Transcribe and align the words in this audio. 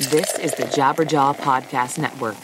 This 0.00 0.38
is 0.38 0.54
the 0.54 0.62
Jabberjaw 0.62 1.36
Podcast 1.36 1.98
Network. 1.98 2.38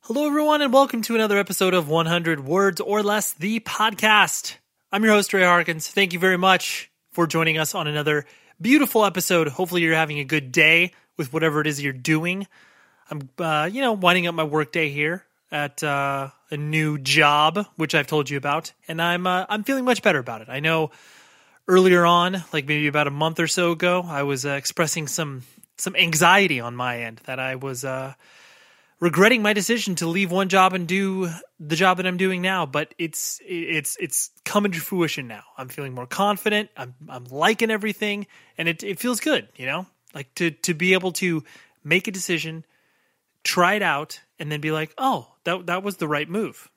Hello, 0.00 0.26
everyone, 0.26 0.60
and 0.60 0.72
welcome 0.72 1.02
to 1.02 1.14
another 1.14 1.38
episode 1.38 1.72
of 1.72 1.88
100 1.88 2.44
Words 2.44 2.80
or 2.80 3.04
Less, 3.04 3.34
the 3.34 3.60
podcast. 3.60 4.56
I'm 4.90 5.04
your 5.04 5.12
host, 5.12 5.32
Ray 5.32 5.44
Harkins. 5.44 5.86
Thank 5.86 6.12
you 6.12 6.18
very 6.18 6.36
much 6.36 6.90
for 7.12 7.28
joining 7.28 7.58
us 7.58 7.76
on 7.76 7.86
another 7.86 8.26
beautiful 8.60 9.04
episode. 9.04 9.46
Hopefully, 9.46 9.82
you're 9.82 9.94
having 9.94 10.18
a 10.18 10.24
good 10.24 10.50
day 10.50 10.90
with 11.16 11.32
whatever 11.32 11.60
it 11.60 11.68
is 11.68 11.80
you're 11.80 11.92
doing. 11.92 12.48
I'm, 13.08 13.28
uh, 13.38 13.70
you 13.72 13.82
know, 13.82 13.92
winding 13.92 14.26
up 14.26 14.34
my 14.34 14.42
workday 14.42 14.88
here 14.88 15.24
at 15.52 15.84
uh, 15.84 16.30
a 16.50 16.56
new 16.56 16.98
job, 16.98 17.64
which 17.76 17.94
I've 17.94 18.08
told 18.08 18.30
you 18.30 18.36
about, 18.36 18.72
and 18.88 19.00
I'm 19.00 19.28
uh, 19.28 19.46
I'm 19.48 19.62
feeling 19.62 19.84
much 19.84 20.02
better 20.02 20.18
about 20.18 20.40
it. 20.40 20.48
I 20.48 20.58
know 20.58 20.90
earlier 21.68 22.04
on, 22.04 22.44
like 22.52 22.66
maybe 22.66 22.86
about 22.86 23.06
a 23.06 23.10
month 23.10 23.40
or 23.40 23.46
so 23.46 23.72
ago, 23.72 24.04
I 24.06 24.22
was 24.22 24.46
uh, 24.46 24.50
expressing 24.50 25.06
some 25.06 25.42
some 25.78 25.94
anxiety 25.96 26.60
on 26.60 26.74
my 26.74 27.02
end 27.02 27.20
that 27.26 27.38
I 27.38 27.56
was 27.56 27.84
uh, 27.84 28.14
regretting 29.00 29.42
my 29.42 29.52
decision 29.52 29.94
to 29.96 30.06
leave 30.06 30.30
one 30.30 30.48
job 30.48 30.72
and 30.72 30.88
do 30.88 31.30
the 31.60 31.76
job 31.76 31.98
that 31.98 32.06
I'm 32.06 32.16
doing 32.16 32.42
now. 32.42 32.66
But 32.66 32.94
it's 32.98 33.40
it's 33.44 33.96
it's 34.00 34.30
coming 34.44 34.72
to 34.72 34.80
fruition 34.80 35.26
now. 35.26 35.42
I'm 35.56 35.68
feeling 35.68 35.94
more 35.94 36.06
confident. 36.06 36.70
I'm 36.76 36.94
I'm 37.08 37.24
liking 37.24 37.70
everything, 37.70 38.26
and 38.56 38.68
it 38.68 38.82
it 38.82 38.98
feels 38.98 39.20
good. 39.20 39.48
You 39.56 39.66
know, 39.66 39.86
like 40.14 40.34
to 40.36 40.50
to 40.50 40.74
be 40.74 40.94
able 40.94 41.12
to 41.12 41.44
make 41.84 42.08
a 42.08 42.12
decision, 42.12 42.64
try 43.44 43.74
it 43.74 43.82
out, 43.82 44.20
and 44.38 44.50
then 44.50 44.60
be 44.60 44.72
like, 44.72 44.94
oh, 44.98 45.28
that 45.44 45.66
that 45.66 45.82
was 45.82 45.96
the 45.96 46.08
right 46.08 46.28
move. 46.28 46.70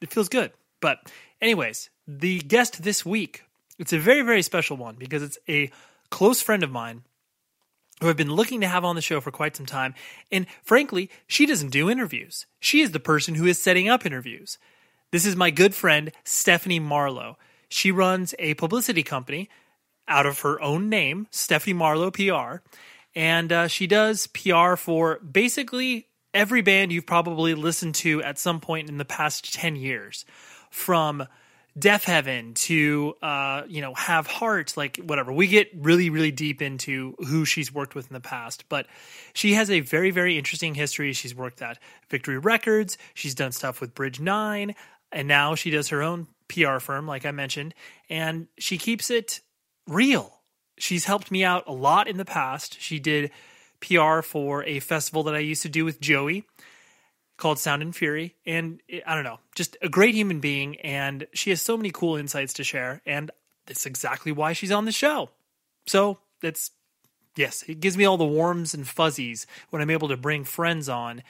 It 0.00 0.12
feels 0.12 0.28
good. 0.28 0.52
But 0.80 0.98
anyways, 1.40 1.88
the 2.06 2.40
guest 2.40 2.82
this 2.82 3.06
week, 3.06 3.44
it's 3.78 3.92
a 3.92 3.98
very 3.98 4.22
very 4.22 4.42
special 4.42 4.76
one 4.76 4.96
because 4.96 5.22
it's 5.22 5.38
a 5.48 5.70
close 6.10 6.40
friend 6.40 6.62
of 6.62 6.70
mine 6.70 7.02
who 8.00 8.08
I've 8.08 8.16
been 8.16 8.32
looking 8.32 8.60
to 8.60 8.68
have 8.68 8.84
on 8.84 8.96
the 8.96 9.02
show 9.02 9.20
for 9.20 9.30
quite 9.30 9.56
some 9.56 9.66
time. 9.66 9.94
And 10.30 10.46
frankly, 10.62 11.10
she 11.26 11.46
doesn't 11.46 11.70
do 11.70 11.88
interviews. 11.88 12.46
She 12.60 12.80
is 12.80 12.90
the 12.90 13.00
person 13.00 13.34
who 13.34 13.46
is 13.46 13.62
setting 13.62 13.88
up 13.88 14.04
interviews. 14.04 14.58
This 15.12 15.24
is 15.24 15.36
my 15.36 15.50
good 15.50 15.74
friend, 15.74 16.10
Stephanie 16.24 16.80
Marlow. 16.80 17.38
She 17.68 17.92
runs 17.92 18.34
a 18.38 18.54
publicity 18.54 19.02
company 19.02 19.48
out 20.08 20.26
of 20.26 20.40
her 20.40 20.60
own 20.60 20.88
name, 20.88 21.28
Stephanie 21.30 21.74
Marlow 21.74 22.10
PR. 22.10 22.62
And 23.14 23.52
uh, 23.52 23.68
she 23.68 23.86
does 23.86 24.26
PR 24.26 24.74
for 24.74 25.20
basically 25.20 26.08
every 26.32 26.62
band 26.62 26.92
you've 26.92 27.06
probably 27.06 27.54
listened 27.54 27.94
to 27.94 28.22
at 28.22 28.38
some 28.38 28.60
point 28.60 28.88
in 28.88 28.98
the 28.98 29.04
past 29.04 29.54
10 29.54 29.76
years. 29.76 30.24
From 30.68 31.26
Deafheaven 31.76 32.54
to 32.54 33.14
uh, 33.20 33.62
you 33.66 33.80
know 33.80 33.94
have 33.94 34.28
heart 34.28 34.76
like 34.76 34.98
whatever. 34.98 35.32
We 35.32 35.48
get 35.48 35.70
really 35.74 36.08
really 36.08 36.30
deep 36.30 36.62
into 36.62 37.16
who 37.18 37.44
she's 37.44 37.74
worked 37.74 37.96
with 37.96 38.06
in 38.06 38.14
the 38.14 38.20
past 38.20 38.68
but 38.68 38.86
she 39.32 39.54
has 39.54 39.70
a 39.70 39.80
very 39.80 40.12
very 40.12 40.38
interesting 40.38 40.74
history. 40.74 41.12
She's 41.12 41.34
worked 41.34 41.60
at 41.62 41.80
victory 42.08 42.38
records. 42.38 42.96
She's 43.14 43.34
done 43.34 43.50
stuff 43.50 43.80
with 43.80 43.92
bridge 43.92 44.20
9 44.20 44.74
and 45.10 45.28
now 45.28 45.56
she 45.56 45.70
does 45.70 45.88
her 45.88 46.00
own 46.00 46.28
pr 46.46 46.78
firm 46.78 47.08
like 47.08 47.26
i 47.26 47.32
mentioned 47.32 47.74
and 48.08 48.46
she 48.56 48.78
keeps 48.78 49.10
it 49.10 49.40
real. 49.88 50.42
She's 50.78 51.06
helped 51.06 51.32
me 51.32 51.42
out 51.42 51.64
a 51.66 51.72
lot 51.72 52.06
in 52.06 52.18
the 52.18 52.24
past. 52.24 52.80
She 52.80 53.00
did 53.00 53.32
pr 53.80 54.20
for 54.22 54.62
a 54.64 54.78
festival 54.78 55.24
that 55.24 55.34
i 55.34 55.40
used 55.40 55.62
to 55.62 55.68
do 55.68 55.84
with 55.84 56.00
joey 56.00 56.44
called 57.36 57.58
Sound 57.58 57.82
and 57.82 57.94
Fury. 57.94 58.34
And 58.46 58.80
I 59.06 59.14
don't 59.14 59.24
know, 59.24 59.40
just 59.54 59.76
a 59.82 59.88
great 59.88 60.14
human 60.14 60.40
being. 60.40 60.80
And 60.80 61.26
she 61.32 61.50
has 61.50 61.60
so 61.60 61.76
many 61.76 61.90
cool 61.90 62.16
insights 62.16 62.54
to 62.54 62.64
share. 62.64 63.02
And 63.06 63.30
that's 63.66 63.86
exactly 63.86 64.32
why 64.32 64.52
she's 64.52 64.72
on 64.72 64.84
the 64.84 64.92
show. 64.92 65.30
So 65.86 66.18
it's, 66.42 66.70
yes, 67.36 67.64
it 67.66 67.80
gives 67.80 67.96
me 67.96 68.04
all 68.04 68.16
the 68.16 68.24
warms 68.24 68.74
and 68.74 68.86
fuzzies 68.86 69.46
when 69.70 69.82
I'm 69.82 69.90
able 69.90 70.08
to 70.08 70.16
bring 70.16 70.44
friends 70.44 70.88
on 70.88 71.22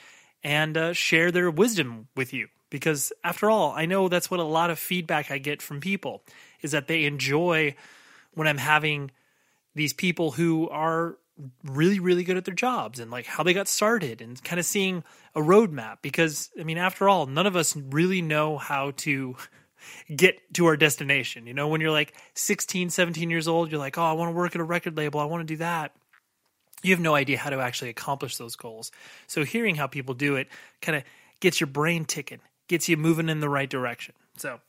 and 0.43 0.77
uh, 0.77 0.93
share 0.93 1.31
their 1.31 1.49
wisdom 1.49 2.07
with 2.15 2.33
you. 2.33 2.47
Because 2.69 3.13
after 3.23 3.49
all, 3.49 3.71
I 3.71 3.85
know 3.85 4.09
that's 4.09 4.29
what 4.29 4.39
a 4.39 4.43
lot 4.43 4.69
of 4.69 4.79
feedback 4.79 5.31
I 5.31 5.37
get 5.37 5.61
from 5.61 5.79
people 5.79 6.23
is 6.61 6.71
that 6.71 6.87
they 6.87 7.05
enjoy 7.05 7.75
when 8.33 8.47
I'm 8.47 8.57
having 8.57 9.11
these 9.75 9.93
people 9.93 10.31
who 10.31 10.69
are 10.69 11.17
really 11.63 11.99
really 11.99 12.23
good 12.23 12.37
at 12.37 12.45
their 12.45 12.55
jobs 12.55 12.99
and 12.99 13.11
like 13.11 13.25
how 13.25 13.43
they 13.43 13.53
got 13.53 13.67
started 13.67 14.21
and 14.21 14.41
kind 14.43 14.59
of 14.59 14.65
seeing 14.65 15.03
a 15.35 15.41
roadmap 15.41 15.97
because 16.01 16.49
i 16.59 16.63
mean 16.63 16.77
after 16.77 17.09
all 17.09 17.25
none 17.25 17.45
of 17.45 17.55
us 17.55 17.75
really 17.75 18.21
know 18.21 18.57
how 18.57 18.91
to 18.91 19.35
get 20.15 20.41
to 20.53 20.65
our 20.65 20.77
destination. 20.77 21.47
You 21.47 21.53
know 21.53 21.67
when 21.67 21.81
you're 21.81 21.91
like 21.91 22.13
16 22.33 22.89
17 22.89 23.29
years 23.29 23.47
old 23.47 23.71
you're 23.71 23.79
like 23.79 23.97
oh 23.97 24.03
i 24.03 24.13
want 24.13 24.29
to 24.29 24.35
work 24.35 24.55
at 24.55 24.61
a 24.61 24.65
record 24.65 24.97
label. 24.97 25.19
I 25.19 25.25
want 25.25 25.41
to 25.41 25.53
do 25.53 25.57
that. 25.57 25.93
You 26.83 26.91
have 26.91 26.99
no 27.01 27.15
idea 27.15 27.37
how 27.37 27.49
to 27.49 27.59
actually 27.59 27.89
accomplish 27.89 28.37
those 28.37 28.55
goals. 28.55 28.91
So 29.27 29.43
hearing 29.43 29.75
how 29.75 29.87
people 29.87 30.13
do 30.13 30.35
it 30.35 30.47
kind 30.81 30.97
of 30.97 31.03
gets 31.39 31.59
your 31.59 31.67
brain 31.67 32.05
ticking 32.05 32.39
gets 32.67 32.89
you 32.89 32.97
moving 32.97 33.29
in 33.29 33.39
the 33.39 33.49
right 33.49 33.69
direction. 33.69 34.15
So 34.37 34.59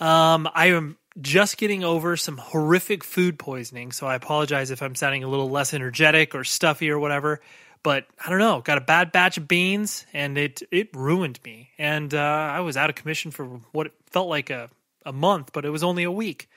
um, 0.00 0.48
I 0.54 0.68
am 0.68 0.96
just 1.20 1.56
getting 1.56 1.84
over 1.84 2.16
some 2.16 2.36
horrific 2.36 3.02
food 3.04 3.38
poisoning, 3.38 3.92
so 3.92 4.06
I 4.06 4.14
apologize 4.14 4.70
if 4.70 4.82
I'm 4.82 4.94
sounding 4.94 5.24
a 5.24 5.28
little 5.28 5.50
less 5.50 5.74
energetic 5.74 6.34
or 6.34 6.44
stuffy 6.44 6.90
or 6.90 6.98
whatever. 6.98 7.40
But 7.82 8.06
I 8.24 8.30
don't 8.30 8.40
know, 8.40 8.60
got 8.60 8.78
a 8.78 8.82
bad 8.82 9.12
batch 9.12 9.36
of 9.38 9.46
beans, 9.46 10.04
and 10.12 10.36
it 10.36 10.62
it 10.70 10.90
ruined 10.94 11.38
me. 11.44 11.70
And 11.78 12.12
uh, 12.12 12.18
I 12.18 12.60
was 12.60 12.76
out 12.76 12.90
of 12.90 12.96
commission 12.96 13.30
for 13.30 13.44
what 13.72 13.92
felt 14.10 14.28
like 14.28 14.50
a 14.50 14.68
a 15.04 15.12
month, 15.12 15.52
but 15.52 15.64
it 15.64 15.70
was 15.70 15.82
only 15.82 16.04
a 16.04 16.10
week. 16.10 16.48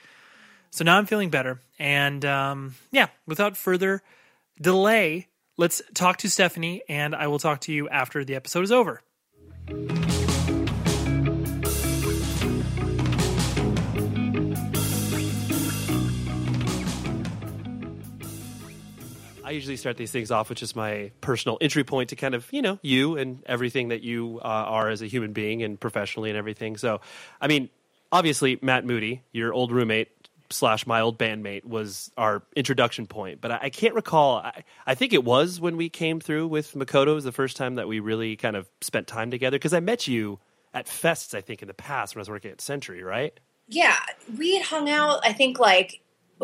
So 0.71 0.83
now 0.83 0.97
I'm 0.97 1.05
feeling 1.05 1.29
better, 1.29 1.59
and 1.77 2.23
um, 2.25 2.75
yeah, 2.91 3.07
without 3.27 3.57
further 3.57 4.01
delay, 4.59 5.27
let's 5.57 5.81
talk 5.93 6.17
to 6.17 6.29
Stephanie, 6.29 6.81
and 6.87 7.13
I 7.13 7.27
will 7.27 7.39
talk 7.39 7.61
to 7.61 7.73
you 7.73 7.89
after 7.89 8.23
the 8.23 8.35
episode 8.35 8.63
is 8.63 8.71
over. 8.71 9.01
I 19.51 19.53
usually 19.55 19.75
start 19.75 19.97
these 19.97 20.13
things 20.13 20.31
off 20.31 20.47
with 20.47 20.59
just 20.59 20.77
my 20.77 21.11
personal 21.19 21.57
entry 21.59 21.83
point 21.83 22.11
to 22.11 22.15
kind 22.15 22.35
of, 22.35 22.47
you 22.53 22.61
know, 22.61 22.79
you 22.81 23.17
and 23.17 23.43
everything 23.45 23.89
that 23.89 24.01
you 24.01 24.39
uh, 24.41 24.47
are 24.47 24.87
as 24.87 25.01
a 25.01 25.07
human 25.07 25.33
being 25.33 25.61
and 25.61 25.77
professionally 25.77 26.29
and 26.29 26.37
everything. 26.37 26.77
So, 26.77 27.01
I 27.41 27.47
mean, 27.47 27.67
obviously, 28.13 28.59
Matt 28.61 28.85
Moody, 28.85 29.23
your 29.33 29.51
old 29.51 29.73
roommate 29.73 30.07
slash 30.51 30.87
my 30.87 31.01
old 31.01 31.19
bandmate, 31.19 31.65
was 31.65 32.13
our 32.15 32.43
introduction 32.55 33.07
point. 33.07 33.41
But 33.41 33.51
I, 33.51 33.59
I 33.63 33.69
can't 33.71 33.93
recall. 33.93 34.37
I, 34.37 34.63
I, 34.87 34.95
think 34.95 35.11
it 35.11 35.25
was 35.25 35.59
when 35.59 35.75
we 35.75 35.89
came 35.89 36.21
through 36.21 36.47
with 36.47 36.73
Makoto 36.73 37.13
was 37.13 37.25
the 37.25 37.33
first 37.33 37.57
time 37.57 37.75
that 37.75 37.89
we 37.89 37.99
really 37.99 38.37
kind 38.37 38.55
of 38.55 38.69
spent 38.79 39.05
time 39.05 39.31
together 39.31 39.55
because 39.55 39.73
I 39.73 39.81
met 39.81 40.07
you 40.07 40.39
at 40.73 40.85
fests, 40.85 41.35
I 41.35 41.41
think, 41.41 41.61
in 41.61 41.67
the 41.67 41.73
past 41.73 42.15
when 42.15 42.21
I 42.21 42.21
was 42.21 42.29
working 42.29 42.51
at 42.51 42.61
Century, 42.61 43.03
right? 43.03 43.37
Yeah, 43.67 43.97
we 44.37 44.55
had 44.55 44.65
hung 44.65 44.89
out, 44.89 45.19
I 45.25 45.33
think, 45.33 45.59
like 45.59 45.99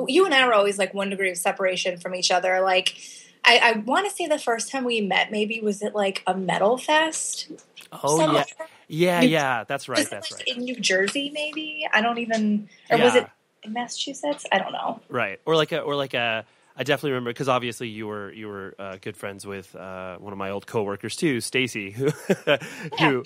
you 0.08 0.26
and 0.26 0.34
I 0.34 0.46
were 0.46 0.54
always 0.54 0.78
like 0.78 0.94
one 0.94 1.10
degree 1.10 1.32
of 1.32 1.38
separation 1.38 1.98
from 1.98 2.16
each 2.16 2.32
other. 2.32 2.62
Like, 2.62 2.98
I, 3.44 3.58
I 3.58 3.72
want 3.80 4.08
to 4.10 4.16
say 4.16 4.28
the 4.28 4.40
first 4.40 4.72
time 4.72 4.84
we 4.84 5.02
met, 5.02 5.32
maybe 5.32 5.60
was 5.62 5.82
it 5.82 5.96
like 5.96 6.24
a 6.28 6.36
metal 6.36 6.78
fest? 6.78 7.50
Oh 7.92 8.18
Somewhere? 8.18 8.46
yeah, 8.60 8.66
yeah, 8.88 9.20
New, 9.22 9.28
yeah. 9.28 9.64
That's 9.64 9.88
right. 9.88 10.08
That's 10.10 10.32
like 10.32 10.40
right. 10.48 10.58
In 10.58 10.64
New 10.64 10.76
Jersey, 10.76 11.32
maybe 11.34 11.88
I 11.92 12.02
don't 12.02 12.18
even, 12.18 12.68
or 12.90 12.98
yeah. 12.98 13.04
was 13.04 13.16
it 13.16 13.28
in 13.64 13.74
Massachusetts? 13.74 14.46
I 14.52 14.60
don't 14.60 14.74
know. 14.74 15.00
Right, 15.10 15.40
or 15.46 15.56
like 15.56 15.72
a, 15.72 15.80
or 15.80 15.96
like 15.96 16.14
a. 16.14 16.46
I 16.80 16.84
definitely 16.84 17.12
remember 17.12 17.32
because 17.32 17.50
obviously 17.50 17.88
you 17.88 18.06
were 18.06 18.32
you 18.32 18.48
were 18.48 18.76
uh, 18.78 18.98
good 19.02 19.18
friends 19.18 19.48
with 19.48 19.76
uh, 19.76 20.18
one 20.18 20.32
of 20.32 20.38
my 20.38 20.52
old 20.52 20.68
coworkers 20.68 21.16
too, 21.16 21.42
Stacy, 21.42 21.92
who 21.92 22.12
yeah. 22.48 22.58
who 23.00 23.24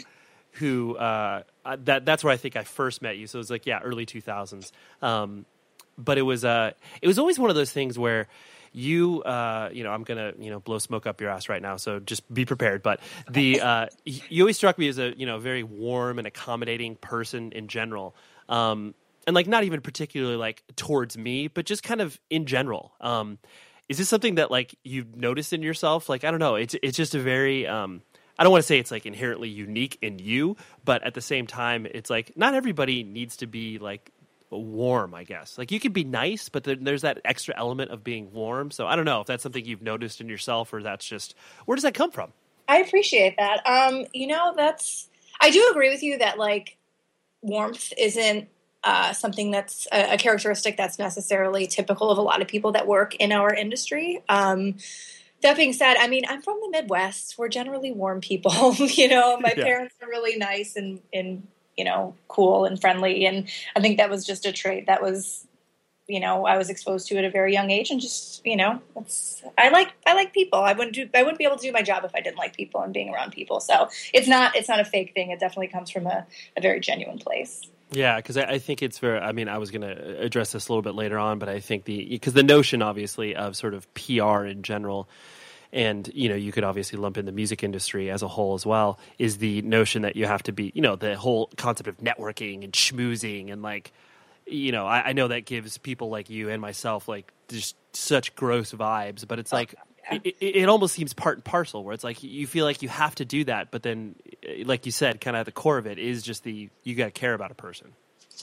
who 0.53 0.95
uh, 0.95 1.43
that 1.79 2.05
that's 2.05 2.23
where 2.23 2.31
I 2.31 2.37
think 2.37 2.55
I 2.55 2.63
first 2.63 3.01
met 3.01 3.17
you. 3.17 3.27
So 3.27 3.37
it 3.37 3.41
was 3.41 3.49
like 3.49 3.65
yeah, 3.65 3.79
early 3.79 4.05
two 4.05 4.21
thousands. 4.21 4.71
Um, 5.01 5.45
but 6.03 6.17
it 6.17 6.23
was 6.23 6.43
uh, 6.45 6.71
it 7.01 7.07
was 7.07 7.19
always 7.19 7.39
one 7.39 7.49
of 7.49 7.55
those 7.55 7.71
things 7.71 7.97
where 7.97 8.27
you 8.73 9.21
uh, 9.23 9.69
you 9.71 9.83
know 9.83 9.91
i'm 9.91 10.03
gonna 10.03 10.33
you 10.39 10.49
know 10.49 10.59
blow 10.59 10.77
smoke 10.77 11.05
up 11.05 11.19
your 11.19 11.29
ass 11.29 11.49
right 11.49 11.61
now 11.61 11.77
so 11.77 11.99
just 11.99 12.31
be 12.33 12.45
prepared. 12.45 12.81
But 12.83 12.99
the 13.29 13.61
uh, 13.61 13.87
you 14.05 14.43
always 14.43 14.57
struck 14.57 14.77
me 14.77 14.87
as 14.87 14.97
a 14.97 15.13
you 15.17 15.25
know 15.25 15.39
very 15.39 15.63
warm 15.63 16.17
and 16.17 16.27
accommodating 16.27 16.95
person 16.95 17.51
in 17.51 17.67
general. 17.67 18.15
Um, 18.49 18.95
and 19.27 19.35
like 19.35 19.47
not 19.47 19.63
even 19.63 19.81
particularly 19.81 20.35
like 20.35 20.63
towards 20.75 21.17
me 21.17 21.47
but 21.47 21.65
just 21.65 21.83
kind 21.83 22.01
of 22.01 22.19
in 22.29 22.45
general. 22.45 22.93
Um, 23.01 23.37
is 23.89 23.97
this 23.97 24.07
something 24.07 24.35
that 24.35 24.49
like 24.49 24.75
you've 24.83 25.15
noticed 25.15 25.53
in 25.53 25.61
yourself? 25.61 26.09
Like 26.09 26.23
i 26.23 26.31
don't 26.31 26.39
know. 26.39 26.55
It's 26.55 26.75
it's 26.81 26.97
just 26.97 27.13
a 27.13 27.19
very 27.19 27.67
um, 27.67 28.01
I 28.39 28.43
don't 28.43 28.51
want 28.51 28.63
to 28.63 28.67
say 28.67 28.79
it's 28.79 28.89
like 28.89 29.05
inherently 29.05 29.49
unique 29.49 29.99
in 30.01 30.17
you, 30.17 30.57
but 30.83 31.03
at 31.03 31.13
the 31.13 31.21
same 31.21 31.45
time, 31.45 31.85
it's 31.85 32.09
like 32.09 32.35
not 32.35 32.55
everybody 32.55 33.03
needs 33.03 33.37
to 33.37 33.47
be 33.47 33.77
like 33.77 34.11
warm, 34.59 35.13
I 35.13 35.23
guess. 35.23 35.57
Like 35.57 35.71
you 35.71 35.79
can 35.79 35.91
be 35.91 36.03
nice, 36.03 36.49
but 36.49 36.63
there's 36.63 37.01
that 37.01 37.21
extra 37.23 37.53
element 37.57 37.91
of 37.91 38.03
being 38.03 38.31
warm. 38.31 38.71
So 38.71 38.87
I 38.87 38.95
don't 38.95 39.05
know 39.05 39.21
if 39.21 39.27
that's 39.27 39.43
something 39.43 39.63
you've 39.63 39.81
noticed 39.81 40.21
in 40.21 40.29
yourself 40.29 40.73
or 40.73 40.83
that's 40.83 41.05
just 41.05 41.35
where 41.65 41.75
does 41.75 41.83
that 41.83 41.93
come 41.93 42.11
from? 42.11 42.33
I 42.67 42.77
appreciate 42.77 43.35
that. 43.37 43.65
Um, 43.65 44.05
you 44.13 44.27
know, 44.27 44.53
that's 44.55 45.09
I 45.39 45.51
do 45.51 45.69
agree 45.71 45.89
with 45.89 46.03
you 46.03 46.19
that 46.19 46.37
like 46.37 46.77
warmth 47.41 47.91
isn't 47.97 48.47
uh, 48.83 49.13
something 49.13 49.51
that's 49.51 49.87
a, 49.91 50.13
a, 50.13 50.17
characteristic 50.17 50.75
that's 50.75 50.97
necessarily 50.97 51.67
typical 51.67 52.09
of 52.09 52.17
a 52.17 52.21
lot 52.21 52.41
of 52.41 52.47
people 52.47 52.71
that 52.71 52.87
work 52.87 53.15
in 53.15 53.31
our 53.31 53.53
industry. 53.53 54.23
Um, 54.27 54.77
that 55.41 55.55
being 55.55 55.73
said, 55.73 55.97
I 55.97 56.07
mean, 56.07 56.23
I'm 56.27 56.41
from 56.41 56.59
the 56.61 56.69
Midwest. 56.69 57.37
We're 57.37 57.49
generally 57.49 57.91
warm 57.91 58.21
people. 58.21 58.73
you 58.79 59.07
know, 59.07 59.37
my 59.39 59.53
yeah. 59.55 59.63
parents 59.63 59.95
are 60.01 60.07
really 60.07 60.37
nice 60.37 60.75
and, 60.75 61.01
and, 61.13 61.47
you 61.77 61.85
know, 61.85 62.15
cool 62.27 62.65
and 62.65 62.79
friendly. 62.79 63.25
And 63.25 63.47
I 63.75 63.81
think 63.81 63.97
that 63.97 64.09
was 64.09 64.25
just 64.25 64.45
a 64.45 64.51
trait 64.51 64.87
that 64.87 65.01
was, 65.01 65.45
you 66.07 66.19
know, 66.19 66.45
I 66.45 66.57
was 66.57 66.69
exposed 66.69 67.07
to 67.07 67.17
at 67.17 67.25
a 67.25 67.29
very 67.29 67.53
young 67.53 67.71
age. 67.71 67.89
And 67.89 68.01
just, 68.01 68.45
you 68.45 68.55
know, 68.55 68.81
it's, 68.95 69.43
I 69.57 69.69
like, 69.69 69.89
I 70.05 70.13
like 70.13 70.33
people. 70.33 70.59
I 70.59 70.73
wouldn't 70.73 70.95
do, 70.95 71.09
I 71.13 71.23
wouldn't 71.23 71.37
be 71.37 71.45
able 71.45 71.57
to 71.57 71.61
do 71.61 71.71
my 71.71 71.81
job 71.81 72.03
if 72.03 72.13
I 72.13 72.21
didn't 72.21 72.37
like 72.37 72.55
people 72.55 72.81
and 72.81 72.93
being 72.93 73.13
around 73.13 73.31
people. 73.31 73.59
So 73.59 73.89
it's 74.13 74.27
not, 74.27 74.55
it's 74.55 74.69
not 74.69 74.79
a 74.79 74.85
fake 74.85 75.13
thing. 75.13 75.31
It 75.31 75.39
definitely 75.39 75.69
comes 75.69 75.89
from 75.89 76.07
a, 76.07 76.25
a 76.57 76.61
very 76.61 76.79
genuine 76.79 77.19
place. 77.19 77.69
Yeah, 77.91 78.15
because 78.17 78.37
I, 78.37 78.43
I, 78.43 78.59
think 78.59 78.81
it's 78.81 78.99
very. 78.99 79.19
I 79.19 79.33
mean, 79.33 79.49
I 79.49 79.57
was 79.57 79.69
going 79.69 79.81
to 79.81 80.21
address 80.21 80.53
this 80.53 80.69
a 80.69 80.71
little 80.71 80.81
bit 80.81 80.95
later 80.95 81.17
on, 81.17 81.39
but 81.39 81.49
I 81.49 81.59
think 81.59 81.83
the 81.83 82.05
because 82.05 82.31
the 82.31 82.41
notion, 82.41 82.81
obviously, 82.81 83.35
of 83.35 83.57
sort 83.57 83.73
of 83.73 83.93
PR 83.93 84.45
in 84.45 84.63
general, 84.63 85.09
and 85.73 86.09
you 86.13 86.29
know, 86.29 86.35
you 86.35 86.51
could 86.51 86.63
obviously 86.63 86.99
lump 86.99 87.17
in 87.17 87.25
the 87.25 87.31
music 87.31 87.63
industry 87.63 88.09
as 88.09 88.21
a 88.21 88.27
whole 88.27 88.53
as 88.53 88.65
well, 88.65 88.99
is 89.17 89.37
the 89.37 89.61
notion 89.61 90.01
that 90.01 90.15
you 90.15 90.25
have 90.25 90.43
to 90.43 90.51
be, 90.51 90.71
you 90.75 90.81
know, 90.81 90.95
the 90.95 91.15
whole 91.15 91.49
concept 91.57 91.87
of 91.87 91.97
networking 91.97 92.63
and 92.63 92.73
schmoozing 92.73 93.51
and 93.51 93.61
like, 93.61 93.91
you 94.45 94.71
know, 94.71 94.85
I, 94.85 95.09
I 95.09 95.13
know 95.13 95.29
that 95.29 95.45
gives 95.45 95.77
people 95.77 96.09
like 96.09 96.29
you 96.29 96.49
and 96.49 96.61
myself 96.61 97.07
like 97.07 97.31
just 97.47 97.75
such 97.93 98.35
gross 98.35 98.71
vibes, 98.71 99.27
but 99.27 99.39
it's 99.39 99.53
oh, 99.53 99.57
like. 99.57 99.75
It, 100.11 100.25
it, 100.25 100.55
it, 100.55 100.67
almost 100.67 100.95
seems 100.95 101.13
part 101.13 101.37
and 101.37 101.45
parcel 101.45 101.83
where 101.83 101.93
it's 101.93 102.03
like 102.03 102.23
you 102.23 102.47
feel 102.47 102.65
like 102.65 102.81
you 102.81 102.89
have 102.89 103.13
to 103.15 103.23
do 103.23 103.43
that 103.43 103.69
but 103.69 103.83
then 103.83 104.15
eh, 104.41 104.63
like 104.65 104.87
you 104.87 104.91
said 104.91 105.21
kind 105.21 105.37
of 105.37 105.41
at 105.41 105.45
the 105.45 105.51
core 105.51 105.77
of 105.77 105.85
it 105.85 105.99
is 105.99 106.23
just 106.23 106.43
the 106.43 106.71
you 106.83 106.95
got 106.95 107.05
to 107.05 107.11
care 107.11 107.35
about 107.35 107.51
a 107.51 107.53
person 107.53 107.93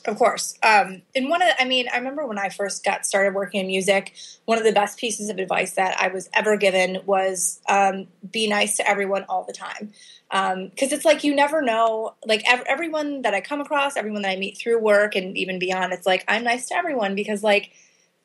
of 0.06 0.16
course. 0.16 0.54
Um, 0.62 1.02
and 1.14 1.28
one 1.28 1.42
of, 1.42 1.48
the, 1.48 1.62
I 1.62 1.64
mean, 1.64 1.86
I 1.92 1.98
remember 1.98 2.26
when 2.26 2.38
I 2.38 2.48
first 2.48 2.84
got 2.84 3.06
started 3.06 3.34
working 3.34 3.60
in 3.60 3.66
music, 3.66 4.14
one 4.44 4.58
of 4.58 4.64
the 4.64 4.72
best 4.72 4.98
pieces 4.98 5.28
of 5.28 5.38
advice 5.38 5.72
that 5.72 6.00
I 6.00 6.08
was 6.08 6.28
ever 6.32 6.56
given 6.56 6.98
was 7.06 7.60
um, 7.68 8.06
be 8.30 8.48
nice 8.48 8.76
to 8.76 8.88
everyone 8.88 9.24
all 9.28 9.44
the 9.44 9.52
time. 9.52 9.92
Because 10.30 10.92
um, 10.92 10.96
it's 10.96 11.04
like 11.04 11.24
you 11.24 11.34
never 11.34 11.62
know, 11.62 12.14
like 12.26 12.42
ev- 12.50 12.64
everyone 12.66 13.22
that 13.22 13.34
I 13.34 13.40
come 13.40 13.60
across, 13.60 13.96
everyone 13.96 14.22
that 14.22 14.30
I 14.30 14.36
meet 14.36 14.58
through 14.58 14.80
work 14.80 15.16
and 15.16 15.36
even 15.36 15.58
beyond, 15.58 15.92
it's 15.92 16.06
like 16.06 16.24
I'm 16.28 16.44
nice 16.44 16.68
to 16.68 16.76
everyone 16.76 17.14
because, 17.14 17.42
like, 17.42 17.70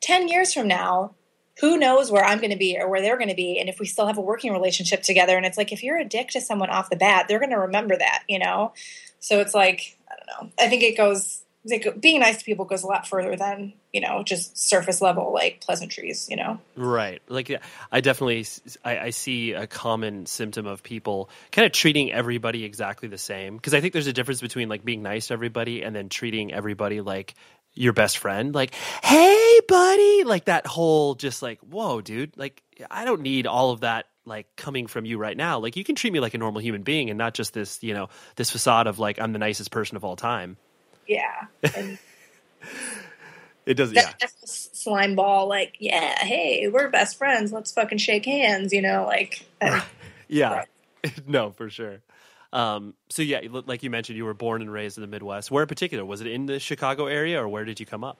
10 0.01 0.27
years 0.27 0.53
from 0.53 0.67
now, 0.67 1.15
who 1.59 1.77
knows 1.77 2.11
where 2.11 2.25
I'm 2.25 2.39
going 2.39 2.51
to 2.51 2.57
be 2.57 2.77
or 2.79 2.89
where 2.89 3.01
they're 3.01 3.17
going 3.17 3.29
to 3.29 3.35
be, 3.35 3.59
and 3.59 3.69
if 3.69 3.79
we 3.79 3.85
still 3.85 4.07
have 4.07 4.17
a 4.17 4.21
working 4.21 4.51
relationship 4.51 5.03
together. 5.03 5.37
And 5.37 5.45
it's 5.45 5.57
like 5.57 5.71
if 5.71 5.83
you're 5.83 5.99
a 5.99 6.05
dick 6.05 6.29
to 6.29 6.41
someone 6.41 6.69
off 6.69 6.89
the 6.89 6.95
bat, 6.95 7.27
they're 7.27 7.39
going 7.39 7.51
to 7.51 7.59
remember 7.59 7.95
that, 7.95 8.23
you 8.27 8.39
know? 8.39 8.73
So 9.19 9.39
it's 9.39 9.53
like, 9.53 9.97
I 10.09 10.15
don't 10.15 10.27
know. 10.27 10.53
I 10.59 10.67
think 10.67 10.83
it 10.83 10.97
goes 10.97 11.42
like 11.65 11.99
being 11.99 12.19
nice 12.19 12.37
to 12.37 12.45
people 12.45 12.65
goes 12.65 12.83
a 12.83 12.87
lot 12.87 13.07
further 13.07 13.35
than 13.35 13.73
you 13.91 14.01
know 14.01 14.23
just 14.23 14.57
surface 14.57 15.01
level 15.01 15.33
like 15.33 15.61
pleasantries 15.61 16.27
you 16.29 16.35
know? 16.35 16.59
Right. 16.75 17.21
Like 17.27 17.51
i 17.91 18.01
definitely 18.01 18.45
I, 18.83 18.99
I, 18.99 19.09
see 19.11 19.53
a 19.53 19.67
common 19.67 20.25
symptom 20.25 20.65
of 20.65 20.83
people 20.83 21.29
kind 21.51 21.65
of 21.65 21.71
treating 21.71 22.11
everybody 22.11 22.65
exactly 22.65 23.07
the 23.07 23.17
same. 23.17 23.55
Because 23.55 23.73
i 23.73 23.81
think 23.81 23.93
there's 23.93 24.07
a 24.07 24.13
difference 24.13 24.41
between 24.41 24.69
like 24.69 24.83
being 24.83 25.01
nice 25.01 25.27
to 25.27 25.33
everybody 25.33 25.83
and 25.83 25.95
then 25.95 26.09
treating 26.09 26.53
everybody 26.53 27.01
like 27.01 27.35
your 27.75 27.93
best 27.93 28.17
friend. 28.17 28.53
Like 28.53 28.73
hey 29.03 29.59
buddy! 29.67 30.23
Like 30.25 30.45
that 30.45 30.67
whole 30.67 31.15
just 31.15 31.41
like 31.41 31.59
whoa 31.59 32.01
dude. 32.01 32.37
Like 32.37 32.61
i 32.91 33.05
don't 33.05 33.21
need 33.21 33.47
all 33.47 33.71
of 33.71 33.81
that 33.81 34.07
like 34.25 34.47
coming 34.55 34.87
from 34.87 35.05
you 35.05 35.17
right 35.17 35.35
now. 35.35 35.59
Like 35.59 35.75
you 35.75 35.83
can 35.83 35.95
treat 35.95 36.13
me 36.13 36.19
like 36.19 36.33
a 36.33 36.37
normal 36.37 36.61
human 36.61 36.83
being 36.83 37.09
and 37.09 37.17
not 37.17 37.33
just 37.33 37.53
this 37.53 37.81
you 37.81 37.93
know 37.93 38.09
this 38.35 38.49
facade 38.49 38.87
of 38.87 38.99
like 38.99 39.19
i'm 39.19 39.33
the 39.33 39.39
nicest 39.39 39.71
person 39.71 39.95
of 39.97 40.03
all 40.03 40.15
time 40.15 40.57
yeah. 41.07 41.45
And 41.75 41.97
it 43.65 43.75
does. 43.75 43.93
Yeah. 43.93 44.11
Slime 44.45 45.15
ball, 45.15 45.47
like, 45.47 45.75
yeah, 45.79 46.19
hey, 46.19 46.67
we're 46.67 46.89
best 46.89 47.17
friends. 47.17 47.51
Let's 47.51 47.71
fucking 47.71 47.97
shake 47.97 48.25
hands. 48.25 48.73
You 48.73 48.81
know, 48.81 49.05
like. 49.05 49.45
yeah. 50.27 50.65
no, 51.27 51.51
for 51.51 51.69
sure. 51.69 52.01
Um, 52.51 52.93
so 53.09 53.21
yeah, 53.23 53.41
like 53.65 53.81
you 53.83 53.89
mentioned, 53.89 54.17
you 54.17 54.25
were 54.25 54.33
born 54.33 54.61
and 54.61 54.71
raised 54.71 54.97
in 54.97 55.01
the 55.01 55.07
Midwest. 55.07 55.49
Where 55.49 55.63
in 55.63 55.67
particular? 55.67 56.05
Was 56.05 56.21
it 56.21 56.27
in 56.27 56.45
the 56.45 56.59
Chicago 56.59 57.07
area, 57.07 57.41
or 57.41 57.47
where 57.47 57.65
did 57.65 57.79
you 57.79 57.85
come 57.85 58.03
up? 58.03 58.17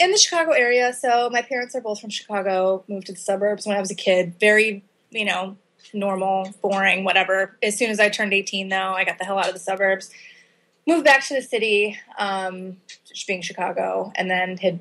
In 0.00 0.10
the 0.10 0.18
Chicago 0.18 0.52
area. 0.52 0.92
So 0.92 1.30
my 1.30 1.42
parents 1.42 1.74
are 1.74 1.80
both 1.80 2.00
from 2.00 2.10
Chicago. 2.10 2.84
Moved 2.88 3.06
to 3.06 3.12
the 3.12 3.18
suburbs 3.18 3.66
when 3.66 3.76
I 3.76 3.80
was 3.80 3.90
a 3.90 3.94
kid. 3.94 4.34
Very, 4.40 4.84
you 5.10 5.24
know, 5.24 5.56
normal, 5.94 6.52
boring, 6.60 7.04
whatever. 7.04 7.56
As 7.62 7.78
soon 7.78 7.90
as 7.90 8.00
I 8.00 8.08
turned 8.08 8.34
18, 8.34 8.68
though, 8.68 8.92
I 8.92 9.04
got 9.04 9.18
the 9.18 9.24
hell 9.24 9.38
out 9.38 9.46
of 9.46 9.54
the 9.54 9.60
suburbs 9.60 10.10
moved 10.86 11.04
back 11.04 11.24
to 11.26 11.34
the 11.34 11.42
city, 11.42 11.98
um, 12.18 12.76
being 13.26 13.42
Chicago, 13.42 14.12
and 14.14 14.30
then 14.30 14.56
had 14.58 14.80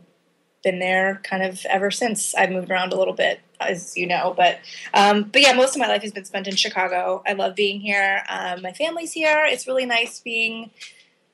been 0.64 0.80
there 0.80 1.22
kind 1.24 1.44
of 1.44 1.66
ever 1.66 1.92
since. 1.92 2.36
I've 2.36 2.52
moved 2.52 2.70
around 2.70 2.94
a 2.94 2.98
little 2.98 3.14
bit, 3.14 3.40
as 3.60 3.96
you 3.96 4.08
know, 4.08 4.34
but 4.36 4.60
um, 4.94 5.24
but 5.24 5.42
yeah, 5.42 5.54
most 5.54 5.76
of 5.76 5.80
my 5.80 5.88
life 5.88 6.02
has 6.02 6.12
been 6.12 6.26
spent 6.26 6.48
in 6.48 6.56
Chicago. 6.56 7.24
I 7.26 7.34
love 7.34 7.56
being 7.56 7.80
here. 7.80 8.24
Um, 8.30 8.62
my 8.62 8.74
family's 8.74 9.14
here. 9.14 9.46
It's 9.48 9.68
really 9.68 9.86
nice 9.86 10.20
being 10.20 10.72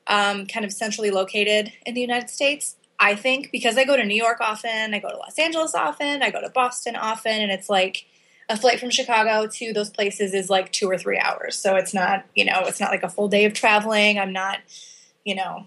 um, 0.06 0.46
kind 0.46 0.64
of 0.64 0.72
centrally 0.72 1.10
located 1.10 1.72
in 1.86 1.94
the 1.94 2.00
United 2.00 2.30
States. 2.30 2.76
I 2.98 3.16
think 3.16 3.50
because 3.50 3.76
I 3.76 3.84
go 3.84 3.96
to 3.96 4.04
New 4.04 4.16
York 4.16 4.40
often, 4.40 4.94
I 4.94 5.00
go 5.00 5.10
to 5.10 5.16
Los 5.16 5.38
Angeles 5.38 5.74
often, 5.74 6.22
I 6.22 6.30
go 6.30 6.40
to 6.40 6.50
Boston 6.50 6.94
often, 6.94 7.40
and 7.40 7.50
it's 7.50 7.68
like 7.68 8.04
a 8.48 8.56
flight 8.56 8.80
from 8.80 8.90
Chicago 8.90 9.46
to 9.46 9.72
those 9.72 9.90
places 9.90 10.34
is 10.34 10.50
like 10.50 10.72
two 10.72 10.88
or 10.88 10.98
three 10.98 11.18
hours. 11.18 11.56
So 11.56 11.76
it's 11.76 11.94
not, 11.94 12.24
you 12.34 12.44
know, 12.44 12.62
it's 12.64 12.80
not 12.80 12.90
like 12.90 13.02
a 13.02 13.08
full 13.08 13.28
day 13.28 13.44
of 13.44 13.54
traveling. 13.54 14.18
I'm 14.18 14.32
not, 14.32 14.58
you 15.24 15.34
know, 15.34 15.66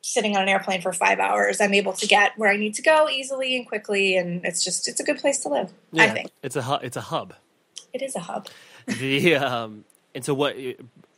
sitting 0.00 0.36
on 0.36 0.42
an 0.42 0.48
airplane 0.48 0.80
for 0.80 0.92
five 0.92 1.18
hours. 1.18 1.60
I'm 1.60 1.74
able 1.74 1.92
to 1.94 2.06
get 2.06 2.36
where 2.36 2.50
I 2.50 2.56
need 2.56 2.74
to 2.74 2.82
go 2.82 3.08
easily 3.08 3.56
and 3.56 3.66
quickly, 3.66 4.16
and 4.16 4.44
it's 4.44 4.64
just 4.64 4.88
it's 4.88 5.00
a 5.00 5.04
good 5.04 5.18
place 5.18 5.38
to 5.40 5.48
live. 5.48 5.72
Yeah, 5.92 6.04
I 6.04 6.08
think 6.10 6.30
it's 6.42 6.56
a 6.56 6.62
hu- 6.62 6.84
it's 6.84 6.96
a 6.96 7.02
hub. 7.02 7.34
It 7.92 8.02
is 8.02 8.16
a 8.16 8.20
hub. 8.20 8.48
the 8.86 9.36
um, 9.36 9.84
and 10.14 10.24
so 10.24 10.34
what 10.34 10.56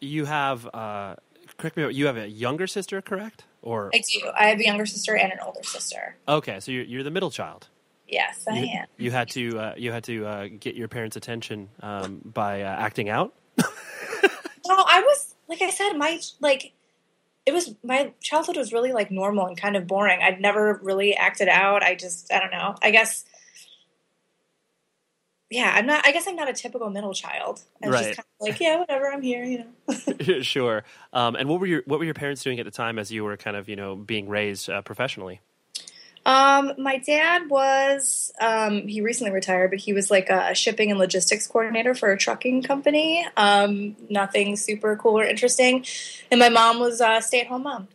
you 0.01 0.25
have? 0.25 0.67
Uh, 0.75 1.17
correct 1.57 1.77
me. 1.77 1.91
You 1.93 2.07
have 2.07 2.17
a 2.17 2.29
younger 2.29 2.67
sister, 2.67 3.01
correct? 3.01 3.45
Or 3.63 3.91
I 3.95 3.99
do. 3.99 4.31
I 4.37 4.49
have 4.49 4.59
a 4.59 4.65
younger 4.65 4.87
sister 4.87 5.17
and 5.17 5.33
an 5.33 5.39
older 5.45 5.63
sister. 5.63 6.17
Okay, 6.29 6.61
so 6.61 6.73
you're 6.73 6.85
you're 6.85 7.03
the 7.03 7.11
middle 7.11 7.31
child. 7.31 7.69
Yes, 8.11 8.45
I 8.49 8.59
you, 8.59 8.67
am. 8.79 8.87
You 8.97 9.11
had 9.11 9.29
to 9.31 9.59
uh, 9.59 9.75
you 9.77 9.93
had 9.93 10.05
to 10.05 10.27
uh, 10.27 10.49
get 10.59 10.75
your 10.75 10.89
parents' 10.89 11.17
attention 11.17 11.69
um, 11.81 12.21
by 12.25 12.63
uh, 12.63 12.67
acting 12.67 13.09
out. 13.09 13.35
no, 13.59 13.65
I 14.69 15.01
was 15.01 15.35
like 15.49 15.63
I 15.63 15.71
said, 15.71 15.95
my 15.95 16.21
like 16.41 16.73
it 17.47 17.55
was 17.55 17.75
my 17.83 18.13
childhood 18.21 18.57
was 18.57 18.73
really 18.73 18.93
like 18.93 19.11
normal 19.11 19.47
and 19.47 19.57
kind 19.57 19.77
of 19.77 19.87
boring. 19.87 20.21
I'd 20.23 20.41
never 20.41 20.81
really 20.83 21.17
acted 21.17 21.49
out. 21.49 21.83
I 21.83 21.95
just 21.95 22.33
I 22.33 22.41
don't 22.41 22.51
know. 22.51 22.75
I 22.83 22.91
guess 22.91 23.25
yeah, 25.51 25.73
I'm 25.75 25.85
not. 25.85 26.07
I 26.07 26.13
guess 26.13 26.29
I'm 26.29 26.37
not 26.37 26.49
a 26.49 26.53
typical 26.53 26.91
middle 26.91 27.13
child. 27.13 27.63
I'm 27.83 27.91
right. 27.91 28.05
just 28.05 28.17
kind 28.19 28.27
of 28.41 28.49
like, 28.49 28.61
yeah, 28.61 28.79
whatever. 28.79 29.11
I'm 29.11 29.21
here, 29.21 29.45
you 29.45 29.65
know. 29.65 30.43
sure. 30.43 30.85
Um, 31.13 31.35
and 31.35 31.49
what 31.49 31.59
were 31.59 31.67
your 31.67 31.83
what 31.87 31.99
were 31.99 32.05
your 32.05 32.15
parents 32.15 32.45
doing 32.45 32.61
at 32.61 32.65
the 32.65 32.71
time 32.71 33.01
as 33.01 33.11
you 33.11 33.25
were 33.25 33.37
kind 33.37 33.57
of 33.57 33.69
you 33.69 33.75
know 33.75 33.97
being 33.97 34.29
raised 34.29 34.71
uh, 34.71 34.83
professionally? 34.83 35.41
Um, 36.27 36.73
my 36.77 36.99
dad 36.99 37.49
was 37.49 38.33
um, 38.41 38.87
he 38.87 39.01
recently 39.01 39.33
retired, 39.33 39.71
but 39.71 39.79
he 39.79 39.93
was 39.93 40.11
like 40.11 40.29
a 40.29 40.55
shipping 40.55 40.91
and 40.91 40.99
logistics 40.99 41.47
coordinator 41.47 41.95
for 41.95 42.13
a 42.13 42.19
trucking 42.19 42.63
company. 42.63 43.27
Um, 43.37 43.97
nothing 44.09 44.57
super 44.57 44.97
cool 44.97 45.19
or 45.19 45.25
interesting. 45.25 45.85
And 46.31 46.39
my 46.39 46.51
mom 46.51 46.79
was 46.79 47.01
a 47.01 47.23
stay 47.23 47.41
at 47.41 47.47
home 47.47 47.63
mom. 47.63 47.89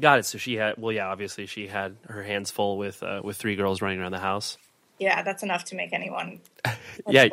Got 0.00 0.18
it. 0.20 0.24
So 0.24 0.38
she 0.38 0.54
had 0.54 0.76
well, 0.78 0.92
yeah, 0.92 1.08
obviously 1.08 1.46
she 1.46 1.66
had 1.66 1.96
her 2.08 2.22
hands 2.22 2.50
full 2.50 2.78
with 2.78 3.02
uh, 3.02 3.20
with 3.22 3.36
three 3.36 3.56
girls 3.56 3.82
running 3.82 4.00
around 4.00 4.12
the 4.12 4.18
house. 4.18 4.58
Yeah, 4.98 5.22
that's 5.22 5.42
enough 5.42 5.64
to 5.64 5.76
make 5.76 5.92
anyone. 5.92 6.40
yeah. 7.08 7.28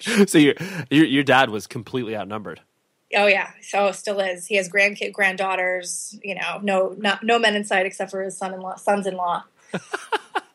so 0.26 0.38
your, 0.38 0.54
your 0.90 1.04
your 1.04 1.22
dad 1.22 1.50
was 1.50 1.66
completely 1.66 2.16
outnumbered. 2.16 2.60
Oh 3.14 3.26
yeah, 3.26 3.50
so 3.60 3.92
still 3.92 4.20
is. 4.20 4.46
He 4.46 4.56
has 4.56 4.68
grandkid, 4.68 5.12
granddaughters. 5.12 6.18
You 6.22 6.34
know, 6.34 6.60
no, 6.62 6.94
not, 6.98 7.22
no 7.22 7.38
men 7.38 7.54
inside 7.54 7.86
except 7.86 8.10
for 8.10 8.22
his 8.22 8.36
son-in-law, 8.36 8.76
sons-in-law. 8.76 9.44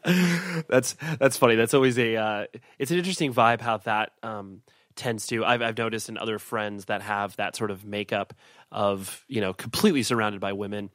that's 0.68 0.96
that's 1.20 1.38
funny. 1.38 1.56
That's 1.56 1.74
always 1.74 1.98
a. 1.98 2.16
Uh, 2.16 2.46
it's 2.78 2.92
an 2.92 2.98
interesting 2.98 3.34
vibe 3.34 3.62
how 3.62 3.78
that 3.78 4.12
um, 4.24 4.62
tends 4.96 5.28
to. 5.28 5.46
I've 5.46 5.62
I've 5.62 5.78
noticed 5.78 6.10
in 6.10 6.18
other 6.18 6.40
friends 6.40 6.86
that 6.86 7.02
have 7.02 7.36
that 7.38 7.56
sort 7.56 7.72
of 7.72 7.86
makeup 7.86 8.34
of 8.72 9.24
you 9.28 9.42
know 9.42 9.54
completely 9.54 10.04
surrounded 10.04 10.42
by 10.42 10.54
women. 10.54 10.90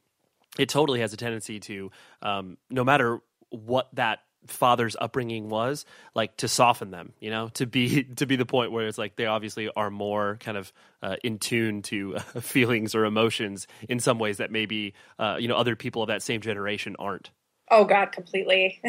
It 0.58 0.68
totally 0.68 1.00
has 1.00 1.12
a 1.12 1.16
tendency 1.16 1.58
to, 1.60 1.90
um, 2.22 2.58
no 2.70 2.84
matter 2.84 3.20
what 3.50 3.88
that 3.94 4.20
father's 4.46 4.96
upbringing 5.00 5.48
was 5.48 5.84
like 6.14 6.36
to 6.36 6.48
soften 6.48 6.90
them 6.90 7.12
you 7.20 7.30
know 7.30 7.48
to 7.48 7.66
be 7.66 8.04
to 8.16 8.26
be 8.26 8.36
the 8.36 8.46
point 8.46 8.72
where 8.72 8.86
it's 8.86 8.98
like 8.98 9.16
they 9.16 9.26
obviously 9.26 9.68
are 9.76 9.90
more 9.90 10.36
kind 10.40 10.56
of 10.56 10.72
uh, 11.02 11.16
in 11.22 11.38
tune 11.38 11.82
to 11.82 12.16
uh, 12.34 12.40
feelings 12.40 12.94
or 12.94 13.04
emotions 13.04 13.66
in 13.88 14.00
some 14.00 14.18
ways 14.18 14.38
that 14.38 14.50
maybe 14.50 14.94
uh, 15.18 15.36
you 15.38 15.48
know 15.48 15.56
other 15.56 15.76
people 15.76 16.02
of 16.02 16.08
that 16.08 16.22
same 16.22 16.40
generation 16.40 16.96
aren't. 16.98 17.30
Oh 17.70 17.84
god 17.84 18.12
completely. 18.12 18.80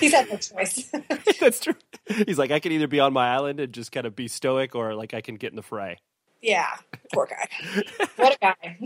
He's 0.00 0.12
had 0.12 0.28
no 0.28 0.36
choice. 0.36 0.90
That's 1.40 1.60
true. 1.60 1.74
He's 2.26 2.38
like 2.38 2.50
i 2.50 2.58
can 2.58 2.72
either 2.72 2.88
be 2.88 2.98
on 3.00 3.12
my 3.12 3.32
island 3.32 3.60
and 3.60 3.72
just 3.72 3.92
kind 3.92 4.06
of 4.06 4.16
be 4.16 4.26
stoic 4.26 4.74
or 4.74 4.94
like 4.94 5.14
i 5.14 5.20
can 5.20 5.36
get 5.36 5.52
in 5.52 5.56
the 5.56 5.62
fray 5.62 5.98
Yeah, 6.42 6.68
poor 7.12 7.26
guy. 7.26 7.48
what 8.16 8.34
a 8.34 8.38
guy. 8.40 8.78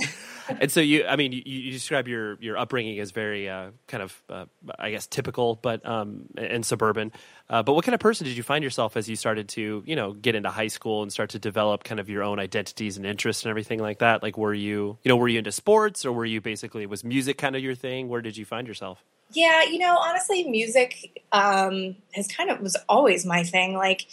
and 0.60 0.72
so 0.72 0.80
you, 0.80 1.06
I 1.06 1.14
mean, 1.14 1.30
you, 1.30 1.42
you 1.44 1.70
describe 1.70 2.08
your 2.08 2.36
your 2.40 2.58
upbringing 2.58 2.98
as 2.98 3.12
very 3.12 3.48
uh, 3.48 3.70
kind 3.86 4.02
of, 4.02 4.22
uh, 4.28 4.46
I 4.78 4.90
guess, 4.90 5.06
typical, 5.06 5.54
but 5.62 5.86
um, 5.86 6.26
and 6.36 6.66
suburban. 6.66 7.12
Uh, 7.48 7.62
but 7.62 7.74
what 7.74 7.84
kind 7.84 7.94
of 7.94 8.00
person 8.00 8.26
did 8.26 8.36
you 8.36 8.42
find 8.42 8.64
yourself 8.64 8.96
as 8.96 9.08
you 9.08 9.14
started 9.14 9.48
to, 9.50 9.84
you 9.86 9.94
know, 9.94 10.14
get 10.14 10.34
into 10.34 10.50
high 10.50 10.66
school 10.66 11.02
and 11.02 11.12
start 11.12 11.30
to 11.30 11.38
develop 11.38 11.84
kind 11.84 12.00
of 12.00 12.08
your 12.08 12.22
own 12.22 12.40
identities 12.40 12.96
and 12.96 13.06
interests 13.06 13.44
and 13.44 13.50
everything 13.50 13.78
like 13.78 13.98
that? 14.00 14.22
Like, 14.22 14.36
were 14.36 14.54
you, 14.54 14.98
you 15.02 15.08
know, 15.08 15.16
were 15.16 15.28
you 15.28 15.38
into 15.38 15.52
sports 15.52 16.04
or 16.04 16.12
were 16.12 16.24
you 16.24 16.40
basically 16.40 16.86
was 16.86 17.04
music 17.04 17.38
kind 17.38 17.54
of 17.54 17.62
your 17.62 17.74
thing? 17.74 18.08
Where 18.08 18.20
did 18.20 18.36
you 18.36 18.44
find 18.44 18.66
yourself? 18.66 19.04
Yeah, 19.30 19.62
you 19.62 19.78
know, 19.78 19.96
honestly, 19.96 20.44
music 20.44 21.22
um, 21.32 21.96
has 22.14 22.26
kind 22.28 22.50
of 22.50 22.60
was 22.60 22.76
always 22.88 23.24
my 23.24 23.42
thing. 23.42 23.74
Like, 23.74 24.06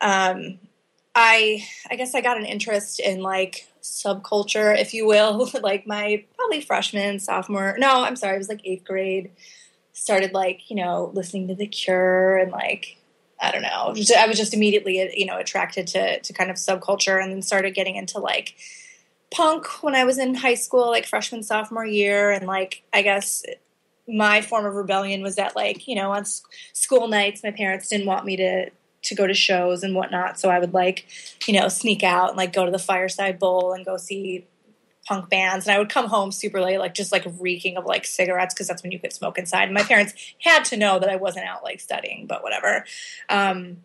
um, 0.00 0.58
I 1.14 1.64
I 1.90 1.96
guess 1.96 2.14
I 2.14 2.20
got 2.20 2.38
an 2.38 2.46
interest 2.46 3.00
in 3.00 3.20
like 3.20 3.68
subculture, 3.82 4.78
if 4.78 4.94
you 4.94 5.06
will, 5.06 5.50
like 5.62 5.86
my 5.86 6.24
probably 6.36 6.60
freshman, 6.60 7.18
sophomore. 7.18 7.76
No, 7.78 8.02
I'm 8.04 8.16
sorry, 8.16 8.36
it 8.36 8.38
was 8.38 8.48
like 8.48 8.62
eighth 8.64 8.84
grade. 8.84 9.30
Started 9.92 10.32
like 10.32 10.70
you 10.70 10.76
know 10.76 11.10
listening 11.14 11.48
to 11.48 11.54
The 11.54 11.66
Cure 11.66 12.38
and 12.38 12.50
like 12.50 12.96
I 13.40 13.50
don't 13.50 13.62
know. 13.62 13.92
Just, 13.94 14.14
I 14.14 14.26
was 14.26 14.38
just 14.38 14.54
immediately 14.54 15.12
you 15.18 15.26
know 15.26 15.38
attracted 15.38 15.86
to 15.88 16.20
to 16.20 16.32
kind 16.32 16.50
of 16.50 16.56
subculture, 16.56 17.22
and 17.22 17.32
then 17.32 17.42
started 17.42 17.74
getting 17.74 17.96
into 17.96 18.18
like 18.18 18.54
punk 19.30 19.82
when 19.82 19.94
I 19.94 20.04
was 20.04 20.18
in 20.18 20.34
high 20.34 20.54
school, 20.54 20.86
like 20.86 21.06
freshman 21.06 21.42
sophomore 21.42 21.86
year, 21.86 22.30
and 22.30 22.46
like 22.46 22.82
I 22.92 23.02
guess 23.02 23.44
my 24.08 24.40
form 24.40 24.66
of 24.66 24.74
rebellion 24.74 25.22
was 25.22 25.36
that 25.36 25.54
like 25.54 25.86
you 25.86 25.94
know 25.94 26.12
on 26.12 26.24
school 26.72 27.06
nights 27.06 27.42
my 27.42 27.52
parents 27.52 27.88
didn't 27.88 28.06
want 28.06 28.24
me 28.24 28.36
to 28.36 28.70
to 29.02 29.14
go 29.14 29.26
to 29.26 29.34
shows 29.34 29.82
and 29.82 29.94
whatnot. 29.94 30.38
So 30.38 30.48
I 30.48 30.58
would 30.58 30.74
like, 30.74 31.06
you 31.46 31.58
know, 31.58 31.68
sneak 31.68 32.02
out 32.02 32.30
and 32.30 32.36
like 32.36 32.52
go 32.52 32.64
to 32.64 32.70
the 32.70 32.78
Fireside 32.78 33.38
Bowl 33.38 33.72
and 33.72 33.84
go 33.84 33.96
see 33.96 34.46
punk 35.06 35.28
bands. 35.28 35.66
And 35.66 35.74
I 35.74 35.78
would 35.78 35.88
come 35.88 36.08
home 36.08 36.30
super 36.30 36.60
late, 36.60 36.78
like 36.78 36.94
just 36.94 37.12
like 37.12 37.26
reeking 37.38 37.76
of 37.76 37.84
like 37.84 38.04
cigarettes 38.04 38.54
because 38.54 38.68
that's 38.68 38.82
when 38.82 38.92
you 38.92 39.00
could 39.00 39.12
smoke 39.12 39.38
inside. 39.38 39.64
And 39.64 39.74
my 39.74 39.82
parents 39.82 40.14
had 40.40 40.64
to 40.66 40.76
know 40.76 40.98
that 40.98 41.08
I 41.08 41.16
wasn't 41.16 41.46
out 41.46 41.64
like 41.64 41.80
studying, 41.80 42.26
but 42.26 42.42
whatever. 42.42 42.84
Um, 43.28 43.78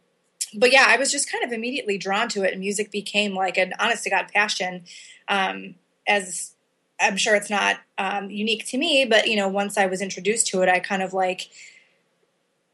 but 0.53 0.71
yeah, 0.71 0.85
I 0.87 0.97
was 0.97 1.11
just 1.11 1.31
kind 1.31 1.43
of 1.43 1.51
immediately 1.51 1.97
drawn 1.97 2.29
to 2.29 2.43
it, 2.43 2.51
and 2.51 2.61
music 2.61 2.91
became 2.91 3.35
like 3.35 3.57
an 3.57 3.73
honest 3.79 4.03
to 4.03 4.09
God 4.09 4.27
passion. 4.33 4.83
Um, 5.27 5.75
as 6.07 6.53
I'm 6.99 7.17
sure 7.17 7.35
it's 7.35 7.49
not 7.49 7.77
um, 7.97 8.29
unique 8.29 8.65
to 8.67 8.77
me, 8.77 9.05
but 9.05 9.27
you 9.27 9.35
know, 9.35 9.47
once 9.47 9.77
I 9.77 9.87
was 9.87 10.01
introduced 10.01 10.47
to 10.47 10.61
it, 10.61 10.69
I 10.69 10.79
kind 10.79 11.03
of 11.03 11.13
like 11.13 11.49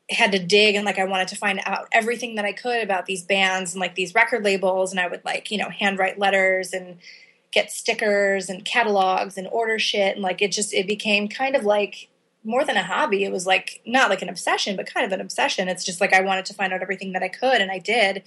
had 0.10 0.32
to 0.34 0.40
dig 0.40 0.76
and 0.76 0.86
like 0.86 1.00
I 1.00 1.06
wanted 1.06 1.30
to 1.30 1.36
find 1.36 1.62
out 1.66 1.88
everything 1.92 2.36
that 2.36 2.46
I 2.46 2.52
could 2.52 2.84
about 2.84 3.06
these 3.06 3.24
bands 3.24 3.74
and 3.74 3.80
like 3.80 3.96
these 3.96 4.14
record 4.14 4.44
labels 4.44 4.92
and 4.92 5.00
I 5.00 5.08
would 5.08 5.24
like, 5.24 5.50
you 5.50 5.58
know, 5.58 5.70
handwrite 5.70 6.20
letters 6.20 6.74
and 6.74 6.98
get 7.52 7.72
stickers 7.72 8.50
and 8.50 8.66
catalogs 8.66 9.38
and 9.38 9.48
order 9.48 9.80
shit 9.80 10.16
and 10.16 10.24
like 10.24 10.42
it 10.42 10.52
just 10.52 10.74
it 10.74 10.88
became 10.88 11.28
kind 11.30 11.56
of 11.56 11.64
like 11.64 12.10
more 12.44 12.66
than 12.66 12.76
a 12.76 12.84
hobby. 12.84 13.24
It 13.24 13.32
was 13.32 13.48
like 13.48 13.82
not 13.86 14.10
like 14.10 14.22
an 14.22 14.30
obsession, 14.30 14.76
but 14.76 14.92
kind 14.92 15.06
of 15.06 15.12
an 15.14 15.22
obsession. 15.22 15.70
It's 15.70 15.86
just 15.86 16.02
like 16.02 16.14
I 16.14 16.22
wanted 16.22 16.46
to 16.46 16.54
find 16.54 16.74
out 16.74 16.82
everything 16.82 17.14
that 17.14 17.24
I 17.24 17.30
could 17.30 17.62
and 17.62 17.72
I 17.72 17.80
did. 17.80 18.24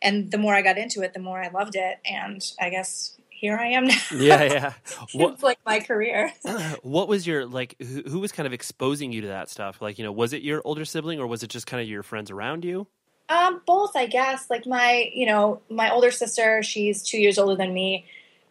And 0.00 0.30
the 0.30 0.38
more 0.38 0.54
I 0.54 0.62
got 0.62 0.78
into 0.78 1.02
it, 1.02 1.12
the 1.12 1.20
more 1.20 1.42
I 1.42 1.48
loved 1.48 1.76
it. 1.76 1.98
And 2.06 2.42
I 2.60 2.70
guess 2.70 3.18
here 3.38 3.56
I 3.56 3.68
am 3.68 3.86
now. 3.86 3.96
Yeah, 4.14 4.42
yeah. 4.44 4.72
it's 5.14 5.42
like 5.42 5.58
my 5.64 5.80
career. 5.80 6.32
what 6.82 7.08
was 7.08 7.26
your 7.26 7.46
like? 7.46 7.76
Who, 7.80 8.02
who, 8.02 8.20
was 8.20 8.32
kind 8.32 8.46
of 8.46 8.52
exposing 8.52 9.12
you 9.12 9.22
to 9.22 9.28
that 9.28 9.48
stuff? 9.48 9.80
Like, 9.80 9.98
you 9.98 10.04
know, 10.04 10.12
was 10.12 10.32
it 10.32 10.42
your 10.42 10.60
older 10.64 10.84
sibling 10.84 11.20
or 11.20 11.26
was 11.26 11.42
it 11.42 11.50
just 11.50 11.66
kind 11.66 11.80
of 11.80 11.88
your 11.88 12.02
friends 12.02 12.30
around 12.30 12.64
you? 12.64 12.86
Um, 13.28 13.60
both, 13.66 13.94
I 13.94 14.06
guess. 14.06 14.48
Like 14.50 14.66
my, 14.66 15.10
you 15.12 15.26
know, 15.26 15.60
my 15.70 15.90
older 15.90 16.10
sister, 16.10 16.62
she's 16.62 17.02
two 17.02 17.18
years 17.18 17.38
older 17.38 17.54
than 17.54 17.72
me. 17.72 18.06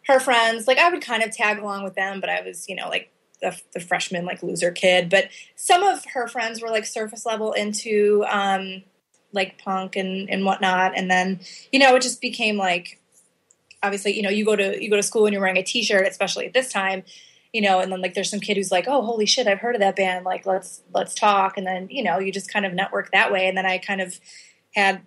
Her 0.06 0.20
friends, 0.20 0.66
like 0.66 0.78
I 0.78 0.88
would 0.90 1.02
kind 1.02 1.22
of 1.22 1.36
tag 1.36 1.58
along 1.58 1.84
with 1.84 1.94
them, 1.94 2.20
but 2.20 2.30
I 2.30 2.40
was, 2.40 2.68
you 2.68 2.74
know, 2.74 2.88
like 2.88 3.12
the, 3.42 3.60
the 3.74 3.80
freshman, 3.80 4.24
like 4.24 4.42
loser 4.42 4.70
kid. 4.70 5.10
But 5.10 5.28
some 5.56 5.82
of 5.82 6.04
her 6.14 6.28
friends 6.28 6.62
were 6.62 6.70
like 6.70 6.86
surface 6.86 7.26
level 7.26 7.52
into 7.52 8.24
um, 8.28 8.82
like 9.32 9.58
punk 9.58 9.96
and 9.96 10.30
and 10.30 10.44
whatnot, 10.44 10.96
and 10.96 11.10
then 11.10 11.40
you 11.72 11.78
know 11.78 11.94
it 11.96 12.02
just 12.02 12.20
became 12.20 12.56
like 12.56 13.00
obviously, 13.82 14.16
you 14.16 14.22
know, 14.22 14.30
you 14.30 14.44
go 14.44 14.56
to 14.56 14.82
you 14.82 14.90
go 14.90 14.96
to 14.96 15.02
school 15.02 15.26
and 15.26 15.32
you're 15.32 15.42
wearing 15.42 15.56
a 15.56 15.62
t-shirt, 15.62 16.06
especially 16.06 16.46
at 16.46 16.52
this 16.52 16.72
time, 16.72 17.02
you 17.52 17.60
know, 17.60 17.80
and 17.80 17.90
then 17.90 18.00
like 18.00 18.14
there's 18.14 18.30
some 18.30 18.40
kid 18.40 18.56
who's 18.56 18.72
like, 18.72 18.86
"Oh, 18.88 19.02
holy 19.02 19.26
shit, 19.26 19.46
I've 19.46 19.60
heard 19.60 19.74
of 19.74 19.80
that 19.80 19.96
band. 19.96 20.24
Like, 20.24 20.46
let's 20.46 20.82
let's 20.94 21.14
talk." 21.14 21.56
And 21.56 21.66
then, 21.66 21.88
you 21.90 22.02
know, 22.02 22.18
you 22.18 22.32
just 22.32 22.52
kind 22.52 22.66
of 22.66 22.74
network 22.74 23.12
that 23.12 23.32
way. 23.32 23.48
And 23.48 23.56
then 23.56 23.66
I 23.66 23.78
kind 23.78 24.00
of 24.00 24.18
had 24.74 25.02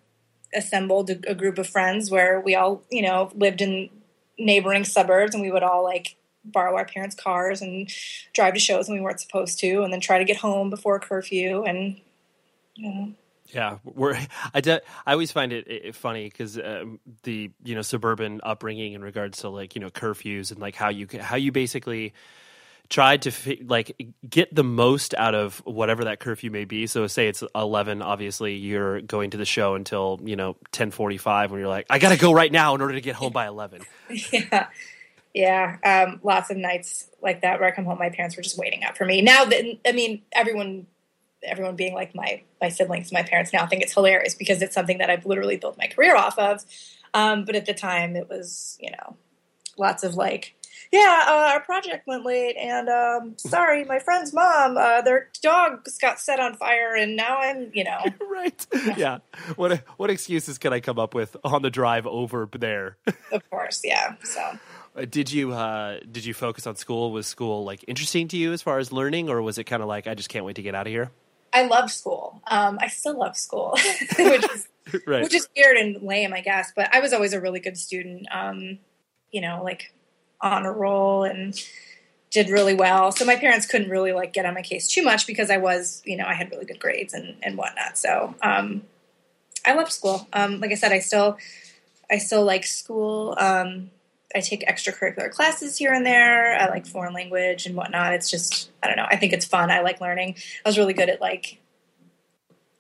assembled 0.54 1.10
a, 1.10 1.32
a 1.32 1.36
group 1.36 1.58
of 1.58 1.68
friends 1.68 2.12
where 2.12 2.40
we 2.40 2.56
all, 2.56 2.84
you 2.90 3.02
know, 3.02 3.32
lived 3.36 3.62
in 3.62 3.90
neighboring 4.38 4.84
suburbs 4.84 5.34
and 5.34 5.42
we 5.42 5.52
would 5.52 5.64
all 5.64 5.84
like 5.84 6.16
borrow 6.44 6.76
our 6.76 6.86
parents' 6.86 7.16
cars 7.16 7.62
and 7.62 7.90
drive 8.34 8.54
to 8.54 8.60
shows 8.60 8.88
when 8.88 8.98
we 8.98 9.04
weren't 9.04 9.20
supposed 9.20 9.60
to 9.60 9.84
and 9.84 9.94
then 9.94 10.00
try 10.00 10.18
to 10.18 10.26
get 10.26 10.38
home 10.38 10.70
before 10.70 11.00
curfew 11.00 11.64
and 11.64 12.02
you 12.76 12.90
know 12.90 13.14
yeah, 13.54 13.78
we're 13.84 14.18
I, 14.54 14.62
de- 14.62 14.82
I 15.06 15.12
always 15.14 15.32
find 15.32 15.54
it, 15.54 15.68
it 15.68 15.96
funny 15.96 16.26
because 16.26 16.58
um, 16.58 17.00
the 17.24 17.52
you 17.64 17.76
know 17.76 17.82
suburban 17.82 18.42
upbringing 18.44 18.94
in 18.94 19.02
regards 19.02 19.40
to 19.40 19.50
like 19.50 19.76
you 19.76 19.82
know 19.82 19.90
curfews 19.90 20.52
and 20.52 20.60
like 20.60 20.76
how 20.76 20.90
you 20.90 21.08
how 21.20 21.36
you 21.36 21.52
basically 21.52 22.14
tried 22.90 23.22
to 23.22 23.32
like 23.66 23.96
get 24.30 24.54
the 24.54 24.64
most 24.64 25.14
out 25.14 25.34
of 25.34 25.60
whatever 25.66 26.04
that 26.04 26.20
curfew 26.20 26.52
may 26.52 26.66
be. 26.66 26.88
So 26.88 27.08
say 27.08 27.28
it's 27.28 27.44
eleven, 27.56 28.02
obviously 28.02 28.56
you're 28.56 29.02
going 29.02 29.32
to 29.32 29.38
the 29.38 29.46
show 29.46 29.76
until 29.76 30.20
you 30.24 30.36
know 30.36 30.58
ten 30.72 30.92
forty 30.92 31.18
five 31.18 31.52
when 31.52 31.60
you're 31.60 31.70
like 31.70 31.88
I 31.90 32.00
got 32.00 32.10
to 32.10 32.18
go 32.18 32.32
right 32.32 32.52
now 32.52 32.76
in 32.76 32.82
order 32.82 32.94
to 32.94 33.02
get 33.02 33.16
home 33.16 33.34
by 33.34 33.48
eleven. 33.48 33.82
yeah, 34.32 34.68
yeah, 35.34 35.78
um, 35.84 36.20
lots 36.24 36.52
of 36.52 36.58
nights 36.58 37.08
like 37.22 37.42
that 37.42 37.60
where 37.60 37.70
I 37.70 37.72
come 37.72 37.86
home, 37.86 37.98
my 37.98 38.10
parents 38.10 38.36
were 38.36 38.44
just 38.44 38.58
waiting 38.58 38.84
up 38.84 38.98
for 38.98 39.06
me. 39.06 39.22
Now 39.22 39.46
that 39.46 39.66
I 39.88 39.94
mean 39.94 40.22
everyone 40.34 40.88
everyone 41.44 41.76
being 41.76 41.94
like 41.94 42.14
my 42.16 42.42
my 42.62 42.70
siblings, 42.70 43.12
my 43.12 43.24
parents 43.24 43.54
now 43.54 43.66
think 43.66 43.82
it's 43.82 43.94
hilarious 43.94 44.36
because 44.36 44.62
it's 44.62 44.74
something 44.74 45.00
that 45.00 45.10
I've 45.10 45.26
literally 45.26 45.58
built 45.58 45.78
my 45.78 45.88
career 45.88 46.16
off 46.16 46.38
of. 46.38 46.64
Um, 47.14 47.46
but 47.46 47.56
at 47.56 47.66
the 47.66 47.74
time, 47.74 48.16
it 48.16 48.30
was 48.30 48.78
you 48.80 48.92
know 48.92 49.18
lots 49.78 50.04
of 50.04 50.16
like, 50.16 50.56
yeah, 50.92 51.26
uh, 51.28 51.54
our 51.54 51.62
project 51.62 52.08
went 52.08 52.26
late, 52.26 52.56
and 52.58 52.90
um, 52.90 53.34
sorry, 53.38 53.84
my 53.86 54.00
friend's 54.00 54.34
mom, 54.34 54.78
uh, 54.78 55.02
their 55.02 55.30
dogs 55.42 55.98
got 55.98 56.20
set 56.20 56.40
on 56.40 56.56
fire, 56.56 56.96
and 56.96 57.16
now 57.16 57.40
I'm 57.40 57.72
you 57.74 57.84
know 57.84 58.00
right, 58.32 58.68
yeah. 58.98 59.20
What 59.56 59.84
what 59.98 60.10
excuses 60.10 60.58
can 60.58 60.74
I 60.74 60.80
come 60.80 61.00
up 61.00 61.14
with 61.14 61.36
on 61.44 61.62
the 61.62 61.72
drive 61.72 62.08
over 62.08 62.48
there? 62.54 62.98
of 63.32 63.50
course, 63.50 63.82
yeah. 63.84 64.16
So. 64.24 64.60
Uh, 64.94 65.06
did 65.06 65.32
you 65.32 65.54
uh, 65.54 66.00
did 66.12 66.26
you 66.26 66.34
focus 66.34 66.68
on 66.68 66.76
school? 66.76 67.14
Was 67.14 67.26
school 67.26 67.64
like 67.64 67.86
interesting 67.88 68.28
to 68.30 68.38
you 68.38 68.52
as 68.52 68.62
far 68.62 68.78
as 68.78 68.92
learning, 68.92 69.30
or 69.30 69.42
was 69.42 69.58
it 69.58 69.64
kind 69.64 69.82
of 69.82 69.88
like 69.88 70.06
I 70.06 70.16
just 70.16 70.28
can't 70.28 70.44
wait 70.44 70.58
to 70.58 70.62
get 70.62 70.76
out 70.76 70.86
of 70.86 70.92
here? 70.92 71.12
I 71.54 71.64
love 71.64 71.92
school. 71.92 72.42
Um, 72.48 72.78
I 72.82 72.88
still 72.88 73.18
love 73.18 73.38
school, 73.38 73.78
which 74.20 74.52
is 74.52 74.68
right. 75.08 75.24
which 75.24 75.34
is 75.34 75.48
weird 75.56 75.78
and 75.78 76.02
lame, 76.02 76.34
I 76.34 76.42
guess. 76.42 76.72
But 76.76 76.94
I 76.94 77.00
was 77.00 77.14
always 77.14 77.34
a 77.34 77.42
really 77.42 77.60
good 77.60 77.78
student. 77.78 78.28
Um, 78.32 78.80
you 79.32 79.42
know, 79.42 79.62
like 79.64 79.94
honor 80.42 80.74
roll 80.74 81.24
and 81.24 81.60
did 82.32 82.50
really 82.50 82.74
well. 82.74 83.12
So 83.12 83.26
my 83.26 83.36
parents 83.36 83.66
couldn't 83.66 83.90
really 83.90 84.14
like 84.14 84.34
get 84.34 84.46
on 84.46 84.54
my 84.54 84.62
case 84.62 84.88
too 84.88 85.04
much 85.04 85.28
because 85.28 85.50
I 85.50 85.58
was, 85.58 86.02
you 86.06 86.16
know, 86.16 86.26
I 86.26 86.34
had 86.34 86.50
really 86.52 86.66
good 86.66 86.80
grades 86.80 87.14
and 87.14 87.36
and 87.44 87.58
whatnot. 87.58 87.98
So 87.98 88.36
um, 88.42 88.84
I 89.66 89.74
love 89.74 89.92
school. 89.92 90.28
Um, 90.34 90.60
like 90.60 90.72
I 90.72 90.76
said, 90.76 90.92
I 90.92 91.00
still 91.00 91.38
I 92.10 92.18
still 92.18 92.44
like 92.44 92.66
school. 92.66 93.36
Um, 93.38 93.92
I 94.36 94.40
take 94.40 94.68
extracurricular 94.68 95.32
classes 95.32 95.78
here 95.78 95.94
and 95.94 96.06
there. 96.06 96.56
I 96.56 96.70
like 96.70 96.86
foreign 96.86 97.14
language 97.14 97.66
and 97.66 97.76
whatnot. 97.76 98.14
It's 98.14 98.30
just 98.30 98.72
I 98.82 98.88
don't 98.88 98.98
know. 98.98 99.08
I 99.10 99.18
think 99.18 99.34
it's 99.34 99.46
fun. 99.46 99.72
I 99.72 99.82
like 99.82 100.02
learning. 100.02 100.36
I 100.66 100.70
was 100.70 100.78
really 100.78 100.94
good 100.94 101.10
at 101.10 101.22
like 101.22 101.60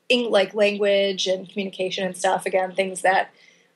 ing- 0.09 0.31
like 0.31 0.53
language 0.53 1.27
and 1.27 1.49
communication 1.49 2.05
and 2.05 2.15
stuff. 2.15 2.45
Again, 2.45 2.73
things 2.73 3.01
that 3.01 3.31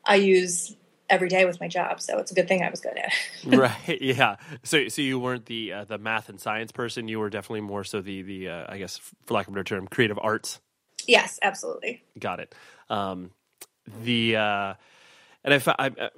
I 0.05 0.15
use 0.15 0.75
every 1.10 1.29
day 1.29 1.46
with 1.46 1.60
my 1.60 1.67
job. 1.67 2.01
So 2.01 2.17
it's 2.17 2.32
a 2.32 2.36
good 2.36 2.48
thing 2.48 2.63
I 2.63 2.70
was 2.70 2.82
good 2.82 2.98
at. 2.98 3.13
right. 3.46 4.01
Yeah. 4.01 4.38
So 4.63 4.88
so 4.88 5.01
you 5.01 5.20
weren't 5.20 5.46
the 5.46 5.74
uh, 5.74 5.86
the 5.86 5.98
math 5.98 6.29
and 6.29 6.39
science 6.39 6.72
person. 6.72 7.08
You 7.08 7.20
were 7.20 7.29
definitely 7.29 7.62
more 7.62 7.84
so 7.84 8.01
the 8.01 8.22
the 8.22 8.50
uh, 8.50 8.65
I 8.70 8.77
guess 8.77 8.98
for 8.98 9.34
lack 9.34 9.48
of 9.48 9.53
a 9.53 9.55
better 9.55 9.63
term, 9.63 9.88
creative 9.88 10.20
arts. 10.22 10.60
Yes, 11.08 11.39
absolutely. 11.41 12.03
Got 12.17 12.39
it. 12.39 12.55
Um, 12.89 13.32
the 14.03 14.38
uh, 14.38 14.74
and 15.44 15.53
I, 15.53 15.75
I, 15.77 15.86
I 15.86 16.10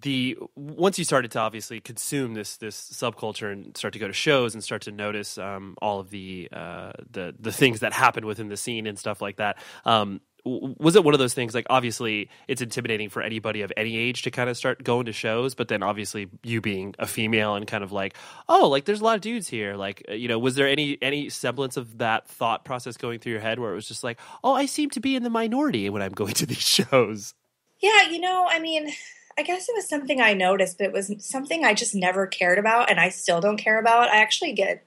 the 0.00 0.38
once 0.54 0.98
you 0.98 1.04
started 1.04 1.30
to 1.32 1.38
obviously 1.38 1.80
consume 1.80 2.34
this 2.34 2.56
this 2.56 2.76
subculture 2.92 3.50
and 3.52 3.76
start 3.76 3.92
to 3.94 3.98
go 3.98 4.06
to 4.06 4.12
shows 4.12 4.54
and 4.54 4.62
start 4.62 4.82
to 4.82 4.92
notice 4.92 5.38
um, 5.38 5.76
all 5.80 6.00
of 6.00 6.10
the 6.10 6.48
uh, 6.52 6.92
the 7.10 7.34
the 7.38 7.52
things 7.52 7.80
that 7.80 7.92
happen 7.92 8.26
within 8.26 8.48
the 8.48 8.56
scene 8.56 8.86
and 8.86 8.98
stuff 8.98 9.20
like 9.20 9.36
that. 9.36 9.58
Um, 9.84 10.20
was 10.44 10.96
it 10.96 11.04
one 11.04 11.14
of 11.14 11.20
those 11.20 11.34
things 11.34 11.54
like 11.54 11.66
obviously 11.70 12.28
it's 12.48 12.60
intimidating 12.60 13.08
for 13.08 13.22
anybody 13.22 13.62
of 13.62 13.72
any 13.76 13.96
age 13.96 14.22
to 14.22 14.30
kind 14.30 14.50
of 14.50 14.56
start 14.56 14.82
going 14.82 15.06
to 15.06 15.12
shows 15.12 15.54
but 15.54 15.68
then 15.68 15.84
obviously 15.84 16.28
you 16.42 16.60
being 16.60 16.94
a 16.98 17.06
female 17.06 17.54
and 17.54 17.68
kind 17.68 17.84
of 17.84 17.92
like 17.92 18.16
oh 18.48 18.68
like 18.68 18.84
there's 18.84 19.00
a 19.00 19.04
lot 19.04 19.14
of 19.14 19.20
dudes 19.20 19.46
here 19.46 19.76
like 19.76 20.04
uh, 20.08 20.14
you 20.14 20.26
know 20.26 20.40
was 20.40 20.56
there 20.56 20.66
any 20.66 20.98
any 21.00 21.28
semblance 21.28 21.76
of 21.76 21.98
that 21.98 22.26
thought 22.26 22.64
process 22.64 22.96
going 22.96 23.20
through 23.20 23.32
your 23.32 23.40
head 23.40 23.60
where 23.60 23.70
it 23.70 23.74
was 23.76 23.86
just 23.86 24.02
like 24.02 24.18
oh 24.42 24.52
i 24.52 24.66
seem 24.66 24.90
to 24.90 24.98
be 24.98 25.14
in 25.14 25.22
the 25.22 25.30
minority 25.30 25.88
when 25.88 26.02
i'm 26.02 26.12
going 26.12 26.34
to 26.34 26.44
these 26.44 26.58
shows 26.90 27.34
yeah 27.80 28.10
you 28.10 28.18
know 28.18 28.46
i 28.50 28.58
mean 28.58 28.90
I 29.38 29.42
guess 29.42 29.68
it 29.68 29.74
was 29.74 29.88
something 29.88 30.20
I 30.20 30.34
noticed, 30.34 30.78
but 30.78 30.86
it 30.86 30.92
was 30.92 31.12
something 31.18 31.64
I 31.64 31.74
just 31.74 31.94
never 31.94 32.26
cared 32.26 32.58
about, 32.58 32.90
and 32.90 33.00
I 33.00 33.08
still 33.08 33.40
don't 33.40 33.56
care 33.56 33.78
about. 33.78 34.08
I 34.08 34.20
actually 34.20 34.52
get 34.52 34.84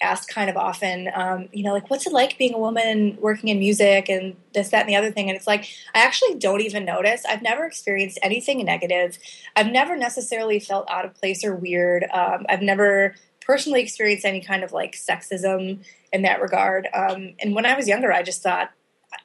asked 0.00 0.28
kind 0.28 0.48
of 0.48 0.56
often, 0.56 1.10
um, 1.14 1.48
you 1.52 1.64
know, 1.64 1.72
like, 1.72 1.90
what's 1.90 2.06
it 2.06 2.12
like 2.12 2.38
being 2.38 2.54
a 2.54 2.58
woman 2.58 3.18
working 3.20 3.48
in 3.48 3.58
music 3.58 4.08
and 4.08 4.36
this, 4.54 4.68
that, 4.68 4.82
and 4.82 4.88
the 4.88 4.94
other 4.96 5.10
thing? 5.10 5.28
And 5.28 5.36
it's 5.36 5.46
like, 5.46 5.68
I 5.94 6.04
actually 6.04 6.36
don't 6.36 6.60
even 6.60 6.84
notice. 6.84 7.24
I've 7.28 7.42
never 7.42 7.64
experienced 7.64 8.18
anything 8.22 8.64
negative. 8.64 9.18
I've 9.56 9.72
never 9.72 9.96
necessarily 9.96 10.60
felt 10.60 10.88
out 10.88 11.04
of 11.04 11.14
place 11.14 11.44
or 11.44 11.54
weird. 11.54 12.04
Um, 12.12 12.46
I've 12.48 12.62
never 12.62 13.14
personally 13.40 13.82
experienced 13.82 14.24
any 14.24 14.40
kind 14.40 14.62
of 14.62 14.72
like 14.72 14.92
sexism 14.92 15.84
in 16.12 16.22
that 16.22 16.40
regard. 16.40 16.86
Um, 16.94 17.34
and 17.40 17.54
when 17.54 17.66
I 17.66 17.76
was 17.76 17.88
younger, 17.88 18.12
I 18.12 18.22
just 18.22 18.42
thought 18.42 18.70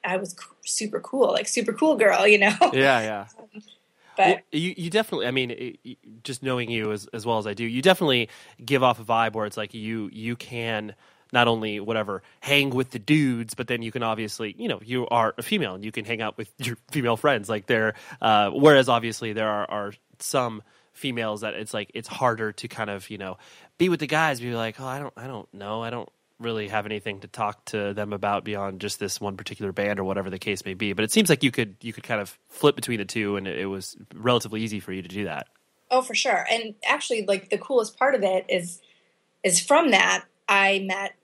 I 0.04 0.16
was 0.16 0.34
super 0.64 0.98
cool, 0.98 1.30
like 1.32 1.46
super 1.46 1.72
cool 1.72 1.96
girl, 1.96 2.26
you 2.26 2.38
know? 2.38 2.56
Yeah, 2.72 3.00
yeah. 3.00 3.26
but 4.16 4.26
Well, 4.26 4.38
you 4.52 4.74
you 4.76 4.90
definitely. 4.90 5.26
I 5.26 5.30
mean, 5.30 5.78
just 6.22 6.42
knowing 6.42 6.70
you 6.70 6.92
as 6.92 7.06
as 7.12 7.26
well 7.26 7.38
as 7.38 7.46
I 7.46 7.54
do, 7.54 7.64
you 7.64 7.82
definitely 7.82 8.28
give 8.64 8.82
off 8.82 9.00
a 9.00 9.04
vibe 9.04 9.34
where 9.34 9.46
it's 9.46 9.56
like 9.56 9.74
you 9.74 10.08
you 10.12 10.36
can 10.36 10.94
not 11.32 11.48
only 11.48 11.80
whatever 11.80 12.22
hang 12.40 12.70
with 12.70 12.90
the 12.90 12.98
dudes, 12.98 13.54
but 13.54 13.66
then 13.66 13.82
you 13.82 13.90
can 13.90 14.02
obviously 14.02 14.54
you 14.58 14.68
know 14.68 14.80
you 14.84 15.06
are 15.08 15.34
a 15.36 15.42
female 15.42 15.74
and 15.74 15.84
you 15.84 15.92
can 15.92 16.04
hang 16.04 16.22
out 16.22 16.38
with 16.38 16.52
your 16.58 16.76
female 16.90 17.16
friends. 17.16 17.48
Like 17.48 17.66
there, 17.66 17.94
uh, 18.20 18.50
whereas 18.50 18.88
obviously 18.88 19.32
there 19.32 19.48
are 19.48 19.70
are 19.70 19.92
some 20.18 20.62
females 20.92 21.40
that 21.40 21.54
it's 21.54 21.74
like 21.74 21.90
it's 21.94 22.08
harder 22.08 22.52
to 22.52 22.68
kind 22.68 22.88
of 22.88 23.10
you 23.10 23.18
know 23.18 23.36
be 23.78 23.88
with 23.88 24.00
the 24.00 24.06
guys. 24.06 24.40
Be 24.40 24.54
like, 24.54 24.80
oh, 24.80 24.86
I 24.86 24.98
don't 24.98 25.14
I 25.16 25.26
don't 25.26 25.52
know, 25.52 25.82
I 25.82 25.90
don't 25.90 26.08
really 26.44 26.68
have 26.68 26.86
anything 26.86 27.20
to 27.20 27.28
talk 27.28 27.64
to 27.66 27.92
them 27.94 28.12
about 28.12 28.44
beyond 28.44 28.80
just 28.80 29.00
this 29.00 29.20
one 29.20 29.36
particular 29.36 29.72
band 29.72 29.98
or 29.98 30.04
whatever 30.04 30.30
the 30.30 30.38
case 30.38 30.64
may 30.64 30.74
be. 30.74 30.92
But 30.92 31.04
it 31.04 31.10
seems 31.10 31.28
like 31.28 31.42
you 31.42 31.50
could 31.50 31.76
you 31.80 31.92
could 31.92 32.04
kind 32.04 32.20
of 32.20 32.38
flip 32.48 32.76
between 32.76 32.98
the 32.98 33.04
two, 33.04 33.36
and 33.36 33.48
it, 33.48 33.58
it 33.58 33.66
was 33.66 33.96
relatively 34.14 34.60
easy 34.62 34.80
for 34.80 34.92
you 34.92 35.02
to 35.02 35.08
do 35.08 35.24
that. 35.24 35.48
Oh, 35.90 36.02
for 36.02 36.14
sure. 36.14 36.46
And 36.50 36.74
actually, 36.86 37.24
like 37.26 37.50
the 37.50 37.58
coolest 37.58 37.98
part 37.98 38.14
of 38.14 38.22
it 38.22 38.46
is, 38.48 38.80
is 39.42 39.60
from 39.60 39.90
that 39.90 40.24
I 40.48 40.80
met 40.86 41.14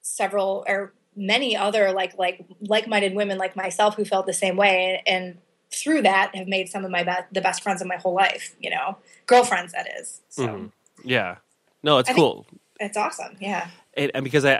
several 0.00 0.64
or 0.66 0.92
many 1.14 1.56
other 1.56 1.92
like 1.92 2.16
like 2.18 2.44
like-minded 2.60 3.14
women 3.14 3.38
like 3.38 3.54
myself 3.54 3.96
who 3.96 4.04
felt 4.04 4.26
the 4.26 4.32
same 4.32 4.56
way, 4.56 5.02
and 5.06 5.38
through 5.70 6.02
that 6.02 6.34
have 6.34 6.48
made 6.48 6.68
some 6.68 6.84
of 6.84 6.90
my 6.90 7.02
best 7.02 7.24
the 7.32 7.40
best 7.40 7.62
friends 7.62 7.80
of 7.80 7.88
my 7.88 7.96
whole 7.96 8.14
life. 8.14 8.54
You 8.60 8.70
know, 8.70 8.98
girlfriends 9.26 9.72
that 9.72 9.86
is. 9.98 10.20
So 10.28 10.46
Mhm. 10.46 10.72
Yeah, 11.04 11.36
no, 11.82 11.98
it's 11.98 12.10
I 12.10 12.14
cool. 12.14 12.46
it's 12.80 12.96
awesome. 12.96 13.36
Yeah. 13.40 13.68
It, 13.94 14.10
and 14.14 14.24
because 14.24 14.44
I, 14.44 14.54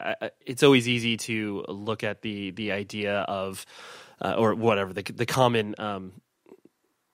I, 0.00 0.16
I, 0.20 0.30
it's 0.44 0.62
always 0.62 0.88
easy 0.88 1.16
to 1.18 1.64
look 1.68 2.04
at 2.04 2.22
the 2.22 2.50
the 2.52 2.72
idea 2.72 3.20
of, 3.20 3.64
uh, 4.20 4.34
or 4.36 4.54
whatever 4.54 4.92
the 4.92 5.02
the 5.02 5.26
common. 5.26 5.74
Um, 5.78 6.12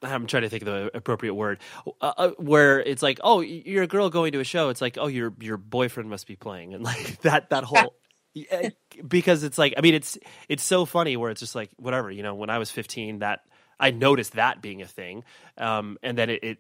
I'm 0.04 0.26
trying 0.26 0.42
to 0.42 0.48
think 0.48 0.62
of 0.62 0.66
the 0.66 0.90
appropriate 0.96 1.34
word, 1.34 1.60
uh, 2.00 2.12
uh, 2.16 2.30
where 2.30 2.80
it's 2.80 3.02
like, 3.02 3.20
oh, 3.22 3.40
you're 3.40 3.84
a 3.84 3.86
girl 3.86 4.10
going 4.10 4.32
to 4.32 4.40
a 4.40 4.44
show. 4.44 4.68
It's 4.68 4.80
like, 4.80 4.98
oh, 5.00 5.06
your 5.06 5.32
your 5.40 5.56
boyfriend 5.56 6.10
must 6.10 6.26
be 6.26 6.36
playing, 6.36 6.74
and 6.74 6.82
like 6.82 7.20
that 7.22 7.50
that 7.50 7.64
whole. 7.64 7.94
Because 9.06 9.42
it's 9.42 9.58
like 9.58 9.74
I 9.76 9.82
mean 9.82 9.92
it's 9.92 10.16
it's 10.48 10.62
so 10.62 10.86
funny 10.86 11.18
where 11.18 11.30
it's 11.30 11.40
just 11.40 11.54
like 11.54 11.68
whatever 11.76 12.10
you 12.10 12.22
know 12.22 12.34
when 12.34 12.48
I 12.48 12.56
was 12.58 12.70
15 12.70 13.18
that 13.18 13.40
I 13.78 13.90
noticed 13.90 14.32
that 14.34 14.62
being 14.62 14.80
a 14.80 14.86
thing 14.86 15.24
um, 15.58 15.98
and 16.02 16.16
then 16.16 16.30
it, 16.30 16.42
it 16.42 16.58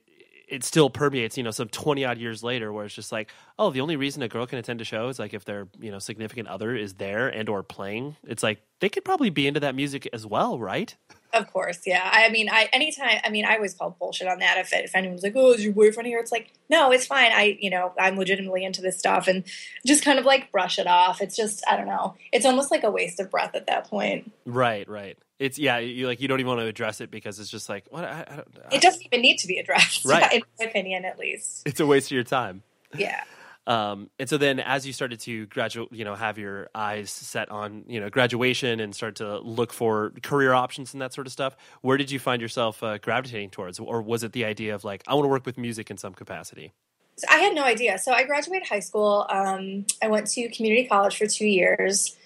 it 0.52 0.62
still 0.62 0.90
permeates 0.90 1.36
you 1.38 1.42
know 1.42 1.50
some 1.50 1.68
20 1.68 2.04
odd 2.04 2.18
years 2.18 2.44
later 2.44 2.72
where 2.72 2.84
it's 2.84 2.94
just 2.94 3.10
like 3.10 3.32
oh 3.58 3.70
the 3.70 3.80
only 3.80 3.96
reason 3.96 4.22
a 4.22 4.28
girl 4.28 4.46
can 4.46 4.58
attend 4.58 4.80
a 4.80 4.84
show 4.84 5.08
is 5.08 5.18
like 5.18 5.32
if 5.32 5.44
their 5.44 5.66
you 5.80 5.90
know 5.90 5.98
significant 5.98 6.46
other 6.46 6.76
is 6.76 6.94
there 6.94 7.28
and 7.28 7.48
or 7.48 7.62
playing 7.62 8.16
it's 8.24 8.42
like 8.42 8.60
they 8.80 8.88
could 8.90 9.04
probably 9.04 9.30
be 9.30 9.46
into 9.46 9.60
that 9.60 9.74
music 9.74 10.06
as 10.12 10.26
well 10.26 10.58
right 10.58 10.94
Of 11.32 11.50
course, 11.50 11.80
yeah. 11.86 12.06
I 12.12 12.28
mean, 12.28 12.50
I 12.50 12.68
anytime. 12.74 13.18
I 13.24 13.30
mean, 13.30 13.46
I 13.46 13.54
always 13.54 13.72
call 13.72 13.96
bullshit 13.98 14.28
on 14.28 14.40
that. 14.40 14.58
If 14.58 14.70
if 14.74 14.94
anyone's 14.94 15.22
like, 15.22 15.32
"Oh, 15.34 15.52
is 15.52 15.64
your 15.64 15.72
boyfriend 15.72 16.06
here?" 16.06 16.18
It's 16.18 16.30
like, 16.30 16.52
no, 16.68 16.92
it's 16.92 17.06
fine. 17.06 17.32
I, 17.32 17.56
you 17.58 17.70
know, 17.70 17.94
I'm 17.98 18.18
legitimately 18.18 18.64
into 18.64 18.82
this 18.82 18.98
stuff, 18.98 19.28
and 19.28 19.44
just 19.86 20.04
kind 20.04 20.18
of 20.18 20.26
like 20.26 20.52
brush 20.52 20.78
it 20.78 20.86
off. 20.86 21.22
It's 21.22 21.34
just, 21.34 21.64
I 21.66 21.78
don't 21.78 21.86
know. 21.86 22.16
It's 22.32 22.44
almost 22.44 22.70
like 22.70 22.84
a 22.84 22.90
waste 22.90 23.18
of 23.18 23.30
breath 23.30 23.54
at 23.54 23.66
that 23.68 23.88
point. 23.88 24.30
right 24.44 24.86
right 24.86 25.16
it's 25.42 25.58
yeah 25.58 25.78
you 25.78 26.06
like 26.06 26.20
you 26.20 26.28
don't 26.28 26.40
even 26.40 26.48
want 26.48 26.60
to 26.60 26.66
address 26.66 27.00
it 27.00 27.10
because 27.10 27.38
it's 27.40 27.50
just 27.50 27.68
like 27.68 27.84
what 27.90 28.04
I, 28.04 28.24
I 28.28 28.36
don't, 28.36 28.48
I, 28.70 28.74
It 28.76 28.82
doesn't 28.82 29.02
even 29.06 29.20
need 29.22 29.38
to 29.38 29.46
be 29.46 29.58
addressed, 29.58 30.04
Right. 30.04 30.32
in 30.34 30.42
my 30.58 30.66
opinion, 30.66 31.04
at 31.04 31.18
least. 31.18 31.62
it's 31.66 31.80
a 31.80 31.86
waste 31.86 32.08
of 32.08 32.12
your 32.12 32.24
time 32.24 32.62
Yeah. 32.96 33.22
Um, 33.64 34.10
and 34.18 34.28
so 34.28 34.38
then 34.38 34.58
as 34.58 34.84
you 34.88 34.92
started 34.92 35.20
to 35.20 35.46
graduate, 35.46 35.92
you 35.92 36.04
know, 36.04 36.16
have 36.16 36.36
your 36.36 36.68
eyes 36.74 37.10
set 37.10 37.48
on, 37.48 37.84
you 37.86 38.00
know, 38.00 38.10
graduation 38.10 38.80
and 38.80 38.92
start 38.92 39.14
to 39.16 39.38
look 39.38 39.72
for 39.72 40.12
career 40.20 40.52
options 40.52 40.92
and 40.94 41.00
that 41.00 41.14
sort 41.14 41.28
of 41.28 41.32
stuff, 41.32 41.56
where 41.80 41.96
did 41.96 42.10
you 42.10 42.18
find 42.18 42.42
yourself 42.42 42.82
uh, 42.82 42.98
gravitating 42.98 43.50
towards? 43.50 43.78
Or 43.78 44.02
was 44.02 44.24
it 44.24 44.32
the 44.32 44.46
idea 44.46 44.74
of 44.74 44.82
like, 44.82 45.04
I 45.06 45.14
want 45.14 45.26
to 45.26 45.28
work 45.28 45.46
with 45.46 45.58
music 45.58 45.92
in 45.92 45.96
some 45.96 46.12
capacity? 46.12 46.72
So 47.18 47.26
I 47.30 47.36
had 47.38 47.54
no 47.54 47.62
idea. 47.62 47.98
So 47.98 48.10
I 48.12 48.24
graduated 48.24 48.66
high 48.66 48.80
school. 48.80 49.26
Um, 49.30 49.86
I 50.02 50.08
went 50.08 50.26
to 50.32 50.48
community 50.48 50.88
college 50.88 51.16
for 51.16 51.28
two 51.28 51.46
years. 51.46 52.16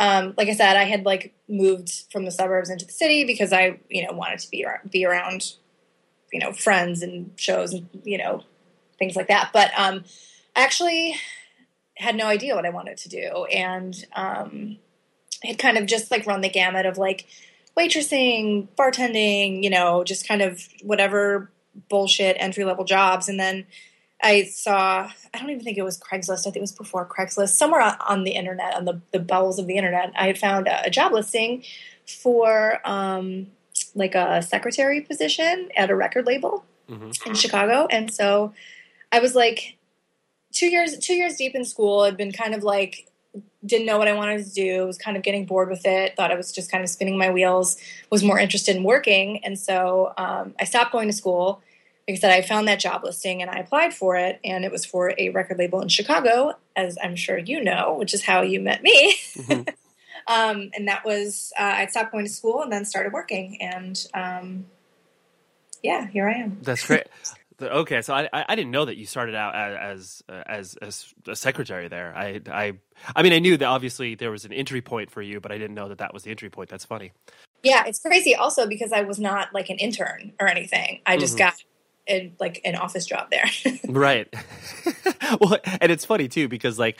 Um, 0.00 0.32
like 0.38 0.48
I 0.48 0.54
said, 0.54 0.78
I 0.78 0.84
had 0.84 1.04
like 1.04 1.34
moved 1.46 2.04
from 2.10 2.24
the 2.24 2.30
suburbs 2.30 2.70
into 2.70 2.86
the 2.86 2.92
city 2.92 3.24
because 3.24 3.52
I, 3.52 3.78
you 3.90 4.02
know, 4.02 4.12
wanted 4.12 4.38
to 4.38 4.50
be 4.50 4.64
around, 4.64 4.90
be 4.90 5.04
around, 5.04 5.52
you 6.32 6.40
know, 6.40 6.52
friends 6.52 7.02
and 7.02 7.32
shows 7.36 7.74
and 7.74 7.86
you 8.02 8.16
know, 8.16 8.42
things 8.98 9.14
like 9.14 9.28
that. 9.28 9.50
But 9.52 9.70
um, 9.78 10.04
I 10.56 10.62
actually 10.62 11.16
had 11.98 12.16
no 12.16 12.24
idea 12.24 12.54
what 12.54 12.64
I 12.64 12.70
wanted 12.70 12.96
to 12.96 13.08
do, 13.10 13.44
and 13.44 13.94
um, 14.16 14.78
had 15.44 15.58
kind 15.58 15.76
of 15.76 15.84
just 15.84 16.10
like 16.10 16.26
run 16.26 16.40
the 16.40 16.48
gamut 16.48 16.86
of 16.86 16.96
like 16.96 17.26
waitressing, 17.76 18.68
bartending, 18.78 19.62
you 19.62 19.68
know, 19.68 20.02
just 20.02 20.26
kind 20.26 20.40
of 20.40 20.66
whatever 20.82 21.50
bullshit 21.90 22.38
entry 22.40 22.64
level 22.64 22.84
jobs, 22.84 23.28
and 23.28 23.38
then. 23.38 23.66
I 24.22 24.44
saw, 24.44 25.10
I 25.32 25.38
don't 25.38 25.50
even 25.50 25.64
think 25.64 25.78
it 25.78 25.82
was 25.82 25.98
Craigslist. 25.98 26.40
I 26.40 26.42
think 26.44 26.56
it 26.56 26.60
was 26.60 26.72
before 26.72 27.06
Craigslist. 27.06 27.50
Somewhere 27.50 27.96
on, 28.06 28.24
the 28.24 28.32
internet, 28.32 28.74
on 28.74 28.84
the, 28.84 29.00
the 29.12 29.18
bowels 29.18 29.58
of 29.58 29.66
the 29.66 29.76
internet, 29.76 30.12
I 30.16 30.26
had 30.26 30.38
found 30.38 30.68
a, 30.68 30.86
a 30.86 30.90
job 30.90 31.12
listing 31.12 31.64
for 32.06 32.80
um, 32.84 33.46
like 33.94 34.14
a 34.14 34.42
secretary 34.42 35.00
position 35.00 35.68
at 35.76 35.90
a 35.90 35.96
record 35.96 36.26
label 36.26 36.64
Mhm. 36.88 37.26
in 37.26 37.34
Chicago. 37.34 37.86
And 37.90 38.12
so 38.12 38.52
I 39.12 39.20
was 39.20 39.34
like 39.34 39.76
two 40.52 40.66
years, 40.66 40.98
two 40.98 41.14
years 41.14 41.36
deep 41.36 41.54
in 41.54 41.64
school. 41.64 42.00
I'd 42.00 42.16
been 42.16 42.32
kind 42.32 42.54
of 42.54 42.62
like, 42.64 43.06
didn't 43.64 43.86
know 43.86 43.96
what 43.98 44.08
I 44.08 44.12
wanted 44.14 44.44
to 44.44 44.52
do. 44.52 44.86
Was 44.86 44.98
kind 44.98 45.16
of 45.16 45.22
getting 45.22 45.44
bored 45.46 45.70
with 45.70 45.86
it. 45.86 46.16
Thought 46.16 46.32
I 46.32 46.34
was 46.34 46.50
just 46.50 46.70
kind 46.70 46.82
of 46.82 46.90
spinning 46.90 47.16
my 47.16 47.30
wheels. 47.30 47.76
Was 48.10 48.24
more 48.24 48.38
interested 48.40 48.74
in 48.74 48.82
working. 48.82 49.44
And 49.44 49.58
so 49.58 50.12
um, 50.16 50.54
I 50.58 50.64
stopped 50.64 50.92
going 50.92 51.08
to 51.08 51.12
school 51.14 51.62
like 52.10 52.18
I 52.18 52.20
said, 52.20 52.30
I 52.32 52.42
found 52.42 52.68
that 52.68 52.80
job 52.80 53.04
listing 53.04 53.40
and 53.42 53.50
I 53.50 53.58
applied 53.58 53.94
for 53.94 54.16
it, 54.16 54.40
and 54.44 54.64
it 54.64 54.72
was 54.72 54.84
for 54.84 55.14
a 55.16 55.28
record 55.30 55.58
label 55.58 55.80
in 55.80 55.88
Chicago, 55.88 56.52
as 56.74 56.98
I'm 57.02 57.14
sure 57.16 57.38
you 57.38 57.62
know, 57.62 57.96
which 57.98 58.14
is 58.14 58.24
how 58.24 58.42
you 58.42 58.60
met 58.60 58.82
me. 58.82 59.14
Mhm. 59.36 59.68
um, 60.26 60.70
and 60.74 60.88
that 60.88 61.04
was 61.04 61.52
uh, 61.58 61.62
I 61.62 61.86
stopped 61.86 62.12
going 62.12 62.24
to 62.26 62.32
school 62.32 62.62
and 62.62 62.72
then 62.72 62.84
started 62.84 63.12
working, 63.12 63.60
and 63.62 64.04
um, 64.12 64.66
yeah, 65.82 66.06
here 66.08 66.28
I 66.28 66.34
am. 66.34 66.58
That's 66.62 66.84
great. 66.86 67.06
Okay, 67.62 68.00
so 68.00 68.14
I, 68.14 68.26
I 68.32 68.56
didn't 68.56 68.70
know 68.70 68.86
that 68.86 68.96
you 68.96 69.04
started 69.04 69.34
out 69.34 69.54
as 69.54 70.22
as 70.28 70.76
as 70.80 71.12
a 71.28 71.36
secretary 71.36 71.88
there. 71.88 72.14
I 72.16 72.40
I 72.50 72.72
I 73.14 73.22
mean 73.22 73.34
I 73.34 73.38
knew 73.38 73.56
that 73.58 73.66
obviously 73.66 74.14
there 74.14 74.30
was 74.30 74.46
an 74.46 74.52
entry 74.52 74.80
point 74.80 75.10
for 75.10 75.20
you, 75.20 75.40
but 75.40 75.52
I 75.52 75.58
didn't 75.58 75.74
know 75.74 75.88
that 75.88 75.98
that 75.98 76.14
was 76.14 76.22
the 76.22 76.30
entry 76.30 76.48
point. 76.48 76.70
That's 76.70 76.86
funny. 76.86 77.12
Yeah, 77.62 77.84
it's 77.86 77.98
crazy. 77.98 78.34
Also 78.34 78.66
because 78.66 78.92
I 78.92 79.02
was 79.02 79.20
not 79.20 79.52
like 79.52 79.68
an 79.68 79.76
intern 79.76 80.32
or 80.40 80.48
anything. 80.48 81.02
I 81.04 81.18
just 81.18 81.34
Mhm. 81.34 81.38
got 81.40 81.54
like 82.38 82.60
an 82.64 82.74
office 82.76 83.06
job 83.06 83.30
there. 83.30 83.44
right 83.88 84.32
well 85.40 85.58
and 85.80 85.90
it's 85.92 86.04
funny 86.04 86.28
too 86.28 86.48
because 86.48 86.78
like 86.78 86.98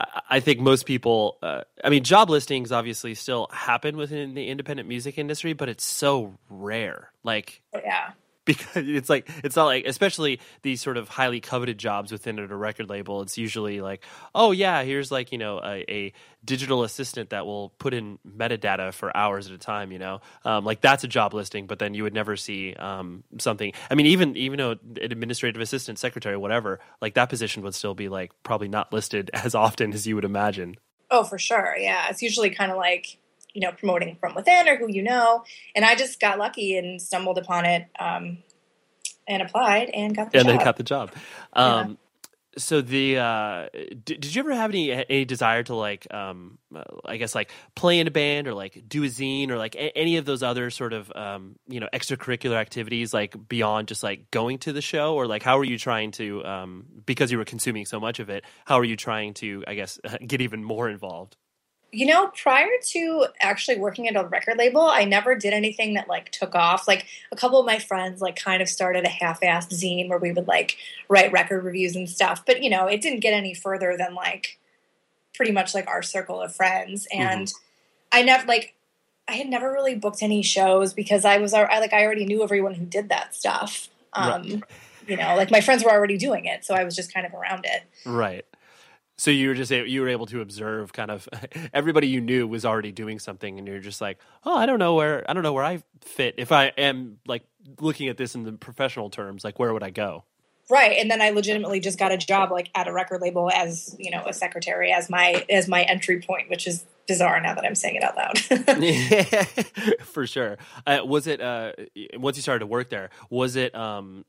I- 0.00 0.22
i 0.30 0.40
think 0.40 0.60
most 0.60 0.86
people 0.86 1.38
uh, 1.42 1.62
i 1.84 1.88
mean 1.90 2.04
job 2.04 2.28
listings 2.30 2.72
obviously 2.72 3.14
still 3.14 3.48
happen 3.52 3.96
within 3.96 4.34
the 4.34 4.48
independent 4.48 4.88
music 4.88 5.18
industry 5.18 5.52
but 5.52 5.68
it's 5.68 5.84
so 5.84 6.34
rare 6.50 7.10
like 7.22 7.62
yeah. 7.74 8.10
Because 8.46 8.88
it's 8.88 9.10
like 9.10 9.28
it's 9.44 9.56
not 9.56 9.66
like 9.66 9.84
especially 9.86 10.40
these 10.62 10.80
sort 10.80 10.96
of 10.96 11.08
highly 11.08 11.40
coveted 11.40 11.76
jobs 11.76 12.10
within 12.10 12.38
a 12.38 12.56
record 12.56 12.88
label 12.88 13.20
it's 13.20 13.36
usually 13.36 13.80
like 13.82 14.02
oh 14.34 14.52
yeah 14.52 14.82
here's 14.82 15.10
like 15.12 15.32
you 15.32 15.38
know 15.38 15.60
a, 15.62 15.84
a 15.90 16.12
digital 16.44 16.84
assistant 16.84 17.30
that 17.30 17.44
will 17.44 17.70
put 17.78 17.92
in 17.92 18.18
metadata 18.26 18.94
for 18.94 19.14
hours 19.14 19.48
at 19.48 19.52
a 19.52 19.58
time 19.58 19.92
you 19.92 19.98
know 19.98 20.20
um, 20.44 20.64
like 20.64 20.80
that's 20.80 21.04
a 21.04 21.08
job 21.08 21.34
listing 21.34 21.66
but 21.66 21.78
then 21.78 21.92
you 21.92 22.04
would 22.04 22.14
never 22.14 22.36
see 22.36 22.72
um, 22.74 23.24
something 23.38 23.72
i 23.90 23.94
mean 23.94 24.06
even 24.06 24.36
even 24.36 24.58
though 24.58 24.70
an 24.70 24.80
administrative 25.12 25.60
assistant 25.60 25.98
secretary 25.98 26.36
whatever 26.36 26.80
like 27.02 27.14
that 27.14 27.28
position 27.28 27.62
would 27.62 27.74
still 27.74 27.94
be 27.94 28.08
like 28.08 28.30
probably 28.42 28.68
not 28.68 28.92
listed 28.92 29.30
as 29.34 29.54
often 29.54 29.92
as 29.92 30.06
you 30.06 30.14
would 30.14 30.24
imagine 30.24 30.76
Oh, 31.10 31.24
for 31.24 31.38
sure. 31.38 31.76
Yeah. 31.78 32.08
It's 32.10 32.22
usually 32.22 32.50
kind 32.50 32.72
of 32.72 32.78
like, 32.78 33.18
you 33.56 33.62
know, 33.62 33.72
promoting 33.72 34.18
from 34.20 34.34
within 34.34 34.68
or 34.68 34.76
who 34.76 34.86
you 34.86 35.02
know. 35.02 35.42
And 35.74 35.82
I 35.82 35.94
just 35.94 36.20
got 36.20 36.38
lucky 36.38 36.76
and 36.76 37.00
stumbled 37.00 37.38
upon 37.38 37.64
it 37.64 37.86
um, 37.98 38.38
and 39.26 39.40
applied 39.40 39.88
and 39.88 40.14
got 40.14 40.30
the 40.30 40.38
and 40.38 40.46
job. 40.46 40.50
And 40.50 40.60
then 40.60 40.64
got 40.64 40.76
the 40.76 40.82
job. 40.82 41.10
Um, 41.54 41.96
so 42.58 42.82
the 42.82 43.18
uh, 43.18 43.68
did, 43.72 44.20
did 44.20 44.34
you 44.34 44.40
ever 44.40 44.52
have 44.52 44.70
any 44.70 44.92
any 44.92 45.24
desire 45.24 45.62
to 45.62 45.74
like 45.74 46.12
um 46.12 46.58
uh, 46.74 46.82
I 47.04 47.16
guess 47.16 47.34
like 47.34 47.50
play 47.74 47.98
in 47.98 48.06
a 48.06 48.10
band 48.10 48.46
or 48.46 48.52
like 48.52 48.82
do 48.86 49.04
a 49.04 49.06
zine 49.06 49.48
or 49.50 49.56
like 49.56 49.74
a- 49.74 49.96
any 49.96 50.18
of 50.18 50.26
those 50.26 50.42
other 50.42 50.70
sort 50.70 50.92
of 50.92 51.10
um 51.14 51.56
you 51.66 51.80
know 51.80 51.88
extracurricular 51.92 52.56
activities 52.56 53.12
like 53.12 53.48
beyond 53.48 53.88
just 53.88 54.02
like 54.02 54.30
going 54.30 54.58
to 54.60 54.72
the 54.72 54.80
show 54.82 55.14
or 55.14 55.26
like 55.26 55.42
how 55.42 55.58
are 55.58 55.64
you 55.64 55.78
trying 55.78 56.12
to 56.12 56.44
um 56.46 56.86
because 57.04 57.30
you 57.30 57.38
were 57.38 57.44
consuming 57.44 57.84
so 57.84 58.00
much 58.00 58.20
of 58.20 58.30
it 58.30 58.44
how 58.64 58.78
are 58.78 58.84
you 58.84 58.96
trying 58.96 59.34
to 59.34 59.62
I 59.66 59.74
guess 59.74 59.98
get 60.26 60.40
even 60.40 60.64
more 60.64 60.88
involved? 60.88 61.36
You 61.96 62.04
know, 62.04 62.26
prior 62.28 62.68
to 62.88 63.26
actually 63.40 63.78
working 63.78 64.06
at 64.06 64.16
a 64.16 64.26
record 64.26 64.58
label, 64.58 64.82
I 64.82 65.04
never 65.04 65.34
did 65.34 65.54
anything 65.54 65.94
that 65.94 66.08
like 66.08 66.30
took 66.30 66.54
off. 66.54 66.86
Like 66.86 67.06
a 67.32 67.36
couple 67.36 67.58
of 67.58 67.64
my 67.64 67.78
friends 67.78 68.20
like 68.20 68.36
kind 68.36 68.60
of 68.60 68.68
started 68.68 69.06
a 69.06 69.08
half-assed 69.08 69.70
zine 69.72 70.06
where 70.08 70.18
we 70.18 70.30
would 70.30 70.46
like 70.46 70.76
write 71.08 71.32
record 71.32 71.64
reviews 71.64 71.96
and 71.96 72.08
stuff, 72.08 72.44
but 72.44 72.62
you 72.62 72.68
know, 72.68 72.86
it 72.86 73.00
didn't 73.00 73.20
get 73.20 73.32
any 73.32 73.54
further 73.54 73.96
than 73.96 74.14
like 74.14 74.58
pretty 75.34 75.52
much 75.52 75.74
like 75.74 75.88
our 75.88 76.02
circle 76.02 76.42
of 76.42 76.54
friends. 76.54 77.08
And 77.10 77.50
I 78.12 78.22
never 78.22 78.46
like 78.46 78.74
I 79.26 79.32
had 79.32 79.48
never 79.48 79.72
really 79.72 79.94
booked 79.94 80.22
any 80.22 80.42
shows 80.42 80.92
because 80.92 81.24
I 81.24 81.38
was 81.38 81.54
I 81.54 81.78
like 81.78 81.94
I 81.94 82.04
already 82.04 82.26
knew 82.26 82.42
everyone 82.42 82.74
who 82.74 82.84
did 82.84 83.08
that 83.08 83.34
stuff. 83.34 83.88
Um, 84.12 84.62
you 85.06 85.16
know, 85.16 85.34
like 85.34 85.50
my 85.50 85.62
friends 85.62 85.82
were 85.82 85.92
already 85.92 86.18
doing 86.18 86.44
it, 86.44 86.64
so 86.64 86.74
I 86.74 86.84
was 86.84 86.94
just 86.94 87.12
kind 87.12 87.26
of 87.26 87.32
around 87.32 87.64
it. 87.64 87.82
Right. 88.04 88.44
So 89.18 89.30
you 89.30 89.48
were 89.48 89.54
just 89.54 89.70
you 89.70 90.02
were 90.02 90.08
able 90.08 90.26
to 90.26 90.40
observe 90.40 90.92
kind 90.92 91.10
of 91.10 91.28
everybody 91.72 92.08
you 92.08 92.20
knew 92.20 92.46
was 92.46 92.64
already 92.64 92.92
doing 92.92 93.18
something, 93.18 93.58
and 93.58 93.66
you're 93.66 93.80
just 93.80 94.00
like, 94.00 94.18
oh, 94.44 94.56
I 94.56 94.66
don't 94.66 94.78
know 94.78 94.94
where 94.94 95.28
I 95.28 95.32
don't 95.32 95.42
know 95.42 95.54
where 95.54 95.64
I 95.64 95.82
fit. 96.02 96.34
If 96.38 96.52
I 96.52 96.66
am 96.76 97.18
like 97.26 97.44
looking 97.80 98.08
at 98.08 98.16
this 98.18 98.34
in 98.34 98.42
the 98.42 98.52
professional 98.52 99.10
terms, 99.10 99.44
like 99.44 99.58
where 99.58 99.72
would 99.72 99.82
I 99.82 99.90
go? 99.90 100.24
Right, 100.68 100.98
and 100.98 101.08
then 101.08 101.22
I 101.22 101.30
legitimately 101.30 101.78
just 101.78 101.96
got 101.96 102.10
a 102.10 102.16
job 102.16 102.50
like 102.50 102.70
at 102.74 102.88
a 102.88 102.92
record 102.92 103.22
label 103.22 103.50
as 103.50 103.94
you 103.98 104.10
know 104.10 104.24
a 104.26 104.32
secretary 104.32 104.92
as 104.92 105.08
my 105.08 105.44
as 105.48 105.68
my 105.68 105.82
entry 105.82 106.20
point, 106.20 106.50
which 106.50 106.66
is 106.66 106.84
bizarre 107.06 107.40
now 107.40 107.54
that 107.54 107.64
I'm 107.64 107.74
saying 107.74 107.96
it 107.96 108.02
out 108.02 108.16
loud. 108.16 108.38
For 110.04 110.26
sure. 110.26 110.58
Uh, 110.86 111.00
was 111.04 111.26
it 111.26 111.40
uh, 111.40 111.72
once 112.14 112.36
you 112.36 112.42
started 112.42 112.60
to 112.60 112.66
work 112.66 112.90
there? 112.90 113.10
Was 113.30 113.56
it 113.56 113.74
um, 113.74 114.24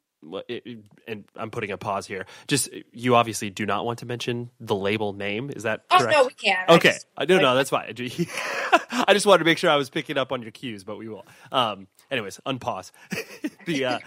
it, 0.47 0.79
and 1.07 1.25
I'm 1.35 1.51
putting 1.51 1.71
a 1.71 1.77
pause 1.77 2.07
here. 2.07 2.25
Just 2.47 2.69
you 2.91 3.15
obviously 3.15 3.49
do 3.49 3.65
not 3.65 3.85
want 3.85 3.99
to 3.99 4.05
mention 4.05 4.49
the 4.59 4.75
label 4.75 5.13
name. 5.13 5.49
Is 5.55 5.63
that 5.63 5.83
oh 5.91 5.99
no, 5.99 6.25
we 6.25 6.33
can. 6.33 6.57
I 6.67 6.75
Okay, 6.75 6.89
just- 6.89 7.07
I 7.17 7.25
don't 7.25 7.41
know. 7.41 7.55
That's 7.55 7.69
fine. 7.69 7.89
I 8.91 9.13
just 9.13 9.25
wanted 9.25 9.39
to 9.39 9.45
make 9.45 9.57
sure 9.57 9.69
I 9.69 9.75
was 9.75 9.89
picking 9.89 10.17
up 10.17 10.31
on 10.31 10.41
your 10.41 10.51
cues, 10.51 10.83
but 10.83 10.97
we 10.97 11.07
will. 11.07 11.25
Um, 11.51 11.87
anyways, 12.09 12.39
unpause. 12.45 12.91
the 13.65 13.85
uh, 13.85 13.99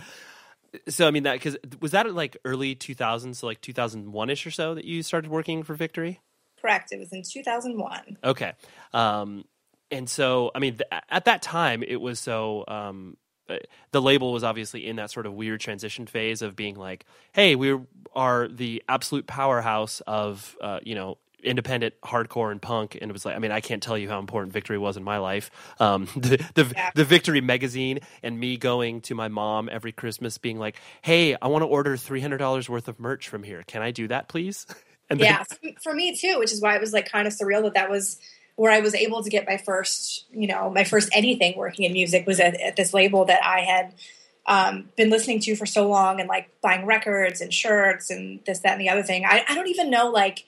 so 0.89 1.07
I 1.07 1.11
mean 1.11 1.25
that 1.25 1.35
because 1.35 1.57
was 1.81 1.93
that 1.93 2.13
like 2.15 2.37
early 2.45 2.75
2000s, 2.75 3.37
so 3.37 3.47
like 3.47 3.61
2001 3.61 4.31
ish 4.31 4.47
or 4.47 4.51
so 4.51 4.75
that 4.75 4.85
you 4.85 5.03
started 5.03 5.31
working 5.31 5.63
for 5.63 5.75
Victory? 5.75 6.21
correct. 6.61 6.93
It 6.93 6.99
was 6.99 7.11
in 7.13 7.23
2001. 7.23 8.19
Okay. 8.23 8.53
Um, 8.93 9.47
and 9.91 10.09
so, 10.11 10.51
I 10.55 10.59
mean, 10.59 10.77
th- 10.77 11.03
at 11.09 11.25
that 11.25 11.41
time, 11.41 11.83
it 11.83 11.97
was 11.97 12.21
so. 12.21 12.65
Um, 12.69 13.17
the 13.93 14.03
label 14.03 14.33
was 14.33 14.45
obviously 14.45 14.87
in 14.87 14.97
that 14.97 15.11
sort 15.11 15.27
of 15.27 15.33
weird 15.35 15.61
transition 15.61 16.07
phase 16.07 16.43
of 16.43 16.57
being 16.57 16.77
like, 16.77 17.05
"Hey, 17.33 17.55
we 17.57 17.79
are 18.15 18.49
the 18.49 18.83
absolute 18.89 19.27
powerhouse 19.27 20.01
of 20.07 20.57
uh, 20.61 20.81
you 20.83 20.95
know 20.95 21.19
independent 21.43 21.95
hardcore 22.05 22.51
and 22.53 22.61
punk." 22.61 22.97
And 23.01 23.11
it 23.11 23.13
was 23.13 23.25
like, 23.25 23.35
I 23.35 23.39
mean, 23.39 23.51
I 23.51 23.61
can't 23.61 23.83
tell 23.83 23.97
you 23.97 24.09
how 24.09 24.19
important 24.19 24.53
Victory 24.53 24.79
was 24.79 24.97
in 24.97 25.03
my 25.05 25.19
life. 25.19 25.51
Um, 25.81 26.07
the 26.17 26.45
the, 26.55 26.73
Yeah. 26.77 26.91
the 26.95 27.05
Victory 27.05 27.41
magazine 27.41 28.01
and 28.23 28.39
me 28.39 28.57
going 28.57 29.01
to 29.03 29.15
my 29.15 29.29
mom 29.29 29.69
every 29.71 29.93
Christmas, 29.93 30.39
being 30.39 30.59
like, 30.59 30.77
"Hey, 31.03 31.37
I 31.41 31.49
want 31.49 31.63
to 31.63 31.67
order 31.67 31.97
three 31.97 32.21
hundred 32.21 32.39
dollars 32.39 32.69
worth 32.69 32.89
of 32.89 33.01
merch 33.01 33.29
from 33.29 33.43
here. 33.43 33.63
Can 33.67 33.83
I 33.83 33.91
do 33.91 34.09
that, 34.09 34.29
please?" 34.29 34.67
And 35.13 35.19
Yeah, 35.19 35.43
for- 35.43 35.71
for 35.83 35.93
me 35.93 36.17
too, 36.17 36.39
which 36.39 36.53
is 36.53 36.63
why 36.63 36.77
it 36.77 36.81
was 36.81 36.93
like 36.93 37.11
kind 37.11 37.27
of 37.27 37.35
surreal 37.35 37.65
that 37.65 37.75
that 37.75 37.91
was 37.91 38.21
where 38.61 38.71
I 38.71 38.81
was 38.81 38.95
able 38.95 39.23
to 39.23 39.31
get 39.31 39.47
my 39.47 39.57
first, 39.57 40.27
you 40.35 40.47
know, 40.47 40.69
my 40.69 40.85
first 40.85 41.09
anything 41.15 41.57
working 41.57 41.87
in 41.87 41.95
music 41.95 42.27
was 42.27 42.39
at, 42.39 42.61
at 42.61 42.77
this 42.77 42.93
label 42.93 43.25
that 43.25 43.43
I 43.43 43.61
had 43.61 43.95
um, 44.45 44.91
been 44.99 45.09
listening 45.09 45.41
to 45.41 45.57
for 45.57 45.65
so 45.65 45.89
long 45.89 46.21
and 46.21 46.29
like 46.29 46.51
buying 46.61 46.85
records 46.85 47.41
and 47.41 47.55
shirts 47.55 48.11
and 48.11 48.41
this, 48.45 48.59
that, 48.59 48.73
and 48.73 48.81
the 48.83 48.91
other 48.91 49.03
thing. 49.03 49.25
I, 49.25 49.47
I 49.49 49.55
don't 49.55 49.69
even 49.69 49.89
know, 49.89 50.11
like, 50.11 50.45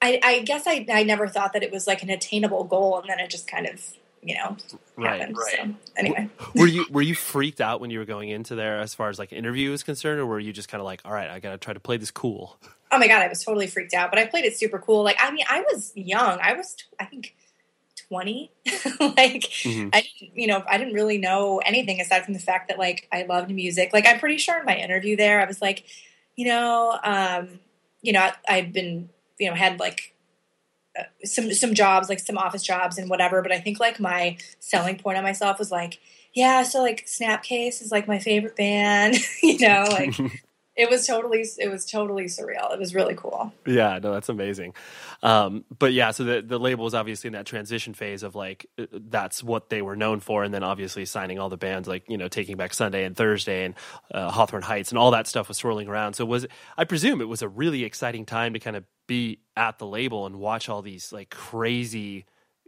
I, 0.00 0.18
I 0.22 0.38
guess 0.40 0.66
I, 0.66 0.86
I 0.90 1.02
never 1.02 1.28
thought 1.28 1.52
that 1.52 1.62
it 1.62 1.70
was 1.70 1.86
like 1.86 2.02
an 2.02 2.08
attainable 2.08 2.64
goal, 2.64 2.98
and 3.00 3.10
then 3.10 3.20
it 3.20 3.28
just 3.28 3.46
kind 3.46 3.66
of, 3.66 3.84
you 4.22 4.36
know, 4.36 4.56
Right, 4.96 5.20
happened. 5.20 5.36
right. 5.36 5.56
So, 5.56 5.74
anyway. 5.98 6.30
were 6.54 6.66
you 6.66 6.86
were 6.90 7.02
you 7.02 7.14
freaked 7.14 7.60
out 7.60 7.82
when 7.82 7.90
you 7.90 7.98
were 7.98 8.06
going 8.06 8.30
into 8.30 8.54
there 8.54 8.78
as 8.78 8.94
far 8.94 9.10
as 9.10 9.18
like 9.18 9.34
interview 9.34 9.72
is 9.72 9.82
concerned, 9.82 10.20
or 10.20 10.24
were 10.24 10.40
you 10.40 10.54
just 10.54 10.70
kind 10.70 10.80
of 10.80 10.86
like, 10.86 11.02
all 11.04 11.12
right, 11.12 11.28
I 11.28 11.38
got 11.38 11.50
to 11.50 11.58
try 11.58 11.74
to 11.74 11.80
play 11.80 11.98
this 11.98 12.10
cool? 12.10 12.58
Oh 12.92 12.98
my 12.98 13.08
god, 13.08 13.22
I 13.22 13.28
was 13.28 13.42
totally 13.42 13.66
freaked 13.66 13.94
out. 13.94 14.10
But 14.10 14.18
I 14.20 14.26
played 14.26 14.44
it 14.44 14.56
super 14.56 14.78
cool. 14.78 15.02
Like, 15.02 15.16
I 15.20 15.30
mean, 15.32 15.44
I 15.48 15.62
was 15.62 15.92
young. 15.96 16.38
I 16.40 16.52
was, 16.52 16.76
I 17.00 17.06
think, 17.06 17.34
twenty. 18.08 18.52
like, 19.00 19.42
Mhm. 19.64 19.90
I 19.92 20.02
didn't, 20.02 20.36
you 20.36 20.46
know, 20.46 20.62
I 20.68 20.78
didn't 20.78 20.94
really 20.94 21.18
know 21.18 21.58
anything 21.64 22.00
aside 22.00 22.24
from 22.24 22.34
the 22.34 22.40
fact 22.40 22.68
that 22.68 22.78
like 22.78 23.08
I 23.12 23.22
loved 23.24 23.50
music. 23.50 23.92
Like, 23.92 24.06
I'm 24.06 24.18
pretty 24.20 24.38
sure 24.38 24.58
in 24.60 24.66
my 24.66 24.76
interview 24.76 25.16
there, 25.16 25.40
I 25.40 25.46
was 25.46 25.60
like, 25.62 25.84
you 26.36 26.46
know, 26.46 26.98
um, 27.02 27.60
you 28.02 28.12
know, 28.12 28.20
I, 28.20 28.32
I've 28.48 28.72
been, 28.72 29.08
you 29.38 29.48
know, 29.48 29.54
had 29.54 29.80
like 29.80 30.14
uh, 30.98 31.04
some 31.24 31.52
some 31.54 31.74
jobs, 31.74 32.08
like 32.08 32.18
some 32.18 32.36
office 32.38 32.62
jobs 32.62 32.98
and 32.98 33.08
whatever. 33.08 33.42
But 33.42 33.52
I 33.52 33.60
think 33.60 33.80
like 33.80 33.98
my 34.00 34.36
selling 34.60 34.96
point 34.98 35.16
on 35.18 35.24
myself 35.24 35.58
was 35.58 35.70
like, 35.72 35.98
yeah, 36.34 36.62
so 36.64 36.82
like 36.82 37.06
Snapcase 37.06 37.80
is 37.82 37.90
like 37.92 38.06
my 38.08 38.18
favorite 38.18 38.56
band. 38.56 39.16
you 39.42 39.58
know, 39.58 39.86
like 39.90 40.14
it 40.74 40.88
was 40.88 41.06
totally 41.06 41.44
it 41.58 41.70
was 41.70 41.84
totally 41.84 42.24
surreal. 42.24 42.72
It 42.72 42.78
was 42.78 42.94
really 42.94 43.14
cool. 43.14 43.52
Yeah, 43.66 43.98
no, 44.02 44.12
that's 44.12 44.30
amazing. 44.30 44.74
Um, 45.22 45.64
but 45.78 45.92
yeah, 45.92 46.12
so 46.12 46.24
the 46.24 46.42
the 46.42 46.58
label 46.58 46.84
was 46.84 46.94
obviously 46.94 47.28
in 47.28 47.34
that 47.34 47.44
transition 47.44 47.92
phase 47.92 48.22
of 48.22 48.34
like 48.34 48.66
uh, 48.78 48.86
that's 48.90 49.42
what 49.42 49.68
they 49.68 49.82
were 49.82 49.96
known 49.96 50.20
for, 50.20 50.44
and 50.44 50.52
then 50.54 50.62
obviously 50.62 51.04
signing 51.04 51.38
all 51.38 51.50
the 51.50 51.58
bands 51.58 51.86
like 51.88 52.04
you 52.08 52.16
know 52.16 52.28
Taking 52.28 52.56
Back 52.56 52.72
Sunday 52.72 53.04
and 53.04 53.14
Thursday 53.14 53.64
and 53.66 53.74
uh, 54.14 54.30
Hawthorne 54.30 54.62
Heights 54.62 54.90
and 54.90 54.98
all 54.98 55.10
that 55.10 55.26
stuff 55.26 55.48
was 55.48 55.58
swirling 55.58 55.88
around. 55.88 56.14
So 56.14 56.24
was 56.24 56.46
I 56.78 56.84
presume 56.84 57.20
it 57.20 57.28
was 57.28 57.42
a 57.42 57.48
really 57.48 57.84
exciting 57.84 58.24
time 58.24 58.54
to 58.54 58.58
kind 58.58 58.76
of 58.76 58.84
be 59.06 59.40
at 59.56 59.78
the 59.78 59.86
label 59.86 60.24
and 60.24 60.36
watch 60.36 60.70
all 60.70 60.80
these 60.80 61.12
like 61.12 61.28
crazy 61.28 62.24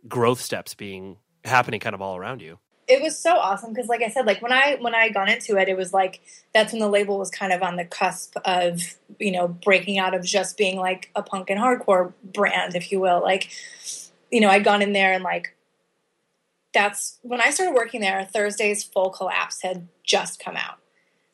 growth 0.06 0.40
steps 0.40 0.74
being 0.74 1.16
happening 1.44 1.80
kind 1.80 1.94
of 1.94 2.02
all 2.02 2.16
around 2.16 2.42
you. 2.42 2.58
It 2.86 3.02
was 3.02 3.18
so 3.18 3.36
awesome 3.36 3.72
because, 3.72 3.88
like 3.88 4.02
I 4.02 4.08
said, 4.08 4.26
like 4.26 4.42
when 4.42 4.52
I 4.52 4.76
when 4.80 4.94
I 4.94 5.08
got 5.08 5.30
into 5.30 5.56
it, 5.56 5.68
it 5.68 5.76
was 5.76 5.92
like 5.92 6.20
that's 6.52 6.72
when 6.72 6.80
the 6.80 6.88
label 6.88 7.18
was 7.18 7.30
kind 7.30 7.52
of 7.52 7.62
on 7.62 7.76
the 7.76 7.84
cusp 7.84 8.36
of 8.44 8.80
you 9.18 9.32
know 9.32 9.48
breaking 9.48 9.98
out 9.98 10.14
of 10.14 10.22
just 10.24 10.56
being 10.58 10.76
like 10.76 11.10
a 11.14 11.22
punk 11.22 11.50
and 11.50 11.58
hardcore 11.60 12.12
brand, 12.22 12.74
if 12.74 12.92
you 12.92 13.00
will. 13.00 13.22
Like 13.22 13.50
you 14.30 14.40
know, 14.40 14.48
I'd 14.48 14.64
gone 14.64 14.82
in 14.82 14.92
there 14.92 15.12
and 15.12 15.24
like 15.24 15.54
that's 16.74 17.18
when 17.22 17.40
I 17.40 17.50
started 17.50 17.74
working 17.74 18.00
there. 18.00 18.28
Thursday's 18.30 18.82
Full 18.82 19.10
Collapse 19.10 19.62
had 19.62 19.88
just 20.02 20.42
come 20.44 20.56
out, 20.56 20.78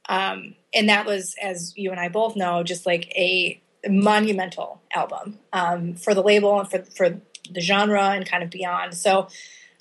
um, 0.08 0.54
and 0.72 0.88
that 0.88 1.06
was, 1.06 1.34
as 1.42 1.72
you 1.76 1.90
and 1.90 1.98
I 1.98 2.08
both 2.08 2.36
know, 2.36 2.62
just 2.62 2.86
like 2.86 3.10
a 3.16 3.60
monumental 3.88 4.82
album 4.94 5.38
um, 5.52 5.94
for 5.94 6.14
the 6.14 6.22
label 6.22 6.60
and 6.60 6.70
for 6.70 6.82
for 6.84 7.20
the 7.50 7.60
genre 7.60 8.10
and 8.10 8.26
kind 8.26 8.42
of 8.42 8.50
beyond. 8.50 8.94
So 8.94 9.28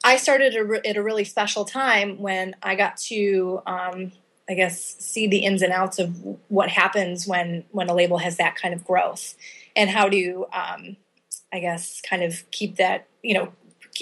I 0.04 0.18
started 0.18 0.56
at 0.86 0.96
a 0.98 1.04
really 1.04 1.26
special 1.26 1.66
time 1.66 2.20
when 2.20 2.56
I 2.64 2.76
got 2.76 2.98
to, 3.08 3.62
um, 3.66 4.12
I 4.50 4.54
guess, 4.54 4.82
see 4.82 5.28
the 5.28 5.40
ins 5.40 5.62
and 5.62 5.74
outs 5.74 6.00
of 6.00 6.16
what 6.48 6.70
happens 6.70 7.28
when 7.28 7.66
when 7.72 7.90
a 7.90 7.94
label 7.94 8.18
has 8.18 8.38
that 8.38 8.56
kind 8.56 8.74
of 8.74 8.86
growth, 8.86 9.36
and 9.76 9.90
how 9.90 10.10
to, 10.10 10.46
um, 10.54 10.98
I 11.52 11.60
guess, 11.60 12.02
kind 12.02 12.24
of 12.24 12.50
keep 12.52 12.78
that, 12.78 13.08
you 13.22 13.34
know, 13.34 13.52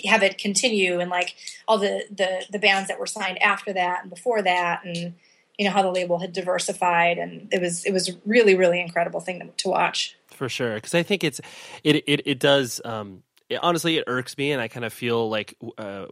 have 0.06 0.22
it 0.22 0.38
continue, 0.38 1.00
and 1.00 1.10
like 1.10 1.36
all 1.68 1.80
the 1.80 2.06
the 2.12 2.46
the 2.52 2.60
bands 2.60 2.88
that 2.90 3.00
were 3.00 3.08
signed 3.08 3.42
after 3.42 3.74
that 3.74 4.02
and 4.02 4.10
before 4.10 4.42
that, 4.44 4.86
and 4.86 5.16
you 5.58 5.66
know 5.66 5.72
how 5.72 5.82
the 5.82 5.92
label 5.92 6.20
had 6.20 6.32
diversified, 6.32 7.18
and 7.18 7.52
it 7.52 7.60
was 7.60 7.86
it 7.86 7.92
was 7.92 8.12
really 8.26 8.56
really 8.56 8.80
incredible 8.80 9.20
thing 9.20 9.40
to, 9.40 9.48
to 9.64 9.70
watch. 9.70 10.16
for 10.28 10.48
sure. 10.48 10.76
Because 10.76 10.94
i 10.94 11.02
think 11.02 11.24
it's 11.24 11.42
it 11.84 12.04
it, 12.06 12.22
it 12.26 12.40
does 12.40 12.80
um 12.86 13.24
it, 13.50 13.60
honestly 13.62 13.98
it 13.98 14.04
irks 14.08 14.38
me 14.38 14.52
and 14.52 14.62
i 14.62 14.68
kind 14.68 14.86
of 14.86 14.94
feel 14.94 15.30
like 15.30 15.56
uh 15.78 16.06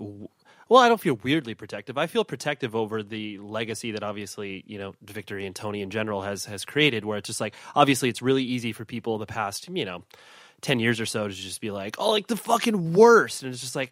well 0.69 0.81
i 0.81 0.89
don't 0.89 1.01
feel 1.01 1.19
weirdly 1.23 1.53
protective. 1.53 1.97
I 1.97 2.07
feel 2.07 2.23
protective 2.23 2.75
over 2.75 3.03
the 3.03 3.37
legacy 3.39 3.91
that 3.91 4.03
obviously 4.03 4.63
you 4.67 4.77
know 4.77 4.93
victory 5.01 5.45
and 5.45 5.55
tony 5.55 5.81
in 5.81 5.89
general 5.89 6.21
has 6.21 6.45
has 6.45 6.65
created 6.65 7.05
where 7.05 7.17
it's 7.17 7.27
just 7.27 7.41
like 7.41 7.55
obviously 7.75 8.09
it's 8.09 8.21
really 8.21 8.43
easy 8.43 8.71
for 8.73 8.85
people 8.85 9.17
the 9.17 9.25
past 9.25 9.69
you 9.69 9.85
know 9.85 10.03
10 10.61 10.79
years 10.79 10.99
or 10.99 11.05
so 11.05 11.27
to 11.27 11.33
just 11.33 11.61
be 11.61 11.71
like 11.71 11.95
oh 11.99 12.11
like 12.11 12.27
the 12.27 12.37
fucking 12.37 12.93
worst! 12.93 13.43
And 13.43 13.51
it's 13.53 13.61
just 13.61 13.75
like 13.75 13.91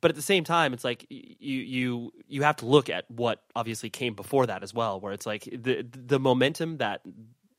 but 0.00 0.10
at 0.10 0.16
the 0.16 0.22
same 0.22 0.44
time 0.44 0.72
it's 0.72 0.84
like 0.84 1.06
you 1.10 1.28
you 1.40 2.12
you 2.28 2.42
have 2.42 2.56
to 2.56 2.66
look 2.66 2.88
at 2.90 3.10
what 3.10 3.42
obviously 3.54 3.90
came 3.90 4.14
before 4.14 4.46
that 4.46 4.62
as 4.62 4.72
well 4.72 5.00
where 5.00 5.12
it's 5.12 5.26
like 5.26 5.44
the 5.44 5.86
the 5.90 6.20
momentum 6.20 6.78
that 6.78 7.00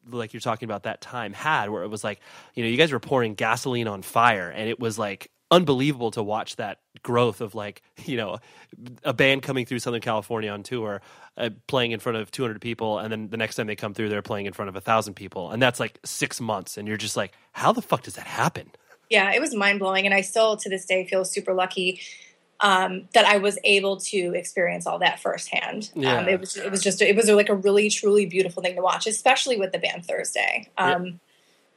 like 0.09 0.33
you're 0.33 0.41
talking 0.41 0.67
about 0.67 0.83
that 0.83 1.01
time 1.01 1.33
had 1.33 1.69
where 1.69 1.83
it 1.83 1.87
was 1.89 2.03
like 2.03 2.19
you 2.53 2.63
know 2.63 2.69
you 2.69 2.77
guys 2.77 2.91
were 2.91 2.99
pouring 2.99 3.33
gasoline 3.33 3.87
on 3.87 4.01
fire 4.01 4.49
and 4.49 4.69
it 4.69 4.79
was 4.79 4.99
like 4.99 5.31
unbelievable 5.51 6.11
to 6.11 6.23
watch 6.23 6.55
that 6.55 6.79
growth 7.03 7.41
of 7.41 7.55
like 7.55 7.81
you 8.05 8.17
know 8.17 8.37
a 9.03 9.13
band 9.13 9.41
coming 9.43 9.65
through 9.65 9.79
Southern 9.79 10.01
California 10.01 10.49
on 10.49 10.63
tour, 10.63 11.01
uh, 11.37 11.49
playing 11.67 11.91
in 11.91 11.99
front 11.99 12.17
of 12.17 12.31
200 12.31 12.59
people, 12.61 12.99
and 12.99 13.11
then 13.11 13.29
the 13.29 13.37
next 13.37 13.55
time 13.55 13.67
they 13.67 13.75
come 13.75 13.93
through, 13.93 14.09
they're 14.09 14.21
playing 14.21 14.45
in 14.45 14.53
front 14.53 14.69
of 14.69 14.75
a 14.75 14.81
thousand 14.81 15.13
people, 15.13 15.51
and 15.51 15.61
that's 15.61 15.79
like 15.79 15.99
six 16.03 16.41
months, 16.41 16.77
and 16.77 16.87
you're 16.87 16.97
just 16.97 17.15
like, 17.15 17.33
how 17.51 17.71
the 17.71 17.81
fuck 17.81 18.03
does 18.03 18.15
that 18.15 18.27
happen? 18.27 18.69
Yeah, 19.09 19.31
it 19.33 19.39
was 19.39 19.55
mind 19.55 19.79
blowing, 19.79 20.05
and 20.05 20.13
I 20.13 20.21
still 20.21 20.57
to 20.57 20.69
this 20.69 20.85
day 20.85 21.07
feel 21.07 21.23
super 21.23 21.53
lucky 21.53 22.01
um, 22.61 23.07
that 23.13 23.25
I 23.25 23.37
was 23.37 23.57
able 23.63 23.97
to 23.97 24.33
experience 24.33 24.87
all 24.87 24.99
that 24.99 25.19
firsthand. 25.19 25.89
Yeah. 25.93 26.19
Um, 26.19 26.27
it 26.27 26.39
was 26.39 26.55
it 26.55 26.71
was 26.71 26.81
just 26.81 27.01
it 27.01 27.15
was 27.15 27.29
like 27.29 27.49
a 27.49 27.55
really 27.55 27.89
truly 27.89 28.25
beautiful 28.25 28.63
thing 28.63 28.75
to 28.75 28.81
watch, 28.81 29.07
especially 29.07 29.57
with 29.57 29.71
the 29.71 29.79
band 29.79 30.05
Thursday. 30.05 30.69
Um, 30.77 31.19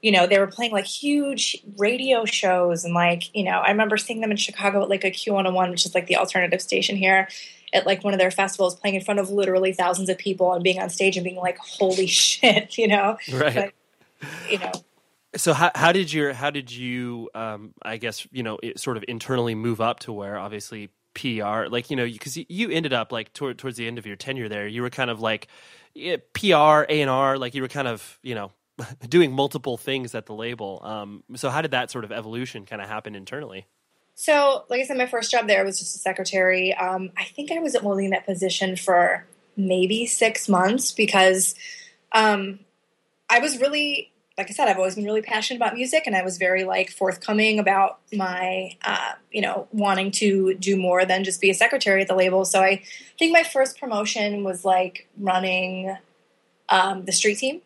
You 0.00 0.12
know, 0.12 0.28
they 0.28 0.38
were 0.38 0.46
playing 0.46 0.70
like 0.70 0.84
huge 0.84 1.56
radio 1.76 2.24
shows, 2.24 2.84
and 2.84 2.94
like 2.94 3.34
you 3.34 3.42
know, 3.42 3.58
I 3.58 3.70
remember 3.70 3.96
seeing 3.96 4.20
them 4.20 4.30
in 4.30 4.36
Chicago 4.36 4.82
at 4.82 4.88
like 4.88 5.04
a 5.04 5.10
Q101, 5.10 5.70
which 5.70 5.84
is 5.84 5.94
like 5.94 6.06
the 6.06 6.16
alternative 6.16 6.62
station 6.62 6.96
here. 6.96 7.28
At 7.74 7.84
like 7.84 8.02
one 8.02 8.14
of 8.14 8.20
their 8.20 8.30
festivals, 8.30 8.76
playing 8.76 8.94
in 8.94 9.02
front 9.02 9.20
of 9.20 9.28
literally 9.28 9.72
thousands 9.74 10.08
of 10.08 10.16
people 10.16 10.54
and 10.54 10.62
being 10.64 10.80
on 10.80 10.88
stage 10.88 11.16
and 11.16 11.24
being 11.24 11.36
like, 11.36 11.58
"Holy 11.58 12.06
shit!" 12.22 12.78
You 12.78 12.88
know, 12.88 13.18
Right. 13.32 13.72
But, 14.20 14.30
you 14.48 14.58
know, 14.58 14.72
So 15.38 15.54
how 15.54 15.70
how 15.74 15.92
did 15.92 16.12
your 16.12 16.32
how 16.32 16.50
did 16.50 16.70
you 16.70 17.30
um 17.34 17.72
I 17.82 17.96
guess 17.96 18.26
you 18.30 18.42
know 18.42 18.58
it 18.62 18.78
sort 18.78 18.96
of 18.96 19.04
internally 19.08 19.54
move 19.54 19.80
up 19.80 20.00
to 20.00 20.12
where 20.12 20.38
obviously 20.38 20.90
PR 21.14 21.66
like 21.68 21.90
you 21.90 21.96
know 21.96 22.04
because 22.04 22.36
you, 22.36 22.44
you 22.48 22.70
ended 22.70 22.92
up 22.92 23.10
like 23.12 23.32
toward, 23.32 23.58
towards 23.58 23.76
the 23.76 23.86
end 23.86 23.98
of 23.98 24.06
your 24.06 24.16
tenure 24.16 24.48
there 24.48 24.68
you 24.68 24.82
were 24.82 24.90
kind 24.90 25.10
of 25.10 25.20
like 25.20 25.48
yeah, 25.94 26.16
PR 26.34 26.84
A 26.88 27.00
and 27.00 27.10
R 27.10 27.38
like 27.38 27.54
you 27.54 27.62
were 27.62 27.68
kind 27.68 27.88
of 27.88 28.18
you 28.22 28.34
know 28.34 28.52
doing 29.08 29.32
multiple 29.32 29.76
things 29.76 30.14
at 30.14 30.26
the 30.26 30.34
label 30.34 30.80
um 30.84 31.24
so 31.34 31.50
how 31.50 31.62
did 31.62 31.70
that 31.72 31.90
sort 31.90 32.04
of 32.04 32.12
evolution 32.12 32.66
kind 32.66 32.82
of 32.82 32.88
happen 32.88 33.14
internally 33.14 33.66
So, 34.20 34.64
like 34.68 34.80
I 34.80 34.84
said, 34.84 34.98
my 34.98 35.06
first 35.06 35.30
job 35.30 35.46
there 35.46 35.64
was 35.64 35.78
just 35.78 35.94
a 35.94 35.98
secretary. 36.00 36.74
Um, 36.74 37.12
I 37.16 37.22
think 37.22 37.52
I 37.52 37.60
was 37.60 37.76
only 37.76 38.06
in 38.06 38.10
that 38.10 38.26
position 38.26 38.74
for 38.74 39.24
maybe 39.56 40.06
six 40.06 40.48
months 40.48 40.90
because 40.90 41.54
um, 42.10 42.58
I 43.30 43.38
was 43.38 43.60
really, 43.60 44.10
like 44.38 44.48
I 44.48 44.54
said, 44.54 44.68
I've 44.68 44.78
always 44.78 44.94
been 44.94 45.04
really 45.04 45.20
passionate 45.20 45.58
about 45.58 45.74
music, 45.74 46.04
and 46.06 46.16
I 46.16 46.22
was 46.22 46.38
very 46.38 46.64
like 46.64 46.90
forthcoming 46.90 47.58
about 47.58 47.98
my, 48.12 48.76
uh, 48.84 49.12
you 49.30 49.42
know, 49.42 49.68
wanting 49.72 50.12
to 50.12 50.54
do 50.54 50.76
more 50.76 51.04
than 51.04 51.24
just 51.24 51.40
be 51.40 51.50
a 51.50 51.54
secretary 51.54 52.00
at 52.00 52.08
the 52.08 52.14
label. 52.14 52.44
So 52.44 52.60
I 52.60 52.82
think 53.18 53.32
my 53.32 53.42
first 53.42 53.78
promotion 53.78 54.44
was 54.44 54.64
like 54.64 55.08
running 55.18 55.96
um, 56.68 57.04
the 57.04 57.12
street 57.12 57.38
team 57.38 57.62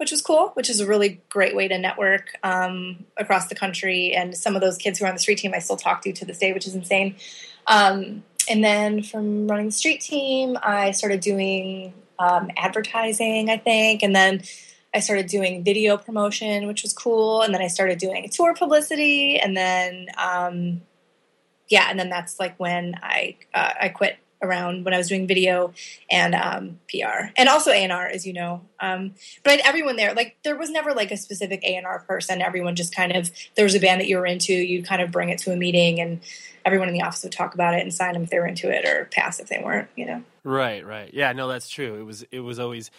which 0.00 0.10
was 0.10 0.22
cool, 0.22 0.48
which 0.54 0.70
is 0.70 0.80
a 0.80 0.86
really 0.86 1.20
great 1.28 1.54
way 1.54 1.68
to 1.68 1.76
network 1.76 2.34
um, 2.42 3.04
across 3.18 3.48
the 3.48 3.54
country. 3.54 4.14
And 4.14 4.34
some 4.34 4.54
of 4.54 4.62
those 4.62 4.78
kids 4.78 4.98
who 4.98 5.04
are 5.04 5.08
on 5.08 5.14
the 5.14 5.20
street 5.20 5.36
team, 5.36 5.52
I 5.54 5.58
still 5.58 5.76
talk 5.76 6.00
to 6.04 6.12
to 6.14 6.24
this 6.24 6.38
day, 6.38 6.54
which 6.54 6.66
is 6.66 6.74
insane. 6.74 7.16
Um, 7.66 8.24
and 8.48 8.64
then 8.64 9.02
from 9.02 9.46
running 9.46 9.66
the 9.66 9.72
street 9.72 10.00
team, 10.00 10.56
I 10.62 10.92
started 10.92 11.20
doing 11.20 11.92
um, 12.18 12.50
advertising, 12.56 13.50
I 13.50 13.58
think, 13.58 14.02
and 14.02 14.16
then 14.16 14.42
I 14.94 15.00
started 15.00 15.26
doing 15.26 15.62
video 15.62 15.96
promotion, 15.96 16.66
which 16.66 16.82
was 16.82 16.92
cool. 16.92 17.42
And 17.42 17.54
then 17.54 17.62
I 17.62 17.68
started 17.68 17.98
doing 17.98 18.28
tour 18.28 18.54
publicity, 18.54 19.38
and 19.38 19.56
then 19.56 20.08
um, 20.18 20.82
yeah, 21.68 21.86
and 21.88 21.98
then 21.98 22.10
that's 22.10 22.40
like 22.40 22.58
when 22.58 22.96
I 23.02 23.36
uh, 23.54 23.72
I 23.80 23.88
quit 23.88 24.18
around 24.42 24.84
when 24.84 24.94
I 24.94 24.98
was 24.98 25.08
doing 25.08 25.26
video 25.26 25.72
and 26.10 26.34
um, 26.34 26.80
PR 26.88 27.28
and 27.36 27.48
also 27.48 27.70
A 27.70 27.74
and 27.74 27.92
R, 27.92 28.06
as 28.06 28.26
you 28.26 28.32
know. 28.32 28.62
Um, 28.80 29.14
but 29.44 29.60
everyone 29.64 29.96
there, 29.96 30.14
like 30.14 30.36
there 30.44 30.56
was 30.56 30.70
never 30.70 30.92
like 30.92 31.10
a 31.10 31.16
specific 31.16 31.62
A 31.62 31.76
and 31.76 31.86
R 31.86 32.00
person. 32.00 32.40
Everyone 32.40 32.74
just 32.74 32.94
kind 32.94 33.12
of 33.12 33.30
there 33.54 33.64
was 33.64 33.74
a 33.74 33.80
band 33.80 34.00
that 34.00 34.08
you 34.08 34.16
were 34.16 34.26
into, 34.26 34.52
you 34.52 34.82
kind 34.82 35.02
of 35.02 35.10
bring 35.10 35.28
it 35.28 35.38
to 35.40 35.52
a 35.52 35.56
meeting, 35.56 36.00
and 36.00 36.20
everyone 36.64 36.88
in 36.88 36.94
the 36.94 37.02
office 37.02 37.22
would 37.22 37.32
talk 37.32 37.54
about 37.54 37.74
it 37.74 37.82
and 37.82 37.92
sign 37.92 38.14
them 38.14 38.22
if 38.22 38.30
they 38.30 38.38
were 38.38 38.46
into 38.46 38.70
it 38.70 38.84
or 38.86 39.06
pass 39.06 39.40
if 39.40 39.48
they 39.48 39.60
weren't. 39.62 39.88
You 39.96 40.06
know. 40.06 40.22
Right, 40.42 40.84
right. 40.84 41.12
Yeah, 41.12 41.32
no, 41.32 41.48
that's 41.48 41.68
true. 41.68 42.00
It 42.00 42.04
was 42.04 42.24
it 42.30 42.40
was 42.40 42.58
always 42.58 42.90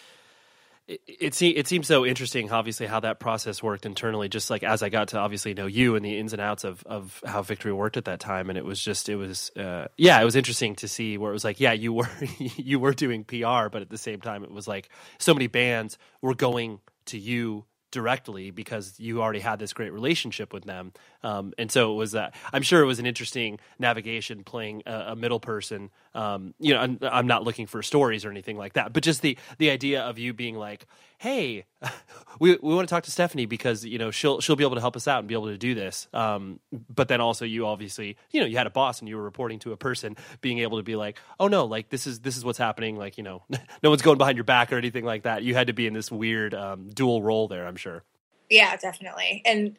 it 0.87 1.01
it, 1.07 1.41
it 1.41 1.67
seems 1.67 1.87
so 1.87 2.05
interesting 2.05 2.51
obviously 2.51 2.87
how 2.87 2.99
that 2.99 3.19
process 3.19 3.61
worked 3.61 3.85
internally 3.85 4.29
just 4.29 4.49
like 4.49 4.63
as 4.63 4.83
I 4.83 4.89
got 4.89 5.09
to 5.09 5.17
obviously 5.17 5.53
know 5.53 5.65
you 5.65 5.95
and 5.95 6.03
the 6.03 6.17
ins 6.17 6.33
and 6.33 6.41
outs 6.41 6.63
of 6.63 6.83
of 6.85 7.21
how 7.25 7.41
Victory 7.41 7.73
worked 7.73 7.97
at 7.97 8.05
that 8.05 8.19
time 8.19 8.49
and 8.49 8.57
it 8.57 8.65
was 8.65 8.81
just 8.81 9.09
it 9.09 9.15
was 9.15 9.51
uh, 9.57 9.87
yeah, 9.97 10.21
it 10.21 10.25
was 10.25 10.35
interesting 10.35 10.75
to 10.77 10.87
see 10.87 11.17
where 11.17 11.31
it 11.31 11.33
was 11.33 11.43
like 11.43 11.59
yeah, 11.59 11.73
you 11.73 11.93
were 11.93 12.09
you 12.37 12.79
were 12.79 12.93
doing 12.93 13.23
PR 13.23 13.69
but 13.69 13.81
at 13.81 13.89
the 13.89 13.97
same 13.97 14.21
time 14.21 14.43
it 14.43 14.51
was 14.51 14.67
like 14.67 14.89
so 15.17 15.33
many 15.33 15.47
bands 15.47 15.97
were 16.21 16.35
going 16.35 16.79
to 17.05 17.17
you 17.17 17.65
directly 17.91 18.51
because 18.51 18.99
you 18.99 19.21
already 19.21 19.39
had 19.39 19.59
this 19.59 19.73
great 19.73 19.91
relationship 19.91 20.53
with 20.53 20.63
them. 20.63 20.93
Um, 21.23 21.53
and 21.57 21.69
so 21.69 21.91
it 21.91 21.95
was 21.95 22.13
that 22.13 22.33
I'm 22.51 22.61
sure 22.63 22.81
it 22.81 22.85
was 22.85 22.99
an 22.99 23.05
interesting 23.05 23.59
navigation 23.77 24.43
playing 24.43 24.83
a, 24.85 25.07
a 25.09 25.15
middle 25.15 25.39
person. 25.39 25.91
Um, 26.13 26.53
you 26.59 26.73
know, 26.73 26.79
I'm, 26.79 26.99
I'm 27.01 27.27
not 27.27 27.43
looking 27.43 27.67
for 27.67 27.81
stories 27.81 28.25
or 28.25 28.31
anything 28.31 28.57
like 28.57 28.73
that, 28.73 28.93
but 28.93 29.03
just 29.03 29.21
the, 29.21 29.37
the 29.57 29.69
idea 29.69 30.01
of 30.01 30.19
you 30.19 30.33
being 30.33 30.55
like, 30.55 30.85
Hey, 31.17 31.65
we, 32.39 32.57
we 32.61 32.73
want 32.73 32.87
to 32.87 32.93
talk 32.93 33.03
to 33.03 33.11
Stephanie 33.11 33.45
because, 33.45 33.85
you 33.85 33.97
know, 33.97 34.11
she'll, 34.11 34.41
she'll 34.41 34.55
be 34.55 34.63
able 34.63 34.75
to 34.75 34.81
help 34.81 34.95
us 34.95 35.07
out 35.07 35.19
and 35.19 35.27
be 35.27 35.35
able 35.35 35.47
to 35.47 35.57
do 35.57 35.73
this. 35.73 36.07
Um, 36.13 36.59
but 36.93 37.07
then 37.07 37.21
also 37.21 37.45
you 37.45 37.65
obviously, 37.67 38.17
you 38.31 38.41
know, 38.41 38.47
you 38.47 38.57
had 38.57 38.67
a 38.67 38.71
boss 38.71 38.99
and 38.99 39.07
you 39.07 39.15
were 39.15 39.23
reporting 39.23 39.59
to 39.59 39.71
a 39.71 39.77
person 39.77 40.17
being 40.41 40.59
able 40.59 40.77
to 40.77 40.83
be 40.83 40.95
like, 40.95 41.17
Oh 41.39 41.47
no, 41.47 41.65
like 41.65 41.89
this 41.89 42.07
is, 42.07 42.19
this 42.19 42.37
is 42.37 42.43
what's 42.43 42.57
happening. 42.57 42.97
Like, 42.97 43.17
you 43.17 43.23
know, 43.23 43.43
no 43.83 43.89
one's 43.89 44.01
going 44.01 44.17
behind 44.17 44.37
your 44.37 44.43
back 44.43 44.73
or 44.73 44.77
anything 44.77 45.05
like 45.05 45.23
that. 45.23 45.43
You 45.43 45.53
had 45.53 45.67
to 45.67 45.73
be 45.73 45.87
in 45.87 45.93
this 45.93 46.11
weird, 46.11 46.53
um, 46.53 46.89
dual 46.89 47.21
role 47.21 47.47
there, 47.47 47.67
I'm 47.67 47.77
sure. 47.77 48.03
Yeah, 48.49 48.75
definitely. 48.75 49.41
And 49.45 49.77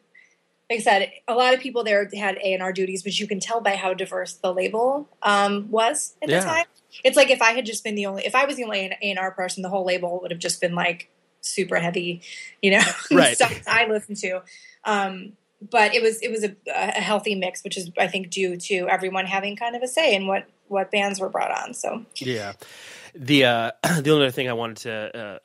like 0.69 0.79
I 0.79 0.81
said, 0.81 1.11
a 1.27 1.33
lot 1.35 1.53
of 1.53 1.59
people 1.59 1.83
there 1.83 2.09
had 2.15 2.37
A 2.37 2.53
and 2.53 2.63
R 2.63 2.73
duties, 2.73 3.03
but 3.03 3.19
you 3.19 3.27
can 3.27 3.39
tell 3.39 3.61
by 3.61 3.75
how 3.75 3.93
diverse 3.93 4.33
the 4.33 4.53
label 4.53 5.09
um, 5.21 5.69
was 5.69 6.15
at 6.21 6.29
Yeah. 6.29 6.39
the 6.39 6.45
time. 6.45 6.65
It's 7.03 7.17
like 7.17 7.29
if 7.29 7.41
I 7.41 7.51
had 7.51 7.65
just 7.65 7.83
been 7.83 7.95
the 7.95 8.05
only, 8.05 8.25
if 8.25 8.35
I 8.35 8.45
was 8.45 8.55
the 8.55 8.63
only 8.63 8.79
A 8.79 8.97
and 9.01 9.19
R 9.19 9.31
person, 9.31 9.61
the 9.63 9.69
whole 9.69 9.85
label 9.85 10.19
would 10.21 10.31
have 10.31 10.39
just 10.39 10.61
been 10.61 10.75
like 10.75 11.09
super 11.41 11.77
heavy, 11.77 12.21
you 12.61 12.71
know, 12.71 12.81
Right. 13.11 13.35
stuff 13.35 13.53
I 13.67 13.87
listened 13.87 14.17
to. 14.17 14.41
Um, 14.85 15.33
but 15.69 15.93
it 15.95 16.01
was 16.01 16.21
it 16.21 16.29
was 16.29 16.43
a, 16.43 16.55
a 16.67 17.01
healthy 17.01 17.35
mix, 17.35 17.63
which 17.63 17.77
is 17.77 17.89
I 17.97 18.07
think 18.07 18.29
due 18.29 18.57
to 18.57 18.87
everyone 18.89 19.25
having 19.25 19.55
kind 19.55 19.75
of 19.75 19.81
a 19.81 19.87
say 19.87 20.13
in 20.15 20.27
what 20.27 20.45
what 20.67 20.91
bands 20.91 21.19
were 21.19 21.29
brought 21.29 21.51
on. 21.51 21.73
So 21.73 22.05
Yeah. 22.17 22.53
The 23.15 23.45
uh, 23.45 23.71
the 24.01 24.11
only 24.11 24.25
other 24.25 24.31
thing 24.31 24.49
I 24.49 24.53
wanted 24.53 24.77
to 24.77 24.91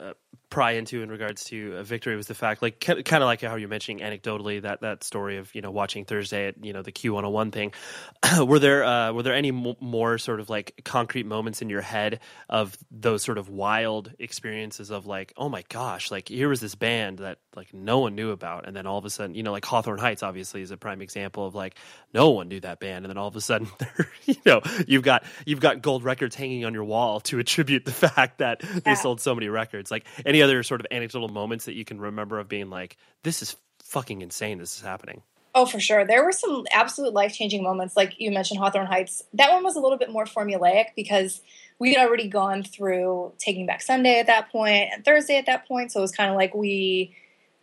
uh, 0.01 0.03
uh, 0.03 0.13
pry 0.51 0.73
into 0.73 1.03
in 1.03 1.11
regards 1.11 1.45
to 1.45 1.77
uh, 1.77 1.83
victory 1.83 2.17
was 2.17 2.27
the 2.27 2.35
fact, 2.35 2.63
like, 2.63 2.81
kind 2.81 2.99
of 2.99 3.23
like 3.27 3.41
how 3.43 3.57
you're 3.57 3.69
mentioning 3.69 3.99
anecdotally 4.05 4.63
that 4.63 4.81
that 4.81 5.05
story 5.05 5.37
of 5.39 5.55
you 5.55 5.61
know 5.61 5.71
watching 5.71 6.05
Thursday 6.05 6.49
at 6.49 6.65
you 6.65 6.73
know 6.73 6.83
the 6.83 6.93
Q101 6.93 7.53
thing. 7.53 7.73
were 8.47 8.59
there 8.59 8.85
uh, 8.85 9.13
were 9.13 9.23
there 9.23 9.35
any 9.35 9.51
mo- 9.51 9.77
more 9.81 10.19
sort 10.19 10.41
of 10.41 10.49
like 10.51 10.81
concrete 10.85 11.27
moments 11.27 11.63
in 11.63 11.69
your 11.69 11.81
head 11.83 12.21
of 12.49 12.77
those 12.91 13.23
sort 13.23 13.39
of 13.39 13.49
wild 13.49 14.13
experiences 14.19 14.91
of 14.91 15.07
like, 15.07 15.33
oh 15.37 15.49
my 15.49 15.65
gosh, 15.69 16.11
like 16.11 16.29
here 16.29 16.49
was 16.49 16.61
this 16.61 16.75
band 16.75 17.19
that 17.19 17.39
like 17.55 17.75
no 17.75 17.99
one 17.99 18.15
knew 18.15 18.31
about, 18.31 18.67
and 18.67 18.75
then 18.77 18.87
all 18.87 18.99
of 18.99 19.05
a 19.05 19.11
sudden, 19.11 19.35
you 19.35 19.43
know, 19.43 19.53
like 19.53 19.65
Hawthorne 19.65 19.99
Heights 19.99 20.23
obviously 20.23 20.63
is 20.63 20.71
a 20.71 20.77
prime 20.77 21.03
example 21.03 21.47
of 21.47 21.55
like 21.55 21.77
no 22.15 22.31
one 22.31 22.49
knew 22.49 22.61
that 22.61 22.81
band, 22.81 23.05
and 23.05 23.11
then 23.11 23.19
all 23.19 23.29
of 23.29 23.37
a 23.37 23.41
sudden, 23.41 23.69
you 24.25 24.37
know, 24.47 24.61
you've 24.87 25.03
got 25.03 25.25
you've 25.45 25.61
got 25.61 25.83
gold 25.83 26.05
records 26.05 26.35
hanging 26.35 26.65
on 26.65 26.73
your 26.75 26.85
wall 26.85 27.21
to 27.21 27.39
attribute 27.39 27.85
the 27.85 27.93
fact 28.09 28.39
that 28.39 28.61
they 28.61 28.93
Yeah. 28.93 28.95
sold 28.95 29.21
so 29.21 29.35
many 29.35 29.49
records. 29.49 29.91
Like 29.91 30.07
any 30.25 30.38
other 30.43 30.63
sort 30.63 30.81
of 30.81 30.87
anecdotal 30.91 31.29
moments 31.29 31.67
that 31.67 31.75
you 31.75 31.85
can 31.85 32.01
remember 32.01 32.39
of 32.39 32.49
being 32.49 32.71
like, 32.71 32.97
this 33.23 33.43
is 33.43 33.57
fucking 33.83 34.23
insane. 34.23 34.59
This 34.59 34.77
is 34.77 34.83
happening. 34.83 35.23
Oh, 35.55 35.67
for 35.67 35.81
sure. 35.81 36.05
There 36.05 36.25
were 36.25 36.33
some 36.33 36.67
absolute 36.71 37.13
life 37.13 37.33
changing 37.33 37.63
moments. 37.63 37.97
Like 37.97 38.15
you 38.19 38.31
mentioned, 38.31 38.61
Hawthorne 38.61 38.87
Heights. 38.87 39.25
That 39.35 39.51
one 39.53 39.65
was 39.65 39.77
a 39.77 39.81
little 39.81 39.99
bit 39.99 40.11
more 40.11 40.25
formulaic 40.25 40.89
because 40.95 41.41
we 41.79 41.95
had 41.95 42.07
already 42.07 42.29
gone 42.29 42.63
through 42.63 43.33
Taking 43.39 43.67
Back 43.67 43.83
Sunday 43.83 44.21
at 44.21 44.27
that 44.27 44.53
point 44.53 44.91
and 44.93 45.05
Thursday 45.05 45.37
at 45.37 45.47
that 45.47 45.67
point. 45.67 45.91
So 45.91 46.01
it 46.01 46.03
was 46.03 46.13
kind 46.13 46.31
of 46.31 46.37
like 46.37 46.55
we, 46.55 47.17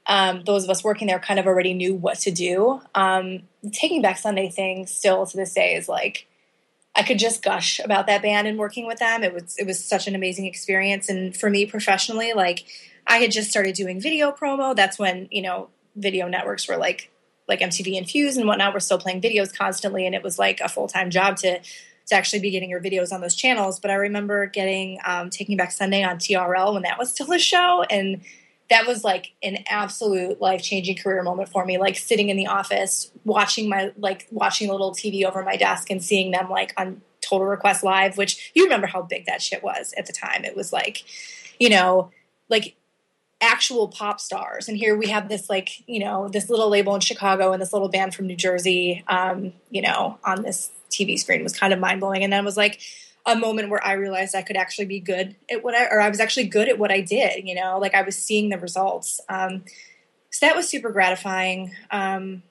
um, 0.07 0.43
those 0.45 0.63
of 0.63 0.69
us 0.69 0.83
working 0.83 1.07
there, 1.07 1.19
kind 1.19 1.39
of 1.39 1.45
already 1.45 1.73
knew 1.73 1.93
what 1.93 2.19
to 2.19 2.31
do. 2.31 2.81
Um, 2.95 3.43
Taking 3.71 4.01
Back 4.01 4.17
Sunday 4.17 4.49
thing 4.49 4.87
still 4.87 5.25
to 5.25 5.37
this 5.37 5.53
day 5.53 5.75
is 5.75 5.87
like, 5.87 6.27
I 6.95 7.03
could 7.03 7.19
just 7.19 7.43
gush 7.43 7.79
about 7.79 8.07
that 8.07 8.21
band 8.21 8.47
and 8.47 8.57
working 8.57 8.87
with 8.87 8.99
them. 8.99 9.23
It 9.23 9.33
was 9.33 9.57
it 9.57 9.67
was 9.67 9.83
such 9.83 10.07
an 10.07 10.15
amazing 10.15 10.45
experience, 10.45 11.09
and 11.09 11.35
for 11.35 11.49
me 11.49 11.65
professionally, 11.65 12.33
like 12.33 12.65
I 13.05 13.17
had 13.17 13.31
just 13.31 13.49
started 13.49 13.75
doing 13.75 13.99
video 13.99 14.31
promo. 14.31 14.75
That's 14.75 14.97
when 14.97 15.27
you 15.31 15.41
know 15.41 15.69
video 15.95 16.27
networks 16.27 16.67
were 16.67 16.77
like 16.77 17.11
like 17.47 17.59
MTV 17.59 17.97
and 17.97 18.09
Fuse 18.09 18.37
and 18.37 18.47
whatnot. 18.47 18.73
We're 18.73 18.79
still 18.79 18.97
playing 18.97 19.21
videos 19.21 19.55
constantly, 19.55 20.05
and 20.05 20.15
it 20.15 20.23
was 20.23 20.39
like 20.39 20.61
a 20.61 20.69
full 20.69 20.87
time 20.87 21.09
job 21.09 21.35
to 21.37 21.59
to 22.07 22.15
actually 22.15 22.39
be 22.39 22.51
getting 22.51 22.69
your 22.69 22.81
videos 22.81 23.11
on 23.11 23.19
those 23.19 23.35
channels. 23.35 23.79
But 23.79 23.91
I 23.91 23.95
remember 23.95 24.45
getting 24.45 24.99
um, 25.05 25.29
Taking 25.29 25.57
Back 25.57 25.71
Sunday 25.71 26.03
on 26.03 26.17
TRL 26.17 26.73
when 26.73 26.83
that 26.83 26.97
was 26.97 27.11
still 27.11 27.31
a 27.33 27.39
show, 27.39 27.83
and 27.89 28.21
that 28.69 28.87
was 28.87 29.03
like 29.03 29.33
an 29.43 29.59
absolute 29.67 30.41
life 30.41 30.61
changing 30.61 30.97
career 30.97 31.21
moment 31.21 31.49
for 31.49 31.65
me. 31.65 31.77
Like 31.77 31.97
sitting 31.97 32.29
in 32.29 32.37
the 32.37 32.47
office, 32.47 33.11
watching 33.23 33.69
my 33.69 33.91
like 33.97 34.27
watching 34.31 34.69
a 34.69 34.71
little 34.71 34.91
TV 34.91 35.23
over 35.23 35.43
my 35.43 35.55
desk 35.55 35.89
and 35.91 36.03
seeing 36.03 36.31
them 36.31 36.49
like 36.49 36.73
on 36.77 37.01
Total 37.21 37.47
Request 37.47 37.83
Live, 37.83 38.17
which 38.17 38.51
you 38.55 38.63
remember 38.63 38.87
how 38.87 39.01
big 39.01 39.25
that 39.25 39.41
shit 39.41 39.63
was 39.63 39.93
at 39.97 40.05
the 40.05 40.13
time. 40.13 40.43
It 40.45 40.55
was 40.55 40.73
like, 40.73 41.03
you 41.59 41.69
know, 41.69 42.11
like 42.49 42.75
actual 43.41 43.87
pop 43.87 44.19
stars. 44.19 44.67
And 44.67 44.77
here 44.77 44.97
we 44.97 45.07
have 45.07 45.29
this 45.29 45.49
like, 45.49 45.87
you 45.87 45.99
know, 45.99 46.27
this 46.27 46.49
little 46.49 46.69
label 46.69 46.95
in 46.95 47.01
Chicago 47.01 47.51
and 47.51 47.61
this 47.61 47.73
little 47.73 47.89
band 47.89 48.15
from 48.15 48.27
New 48.27 48.35
Jersey, 48.35 49.03
um, 49.07 49.53
you 49.69 49.81
know, 49.81 50.17
on 50.23 50.41
this 50.41 50.71
TV 50.89 51.19
screen 51.19 51.43
was 51.43 51.57
kind 51.57 51.73
of 51.73 51.79
mind 51.79 51.99
blowing. 51.99 52.23
And 52.23 52.31
then 52.31 52.41
it 52.41 52.45
was 52.45 52.57
like 52.57 52.79
a 53.25 53.35
moment 53.35 53.69
where 53.69 53.85
I 53.85 53.93
realized 53.93 54.35
I 54.35 54.43
could 54.43 54.57
actually 54.57 54.85
be 54.85 54.99
good 54.99 55.35
at 55.49 55.63
what 55.63 55.73
I, 55.73 55.87
or 55.87 55.99
I 55.99 56.09
was 56.09 56.19
actually 56.19 56.47
good 56.47 56.69
at 56.69 56.77
what 56.77 56.91
I 56.91 57.01
did, 57.01 57.47
you 57.47 57.55
know, 57.55 57.79
like 57.79 57.95
I 57.95 58.03
was 58.03 58.15
seeing 58.15 58.49
the 58.49 58.57
results. 58.57 59.19
Um, 59.29 59.63
so 60.29 60.45
that 60.45 60.55
was 60.55 60.67
super 60.67 60.91
gratifying. 60.91 61.73
Um, 61.91 62.43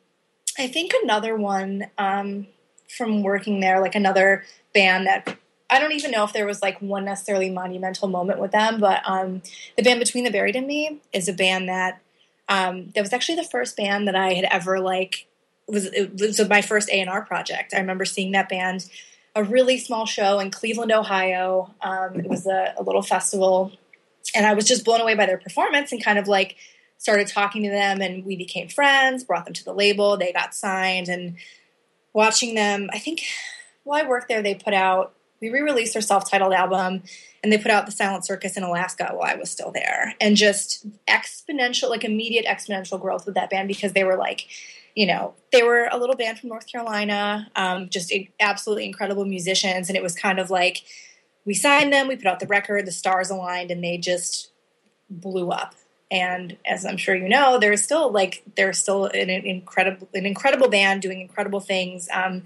I 0.58 0.66
think 0.66 0.92
another 1.02 1.36
one 1.36 1.86
um, 1.98 2.48
from 2.88 3.22
working 3.22 3.60
there, 3.60 3.80
like 3.80 3.94
another 3.94 4.44
band 4.72 5.06
that 5.06 5.36
I 5.70 5.80
don't 5.80 5.92
even 5.92 6.10
know 6.10 6.24
if 6.24 6.32
there 6.32 6.46
was 6.46 6.62
like 6.62 6.80
one 6.80 7.04
necessarily 7.04 7.50
monumental 7.50 8.08
moment 8.08 8.38
with 8.38 8.52
them, 8.52 8.80
but 8.80 9.02
um, 9.04 9.42
the 9.76 9.82
band 9.82 10.00
Between 10.00 10.24
the 10.24 10.30
Buried 10.30 10.56
and 10.56 10.66
Me 10.66 11.00
is 11.12 11.28
a 11.28 11.32
band 11.32 11.68
that 11.68 12.00
um, 12.48 12.90
that 12.94 13.00
was 13.00 13.12
actually 13.12 13.36
the 13.36 13.44
first 13.44 13.76
band 13.76 14.06
that 14.06 14.14
I 14.14 14.34
had 14.34 14.44
ever 14.50 14.78
like 14.78 15.26
was 15.66 15.86
it 15.86 16.20
was 16.20 16.46
my 16.48 16.60
first 16.60 16.90
A 16.90 17.00
and 17.00 17.08
R 17.08 17.22
project. 17.22 17.72
I 17.74 17.78
remember 17.78 18.04
seeing 18.04 18.32
that 18.32 18.48
band 18.48 18.88
a 19.34 19.42
really 19.42 19.78
small 19.78 20.06
show 20.06 20.38
in 20.38 20.50
Cleveland, 20.50 20.92
Ohio. 20.92 21.74
Um, 21.80 22.20
it 22.20 22.26
was 22.26 22.46
a, 22.46 22.74
a 22.78 22.82
little 22.82 23.02
festival, 23.02 23.72
and 24.34 24.46
I 24.46 24.54
was 24.54 24.64
just 24.64 24.84
blown 24.84 25.00
away 25.00 25.14
by 25.14 25.26
their 25.26 25.38
performance 25.38 25.92
and 25.92 26.02
kind 26.02 26.18
of 26.18 26.28
like 26.28 26.56
started 26.98 27.26
talking 27.26 27.64
to 27.64 27.70
them, 27.70 28.00
and 28.00 28.24
we 28.24 28.36
became 28.36 28.68
friends. 28.68 29.24
Brought 29.24 29.44
them 29.44 29.54
to 29.54 29.64
the 29.64 29.74
label, 29.74 30.16
they 30.16 30.32
got 30.32 30.54
signed, 30.54 31.08
and 31.08 31.36
watching 32.12 32.54
them. 32.54 32.88
I 32.92 32.98
think 32.98 33.22
while 33.82 34.02
I 34.02 34.08
worked 34.08 34.28
there, 34.28 34.42
they 34.42 34.54
put 34.54 34.74
out 34.74 35.14
we 35.44 35.50
re-released 35.50 35.92
their 35.92 36.02
self-titled 36.02 36.54
album 36.54 37.02
and 37.42 37.52
they 37.52 37.58
put 37.58 37.70
out 37.70 37.84
the 37.84 37.92
silent 37.92 38.24
circus 38.24 38.56
in 38.56 38.62
alaska 38.62 39.10
while 39.12 39.30
i 39.30 39.34
was 39.34 39.50
still 39.50 39.70
there 39.70 40.14
and 40.20 40.36
just 40.36 40.86
exponential 41.06 41.90
like 41.90 42.04
immediate 42.04 42.46
exponential 42.46 43.00
growth 43.00 43.26
with 43.26 43.34
that 43.34 43.50
band 43.50 43.68
because 43.68 43.92
they 43.92 44.04
were 44.04 44.16
like 44.16 44.46
you 44.94 45.06
know 45.06 45.34
they 45.52 45.62
were 45.62 45.88
a 45.90 45.98
little 45.98 46.16
band 46.16 46.38
from 46.38 46.48
north 46.48 46.66
carolina 46.66 47.50
um, 47.56 47.88
just 47.88 48.12
absolutely 48.40 48.84
incredible 48.84 49.24
musicians 49.24 49.88
and 49.88 49.96
it 49.96 50.02
was 50.02 50.14
kind 50.14 50.38
of 50.38 50.50
like 50.50 50.82
we 51.44 51.54
signed 51.54 51.92
them 51.92 52.08
we 52.08 52.16
put 52.16 52.26
out 52.26 52.40
the 52.40 52.46
record 52.46 52.86
the 52.86 52.92
stars 52.92 53.30
aligned 53.30 53.70
and 53.70 53.82
they 53.82 53.98
just 53.98 54.50
blew 55.10 55.50
up 55.50 55.74
and 56.10 56.56
as 56.66 56.84
i'm 56.84 56.96
sure 56.96 57.14
you 57.14 57.28
know 57.28 57.58
they're 57.58 57.76
still 57.76 58.10
like 58.10 58.42
they're 58.56 58.72
still 58.72 59.06
an, 59.06 59.30
incredible 59.30 60.08
an 60.14 60.26
incredible 60.26 60.68
band 60.68 61.02
doing 61.02 61.20
incredible 61.20 61.60
things 61.60 62.08
um, 62.12 62.42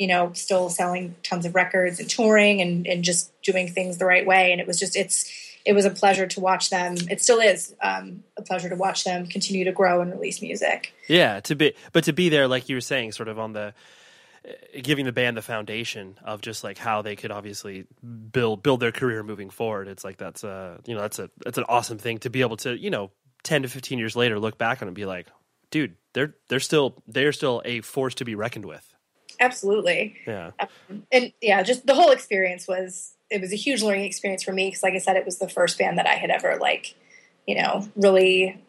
you 0.00 0.06
know, 0.06 0.32
still 0.32 0.70
selling 0.70 1.14
tons 1.22 1.44
of 1.44 1.54
records 1.54 2.00
and 2.00 2.08
touring 2.08 2.62
and, 2.62 2.86
and 2.86 3.04
just 3.04 3.30
doing 3.42 3.68
things 3.68 3.98
the 3.98 4.06
right 4.06 4.24
way. 4.24 4.50
And 4.50 4.58
it 4.58 4.66
was 4.66 4.78
just, 4.78 4.96
it's, 4.96 5.30
it 5.64 5.72
was 5.72 5.84
a 5.84 5.90
pleasure 5.90 6.26
to 6.26 6.40
watch 6.40 6.70
them. 6.70 6.96
It 7.10 7.22
still 7.22 7.40
is 7.40 7.74
um, 7.82 8.24
a 8.36 8.42
pleasure 8.42 8.68
to 8.68 8.76
watch 8.76 9.04
them 9.04 9.26
continue 9.26 9.64
to 9.64 9.72
grow 9.72 10.00
and 10.00 10.10
release 10.10 10.40
music. 10.40 10.94
Yeah, 11.08 11.40
to 11.40 11.54
be, 11.54 11.74
but 11.92 12.04
to 12.04 12.12
be 12.12 12.28
there, 12.28 12.48
like 12.48 12.68
you 12.68 12.76
were 12.76 12.80
saying, 12.80 13.12
sort 13.12 13.28
of 13.28 13.38
on 13.38 13.52
the, 13.52 13.74
uh, 14.48 14.52
giving 14.82 15.04
the 15.04 15.12
band 15.12 15.36
the 15.36 15.42
foundation 15.42 16.18
of 16.24 16.40
just 16.40 16.64
like 16.64 16.78
how 16.78 17.02
they 17.02 17.16
could 17.16 17.30
obviously 17.30 17.86
build 18.32 18.62
build 18.62 18.80
their 18.80 18.92
career 18.92 19.22
moving 19.22 19.50
forward. 19.50 19.88
It's 19.88 20.04
like 20.04 20.16
that's 20.16 20.44
a 20.44 20.80
you 20.86 20.94
know 20.94 21.00
that's 21.02 21.18
a 21.18 21.30
that's 21.44 21.58
an 21.58 21.64
awesome 21.68 21.98
thing 21.98 22.18
to 22.18 22.30
be 22.30 22.40
able 22.40 22.56
to 22.58 22.76
you 22.76 22.90
know 22.90 23.10
ten 23.42 23.62
to 23.62 23.68
fifteen 23.68 23.98
years 23.98 24.16
later 24.16 24.38
look 24.38 24.56
back 24.56 24.80
on 24.80 24.88
and 24.88 24.94
be 24.94 25.04
like, 25.04 25.26
dude, 25.70 25.96
they're 26.14 26.34
they're 26.48 26.60
still 26.60 27.02
they're 27.06 27.32
still 27.32 27.60
a 27.64 27.82
force 27.82 28.14
to 28.14 28.24
be 28.24 28.34
reckoned 28.34 28.64
with. 28.64 28.86
Absolutely. 29.38 30.16
Yeah. 30.26 30.50
Um, 30.60 31.06
and 31.10 31.32
yeah, 31.40 31.62
just 31.62 31.86
the 31.86 31.94
whole 31.94 32.10
experience 32.10 32.68
was 32.68 33.14
it 33.30 33.40
was 33.40 33.52
a 33.52 33.56
huge 33.56 33.82
learning 33.82 34.04
experience 34.04 34.42
for 34.42 34.52
me 34.52 34.68
because, 34.68 34.82
like 34.82 34.94
I 34.94 34.98
said, 34.98 35.16
it 35.16 35.24
was 35.24 35.38
the 35.38 35.48
first 35.48 35.78
band 35.78 35.98
that 35.98 36.06
I 36.06 36.14
had 36.14 36.30
ever 36.30 36.58
like, 36.60 36.94
you 37.46 37.60
know, 37.60 37.88
really 37.96 38.60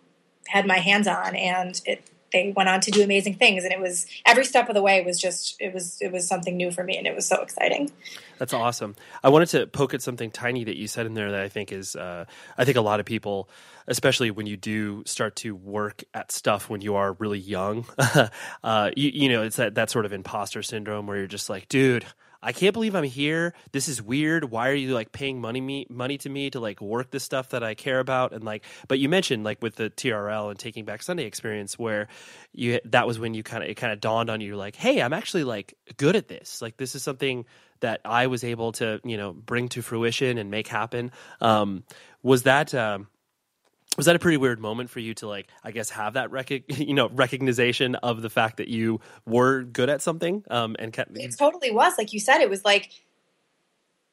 had 0.48 0.66
my 0.66 0.78
hands 0.78 1.08
on, 1.08 1.36
and 1.36 1.80
it 1.86 2.04
they 2.32 2.54
went 2.56 2.70
on 2.70 2.82
to 2.82 2.92
do 2.92 3.04
amazing 3.04 3.36
things 3.36 3.64
and 3.64 3.74
it 3.74 3.80
was 3.80 4.06
every 4.26 4.46
step 4.46 4.70
of 4.70 4.76
the 4.76 4.82
way 4.82 5.04
was 5.04 5.20
just 5.20 5.56
it 5.60 5.74
was 5.74 5.98
it 6.02 6.12
was 6.12 6.28
something 6.28 6.56
new 6.56 6.72
for 6.72 6.84
me 6.84 6.98
and 6.98 7.08
it 7.08 7.16
was 7.16 7.26
so 7.26 7.42
exciting. 7.42 7.92
That's 8.38 8.54
awesome. 8.54 8.96
I 9.24 9.30
wanted 9.30 9.50
to 9.50 9.68
poke 9.68 9.94
at 9.94 10.02
something 10.02 10.32
tiny 10.32 10.64
that 10.64 10.78
you 10.78 10.88
said 10.88 11.06
in 11.06 11.14
there 11.14 11.32
that 11.32 11.42
i 11.42 11.50
think 11.50 11.72
is 11.72 11.96
uh, 11.96 12.26
i 12.58 12.66
think 12.66 12.78
a 12.78 12.82
lot 12.82 13.00
of 13.00 13.06
people 13.06 13.50
especially 13.88 14.32
when 14.32 14.46
you 14.46 14.58
do 14.58 15.04
start 15.06 15.36
to 15.36 15.56
work 15.56 16.04
at 16.14 16.32
stuff 16.32 16.70
when 16.70 16.82
you 16.82 16.96
are 16.96 17.14
really 17.14 17.40
young 17.40 17.86
uh, 18.64 18.92
you, 18.96 19.10
you 19.14 19.30
know 19.30 19.44
it's 19.44 19.58
that, 19.58 19.76
that 19.76 19.90
sort 19.90 20.06
of 20.06 20.14
imposter 20.14 20.62
syndrome 20.64 21.08
where 21.08 21.18
you're 21.18 21.28
just 21.28 21.50
like 21.50 21.68
dude 21.68 22.06
I 22.44 22.54
can't 22.54 22.74
believe 22.74 22.96
I'm 22.96 23.04
here. 23.04 23.54
This 23.72 23.88
is 23.88 24.02
weird. 24.02 24.46
Why 24.46 24.70
are 24.70 24.74
you 24.74 24.94
like 24.94 25.12
paying 25.12 25.40
money 25.40 25.62
me 25.62 25.86
money 25.90 26.18
to 26.20 26.30
me 26.30 26.50
to 26.50 26.60
like 26.60 26.82
work 26.82 27.12
the 27.12 27.20
stuff 27.20 27.50
that 27.50 27.64
I 27.64 27.76
care 27.76 28.00
about 28.00 28.34
and 28.34 28.44
like 28.44 28.66
but 28.88 29.00
you 29.00 29.10
mentioned 29.10 29.44
like 29.44 29.62
with 29.62 29.76
the 29.76 29.90
TRL 29.90 30.50
and 30.50 30.60
Taking 30.60 30.86
Back 30.86 31.04
Sunday 31.04 31.26
experience 31.26 31.78
where 31.78 32.08
you 32.54 32.80
that 32.86 33.06
was 33.06 33.20
when 33.20 33.34
you 33.34 33.44
kind 33.44 33.64
of 33.64 33.70
it 33.70 33.76
kind 33.76 33.94
of 33.94 34.00
dawned 34.00 34.30
on 34.30 34.42
you 34.42 34.56
like, 34.56 34.76
"Hey, 34.76 35.02
I'm 35.02 35.14
actually 35.14 35.44
like 35.44 35.76
good 35.98 36.16
at 36.16 36.28
this. 36.28 36.62
Like 36.62 36.78
this 36.78 36.96
is 36.96 37.04
something 37.04 37.46
that 37.82 38.02
I 38.06 38.28
was 38.28 38.44
able 38.44 38.74
to, 38.74 39.00
you 39.04 39.18
know, 39.18 39.34
bring 39.34 39.70
to 39.70 39.82
fruition 39.82 40.38
and 40.38 40.50
make 40.50 40.68
happen." 40.68 41.12
Um 41.40 41.84
was 42.24 42.44
that 42.44 42.74
um 42.74 43.08
was 43.98 44.06
that 44.06 44.16
a 44.16 44.20
pretty 44.20 44.38
weird 44.38 44.60
moment 44.60 44.90
for 44.90 45.00
you 45.00 45.14
to 45.14 45.28
like 45.28 45.48
i 45.64 45.72
guess 45.72 45.90
have 45.90 46.14
that 46.14 46.32
rec- 46.32 46.50
you 46.78 46.94
know 46.94 47.10
recognition 47.10 47.96
of 47.96 48.22
the 48.22 48.30
fact 48.30 48.58
that 48.58 48.68
you 48.68 49.00
were 49.26 49.64
good 49.64 49.90
at 49.90 50.02
something 50.02 50.44
um 50.50 50.76
and 50.80 50.94
kept- 50.94 51.18
it 51.18 51.36
totally 51.38 51.72
was 51.72 51.94
like 51.98 52.14
you 52.14 52.20
said 52.20 52.42
it 52.42 52.50
was 52.50 52.64
like 52.64 52.90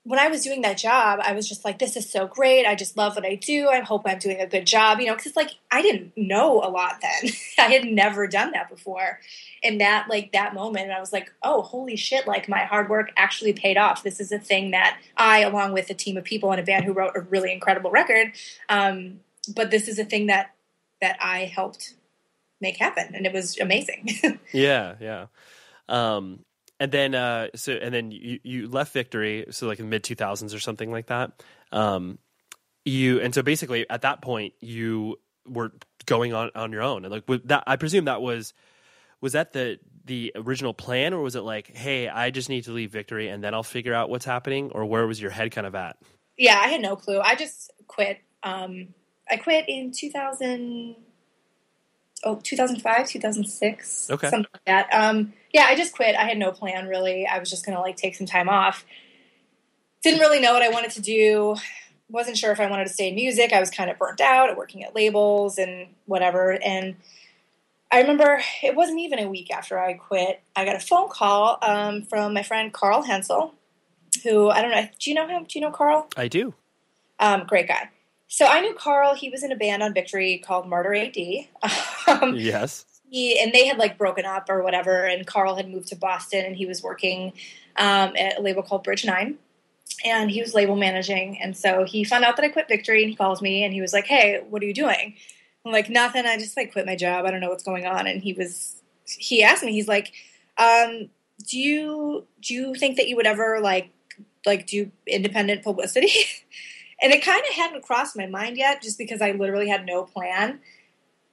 when 0.05 0.19
i 0.19 0.29
was 0.29 0.43
doing 0.43 0.63
that 0.63 0.79
job 0.79 1.21
i 1.23 1.33
was 1.33 1.49
just 1.49 1.65
like 1.65 1.79
this 1.79 1.97
is 1.97 2.09
so 2.09 2.27
great. 2.27 2.65
I 2.67 2.75
just 2.75 2.97
love 2.97 3.15
what 3.15 3.27
i 3.27 3.35
do. 3.35 3.69
I 3.69 3.81
hope 3.81 4.03
i'm 4.07 4.19
doing 4.19 4.41
a 4.41 4.47
good 4.47 4.67
job 4.67 5.01
you 5.01 5.07
know 5.07 5.13
because 5.13 5.27
it's 5.27 5.37
like 5.37 5.51
i 5.71 5.83
didn't 5.83 6.13
know 6.17 6.63
a 6.63 6.71
lot 6.71 7.01
then. 7.03 7.33
I 7.59 7.71
had 7.73 7.85
never 7.85 8.27
done 8.27 8.53
that 8.53 8.71
before. 8.71 9.21
And 9.63 9.81
that 9.81 10.07
like 10.09 10.33
that 10.33 10.55
moment 10.55 10.91
i 10.91 11.01
was 11.01 11.13
like 11.13 11.33
oh 11.43 11.63
holy 11.63 11.97
shit 11.97 12.27
like 12.27 12.49
my 12.49 12.61
hard 12.61 12.89
work 12.89 13.13
actually 13.17 13.53
paid 13.53 13.77
off. 13.77 14.03
This 14.03 14.19
is 14.19 14.33
a 14.33 14.39
thing 14.39 14.71
that 14.71 14.99
i 15.17 15.41
along 15.41 15.73
with 15.73 15.91
a 15.91 15.95
team 15.95 16.17
of 16.17 16.25
people 16.25 16.53
in 16.53 16.59
a 16.59 16.63
band 16.63 16.85
who 16.85 16.93
wrote 16.93 17.13
a 17.15 17.21
really 17.21 17.53
incredible 17.53 17.91
record 17.91 18.33
um, 18.69 19.21
but 19.49 19.71
this 19.71 19.89
is 19.89 19.99
a 19.99 20.05
thing 20.05 20.27
that 20.27 20.55
that 21.01 21.17
I 21.21 21.45
helped 21.45 21.95
make 22.61 22.77
happen, 22.77 23.15
and 23.15 23.27
it 23.27 23.33
was 23.33 23.59
amazing. 23.59 24.09
yeah, 24.53 24.95
yeah. 25.01 25.27
Um, 25.89 26.41
and 26.81 26.93
then 26.93 27.15
uh, 27.15 27.49
so 27.55 27.73
and 27.73 27.93
then 27.93 28.11
you, 28.11 28.41
you 28.43 28.69
left 28.69 28.93
Victory, 28.93 29.47
so 29.51 29.67
like 29.67 29.79
in 29.79 29.87
the 29.87 29.91
mid 29.91 30.05
two 30.05 30.15
thousands 30.15 30.55
or 30.55 30.61
something 30.61 30.91
like 30.91 31.07
that. 31.07 31.43
Um, 31.73 32.19
you 32.85 33.21
and 33.21 33.35
so 33.35 33.43
basically 33.43 33.89
at 33.91 34.03
that 34.03 34.23
point 34.23 34.55
you 34.61 35.19
were 35.47 35.73
going 36.07 36.33
on 36.35 36.51
on 36.55 36.73
your 36.73 36.83
own, 36.83 37.05
and 37.05 37.13
like 37.13 37.29
with 37.29 37.49
that, 37.49 37.65
I 37.67 37.77
presume 37.77 38.07
that 38.07 38.23
was 38.23 38.55
was 39.21 39.33
that 39.33 39.53
the 39.53 39.79
the 40.05 40.33
original 40.37 40.73
plan, 40.73 41.13
or 41.13 41.21
was 41.21 41.37
it 41.37 41.43
like, 41.43 41.77
hey, 41.77 42.09
I 42.09 42.31
just 42.31 42.49
need 42.49 42.65
to 42.65 42.73
leave 42.73 42.91
Victory 42.91 43.29
and 43.29 43.45
then 43.45 43.55
I'll 43.55 43.63
figure 43.63 43.95
out 43.95 44.09
what's 44.09 44.25
happening, 44.25 44.71
or 44.73 44.85
where 44.87 45.07
was 45.07 45.21
your 45.21 45.31
head 45.31 45.51
kind 45.53 45.67
of 45.67 45.75
at? 45.75 45.97
Yeah, 46.37 46.59
I 46.59 46.69
had 46.69 46.81
no 46.81 46.97
clue. 46.97 47.21
I 47.21 47.35
just 47.35 47.73
quit. 47.89 48.21
Um, 48.43 48.95
I 49.31 49.37
quit 49.37 49.69
in 49.69 49.93
2000, 49.93 50.97
oh, 52.25 52.41
2005, 52.43 53.09
2006, 53.09 54.11
okay. 54.11 54.31
something 54.31 54.51
like 54.53 54.65
that. 54.65 54.89
Um, 54.93 55.33
yeah, 55.53 55.65
I 55.67 55.77
just 55.77 55.95
quit. 55.95 56.15
I 56.17 56.25
had 56.25 56.39
no 56.39 56.53
plan 56.53 56.89
really. 56.89 57.27
I 57.27 57.39
was 57.39 57.51
just 57.51 57.65
going 57.65 57.77
to 57.77 57.83
like 57.83 57.97
take 57.97 58.15
some 58.15 58.27
time 58.27 58.49
off. 58.49 58.85
Didn't 60.03 60.21
really 60.21 60.41
know 60.41 60.53
what 60.53 60.63
I 60.63 60.69
wanted 60.69 60.93
to 60.93 61.01
do. 61.01 61.57
Wasn't 62.11 62.37
sure 62.39 62.53
if 62.53 62.61
I 62.61 62.71
wanted 62.71 62.87
to 62.87 62.93
stay 62.93 63.09
in 63.09 63.15
music. 63.15 63.53
I 63.53 63.61
was 63.61 63.71
kind 63.71 63.91
of 63.91 63.99
burnt 63.99 64.21
out 64.21 64.51
at 64.51 64.57
working 64.57 64.83
at 64.85 64.95
labels 64.95 65.59
and 65.59 65.89
whatever. 66.07 66.53
And 66.63 66.97
I 67.91 68.01
remember 68.01 68.41
it 68.63 68.75
wasn't 68.75 69.01
even 69.01 69.19
a 69.19 69.29
week 69.29 69.51
after 69.51 69.79
I 69.79 69.95
quit. 69.95 70.41
I 70.55 70.65
got 70.65 70.77
a 70.77 70.81
phone 70.81 71.09
call 71.09 71.59
um, 71.63 72.03
from 72.03 72.35
my 72.35 72.43
friend 72.43 72.73
Carl 72.73 73.03
Hensel, 73.03 73.55
who 74.23 74.51
I 74.51 74.63
don't 74.63 74.71
know. 74.71 74.89
Do 74.99 75.11
you 75.11 75.17
know 75.17 75.27
him? 75.27 75.45
Do 75.45 75.59
you 75.59 75.61
know 75.63 75.71
Carl? 75.71 76.09
I 76.17 76.29
do. 76.29 76.55
Um, 77.19 77.45
great 77.47 77.67
guy. 77.67 77.91
So 78.29 78.45
I 78.45 78.61
knew 78.61 78.75
Carl. 78.75 79.15
He 79.15 79.31
was 79.31 79.43
in 79.43 79.51
a 79.51 79.57
band 79.57 79.83
on 79.83 79.95
Victory 79.95 80.39
called 80.39 80.69
Murder 80.69 80.95
AD. 80.95 81.17
Um, 82.07 82.37
yes. 82.37 82.87
He 83.11 83.39
and 83.39 83.53
they 83.53 83.67
had 83.67 83.77
like 83.77 83.99
broken 83.99 84.25
up 84.25 84.49
or 84.49 84.63
whatever, 84.63 85.05
and 85.05 85.27
Carl 85.27 85.57
had 85.57 85.69
moved 85.69 85.89
to 85.89 85.97
Boston, 85.97 86.47
and 86.47 86.57
he 86.57 86.65
was 86.65 86.83
working 86.83 87.35
um, 87.77 88.15
at 88.17 88.39
a 88.39 88.41
label 88.41 88.63
called 88.63 88.83
Bridge 88.83 89.05
Nine, 89.05 89.37
and 90.07 90.31
he 90.31 90.41
was 90.41 90.55
label 90.55 90.75
managing. 90.75 91.39
And 91.39 91.55
so 91.55 91.85
he 91.85 92.03
found 92.03 92.25
out 92.25 92.37
that 92.37 92.47
I 92.47 92.49
quit 92.49 92.67
Victory, 92.67 93.03
and 93.03 93.11
he 93.11 93.17
calls 93.17 93.43
me, 93.43 93.63
and 93.63 93.75
he 93.75 93.83
was 93.83 93.93
like, 93.93 94.07
"Hey, 94.07 94.43
what 94.49 94.63
are 94.63 94.65
you 94.65 94.73
doing?" 94.73 95.17
I'm 95.67 95.73
like, 95.73 95.91
"Nothing. 95.91 96.25
I 96.25 96.39
just 96.39 96.57
like 96.57 96.73
quit 96.73 96.87
my 96.87 96.97
job. 96.97 97.27
I 97.27 97.31
don't 97.31 97.41
know 97.41 97.51
what's 97.51 97.65
going 97.65 97.85
on." 97.85 98.07
And 98.07 98.23
he 98.23 98.33
was, 98.33 98.81
he 99.05 99.43
asked 99.43 99.63
me, 99.63 99.73
he's 99.73 99.89
like, 99.89 100.13
um, 100.57 101.11
"Do 101.47 101.59
you 101.59 102.27
do 102.41 102.55
you 102.55 102.75
think 102.75 102.97
that 102.97 103.07
you 103.09 103.17
would 103.17 103.27
ever 103.27 103.61
like 103.61 103.91
like 104.47 104.67
do 104.67 104.91
independent 105.07 105.63
publicity?" 105.63 106.09
And 107.01 107.13
it 107.13 107.25
kind 107.25 107.43
of 107.49 107.55
hadn't 107.55 107.85
crossed 107.85 108.17
my 108.17 108.27
mind 108.27 108.57
yet 108.57 108.83
just 108.83 108.99
because 108.99 109.23
I 109.23 109.33
literally 109.33 109.69
had 109.69 109.87
no 109.87 110.05
plan. 110.05 110.61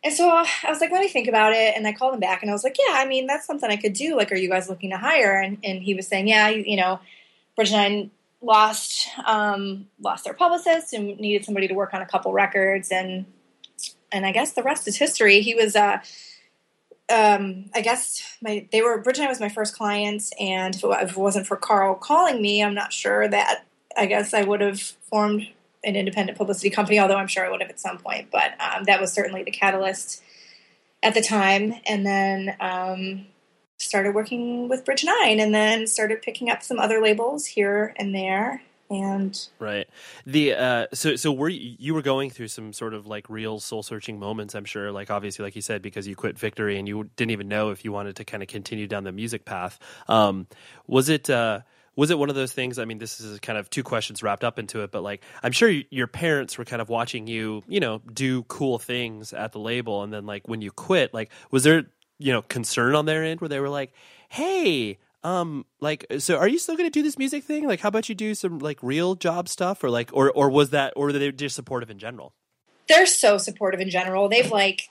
And 0.03 0.13
so 0.13 0.29
I 0.29 0.69
was 0.69 0.79
like, 0.79 0.91
let 0.91 1.01
me 1.01 1.07
think 1.07 1.27
about 1.27 1.53
it. 1.53 1.73
And 1.75 1.87
I 1.87 1.93
called 1.93 2.13
him 2.13 2.19
back 2.19 2.43
and 2.43 2.51
I 2.51 2.53
was 2.53 2.63
like, 2.63 2.77
yeah, 2.77 2.95
I 2.95 3.05
mean, 3.05 3.25
that's 3.25 3.47
something 3.47 3.69
I 3.69 3.75
could 3.75 3.93
do. 3.93 4.15
Like, 4.15 4.31
are 4.31 4.37
you 4.37 4.49
guys 4.49 4.69
looking 4.69 4.91
to 4.91 4.97
hire? 4.97 5.39
And, 5.39 5.57
and 5.63 5.81
he 5.81 5.95
was 5.95 6.07
saying, 6.07 6.27
yeah, 6.27 6.49
you 6.49 6.77
know, 6.77 6.99
Bridge 7.55 7.71
Nine 7.71 8.11
lost, 8.41 9.07
um, 9.25 9.87
lost 9.99 10.23
their 10.25 10.35
publicist 10.35 10.93
and 10.93 11.19
needed 11.19 11.43
somebody 11.43 11.67
to 11.67 11.73
work 11.73 11.93
on 11.93 12.03
a 12.03 12.05
couple 12.05 12.31
records. 12.33 12.91
And 12.91 13.25
and 14.11 14.25
I 14.25 14.31
guess 14.31 14.53
the 14.53 14.63
rest 14.63 14.87
is 14.87 14.95
history. 14.95 15.41
He 15.41 15.55
was, 15.55 15.75
uh, 15.75 15.97
um, 17.09 17.65
I 17.75 17.81
guess 17.81 18.37
my 18.41 18.67
they 18.71 18.81
were 18.81 18.99
Bridge 18.99 19.19
Nine 19.19 19.27
was 19.27 19.39
my 19.39 19.49
first 19.49 19.75
client, 19.75 20.23
and 20.39 20.73
if 20.75 20.83
it, 20.83 20.89
if 21.01 21.11
it 21.11 21.17
wasn't 21.17 21.45
for 21.45 21.57
Carl 21.57 21.95
calling 21.95 22.41
me, 22.41 22.63
I'm 22.63 22.73
not 22.73 22.93
sure 22.93 23.27
that 23.27 23.65
I 23.97 24.05
guess 24.05 24.33
I 24.33 24.43
would 24.43 24.61
have 24.61 24.79
formed 24.79 25.47
an 25.83 25.95
independent 25.95 26.37
publicity 26.37 26.69
company. 26.69 26.99
Although 26.99 27.17
I'm 27.17 27.27
sure 27.27 27.45
I 27.45 27.49
would 27.49 27.61
have 27.61 27.69
at 27.69 27.79
some 27.79 27.97
point, 27.97 28.29
but 28.31 28.53
um, 28.59 28.85
that 28.85 28.99
was 28.99 29.13
certainly 29.13 29.43
the 29.43 29.51
catalyst 29.51 30.23
at 31.03 31.13
the 31.13 31.21
time. 31.21 31.75
And 31.85 32.05
then 32.05 32.55
um, 32.59 33.27
started 33.77 34.15
working 34.15 34.67
with 34.67 34.85
Bridge 34.85 35.03
Nine, 35.03 35.39
and 35.39 35.53
then 35.53 35.87
started 35.87 36.21
picking 36.21 36.49
up 36.49 36.63
some 36.63 36.79
other 36.79 37.01
labels 37.01 37.45
here 37.45 37.93
and 37.97 38.13
there 38.13 38.61
and 38.89 39.47
right 39.57 39.87
the 40.27 40.53
uh 40.53 40.85
so 40.93 41.15
so 41.15 41.31
were 41.31 41.49
you, 41.49 41.75
you 41.79 41.93
were 41.93 42.03
going 42.03 42.29
through 42.29 42.47
some 42.47 42.71
sort 42.71 42.93
of 42.93 43.07
like 43.07 43.27
real 43.29 43.59
soul 43.59 43.81
searching 43.81 44.19
moments 44.19 44.53
i'm 44.53 44.65
sure 44.65 44.91
like 44.91 45.09
obviously 45.09 45.43
like 45.43 45.55
you 45.55 45.61
said 45.61 45.81
because 45.81 46.07
you 46.07 46.15
quit 46.15 46.37
victory 46.37 46.77
and 46.77 46.87
you 46.87 47.09
didn't 47.15 47.31
even 47.31 47.47
know 47.47 47.71
if 47.71 47.83
you 47.83 47.91
wanted 47.91 48.15
to 48.15 48.23
kind 48.23 48.43
of 48.43 48.47
continue 48.47 48.85
down 48.85 49.03
the 49.03 49.11
music 49.11 49.43
path 49.43 49.79
um 50.07 50.45
was 50.85 51.09
it 51.09 51.29
uh 51.29 51.61
was 51.95 52.11
it 52.11 52.19
one 52.19 52.29
of 52.29 52.35
those 52.35 52.51
things? 52.51 52.79
I 52.79 52.85
mean 52.85 52.97
this 52.97 53.19
is 53.19 53.39
kind 53.39 53.57
of 53.57 53.69
two 53.69 53.83
questions 53.83 54.23
wrapped 54.23 54.43
up 54.43 54.59
into 54.59 54.81
it 54.81 54.91
but 54.91 55.03
like 55.03 55.21
i'm 55.43 55.51
sure 55.51 55.69
your 55.89 56.07
parents 56.07 56.57
were 56.57 56.65
kind 56.65 56.81
of 56.81 56.89
watching 56.89 57.27
you 57.27 57.63
you 57.67 57.79
know 57.79 58.01
do 58.13 58.43
cool 58.43 58.79
things 58.79 59.33
at 59.33 59.51
the 59.51 59.59
label 59.59 60.03
and 60.03 60.13
then 60.13 60.25
like 60.25 60.47
when 60.47 60.61
you 60.61 60.71
quit 60.71 61.13
like 61.13 61.31
was 61.51 61.63
there 61.63 61.85
you 62.17 62.31
know 62.31 62.41
concern 62.41 62.95
on 62.95 63.05
their 63.05 63.23
end 63.23 63.41
where 63.41 63.49
they 63.49 63.59
were 63.59 63.69
like 63.69 63.93
hey 64.29 64.97
um 65.25 65.65
like 65.81 66.05
so 66.19 66.37
are 66.37 66.47
you 66.47 66.59
still 66.59 66.77
going 66.77 66.87
to 66.87 66.91
do 66.93 67.01
this 67.01 67.17
music 67.17 67.43
thing? 67.43 67.67
Like 67.67 67.79
how 67.79 67.89
about 67.89 68.07
you 68.07 68.15
do 68.15 68.35
some 68.35 68.59
like 68.59 68.77
real 68.81 69.15
job 69.15 69.49
stuff? 69.49 69.83
Or 69.83 69.89
like 69.89 70.11
or 70.13 70.31
or 70.31 70.49
was 70.49 70.69
that 70.69 70.93
or 70.95 71.07
were 71.07 71.13
they 71.13 71.31
just 71.31 71.55
supportive 71.55 71.89
in 71.89 71.97
general? 71.97 72.33
They're 72.87 73.07
so 73.07 73.39
supportive 73.39 73.79
in 73.79 73.89
general. 73.89 74.29
They've 74.29 74.51
like 74.51 74.87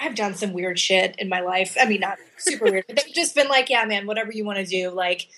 i've 0.00 0.14
done 0.14 0.34
some 0.34 0.54
weird 0.54 0.78
shit 0.78 1.14
in 1.18 1.28
my 1.28 1.40
life. 1.40 1.76
I 1.78 1.84
mean 1.84 2.00
not 2.00 2.18
super 2.38 2.64
weird 2.64 2.84
but 2.86 2.96
they've 2.96 3.14
just 3.14 3.34
been 3.34 3.48
like 3.48 3.68
yeah 3.68 3.84
man 3.84 4.06
whatever 4.06 4.32
you 4.32 4.46
want 4.46 4.58
to 4.58 4.64
do 4.64 4.90
like 4.90 5.28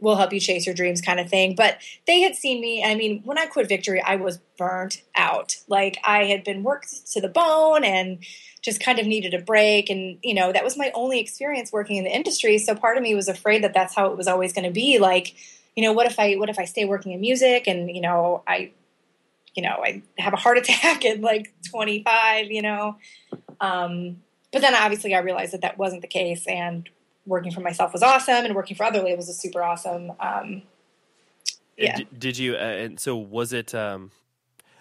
we'll 0.00 0.16
help 0.16 0.32
you 0.32 0.40
chase 0.40 0.66
your 0.66 0.74
dreams 0.74 1.00
kind 1.00 1.20
of 1.20 1.28
thing. 1.28 1.54
But 1.54 1.78
they 2.06 2.20
had 2.20 2.34
seen 2.34 2.60
me. 2.60 2.84
I 2.84 2.94
mean 2.94 3.22
when 3.24 3.38
i 3.38 3.46
quit 3.46 3.68
victory 3.68 4.00
i 4.00 4.16
was 4.16 4.38
burnt 4.58 5.02
out. 5.16 5.56
Like 5.68 5.98
i 6.04 6.24
had 6.24 6.44
been 6.44 6.62
worked 6.62 7.06
to 7.12 7.20
the 7.20 7.28
bone 7.28 7.84
and 7.84 8.18
just 8.62 8.82
kind 8.82 8.98
of 8.98 9.06
needed 9.06 9.34
a 9.34 9.40
break. 9.40 9.90
And 9.90 10.18
you 10.22 10.34
know 10.34 10.52
that 10.52 10.64
was 10.64 10.76
my 10.76 10.90
only 10.94 11.20
experience 11.20 11.72
working 11.72 11.96
in 11.96 12.04
the 12.04 12.14
industry. 12.14 12.58
So 12.58 12.74
part 12.74 12.96
of 12.96 13.02
me 13.02 13.14
was 13.14 13.28
afraid 13.28 13.64
that 13.64 13.74
that's 13.74 13.94
how 13.94 14.10
it 14.10 14.16
was 14.16 14.26
always 14.26 14.52
going 14.52 14.66
to 14.66 14.72
be. 14.72 14.98
Like 14.98 15.34
you 15.76 15.82
know 15.82 15.92
what 15.92 16.06
if 16.06 16.18
i 16.18 16.34
what 16.34 16.48
if 16.48 16.58
i 16.58 16.64
stay 16.64 16.84
working 16.84 17.12
in 17.12 17.20
music 17.20 17.66
and 17.66 17.90
you 17.90 18.00
know 18.00 18.42
i 18.46 18.70
you 19.54 19.62
know 19.62 19.80
i 19.82 20.02
have 20.18 20.32
a 20.32 20.36
heart 20.36 20.58
attack 20.62 21.04
at 21.04 21.20
like 21.20 21.52
25 21.70 22.50
you 22.50 22.62
know? 22.62 22.96
Um, 23.60 24.22
but 24.52 24.62
then 24.62 24.74
obviously 24.74 25.14
i 25.14 25.18
realized 25.18 25.52
that 25.52 25.62
that 25.62 25.78
wasn't 25.78 26.02
the 26.02 26.08
case. 26.08 26.46
And 26.46 26.88
working 27.30 27.52
for 27.52 27.60
myself 27.60 27.92
was 27.92 28.02
awesome 28.02 28.44
and 28.44 28.54
working 28.54 28.76
for 28.76 28.84
other 28.84 29.02
labels 29.02 29.26
was 29.26 29.38
super 29.38 29.62
awesome 29.62 30.12
um, 30.20 30.62
yeah. 31.76 31.96
did, 31.96 32.18
did 32.18 32.38
you 32.38 32.54
uh, 32.54 32.58
and 32.58 33.00
so 33.00 33.16
was 33.16 33.52
it 33.52 33.74
um 33.74 34.10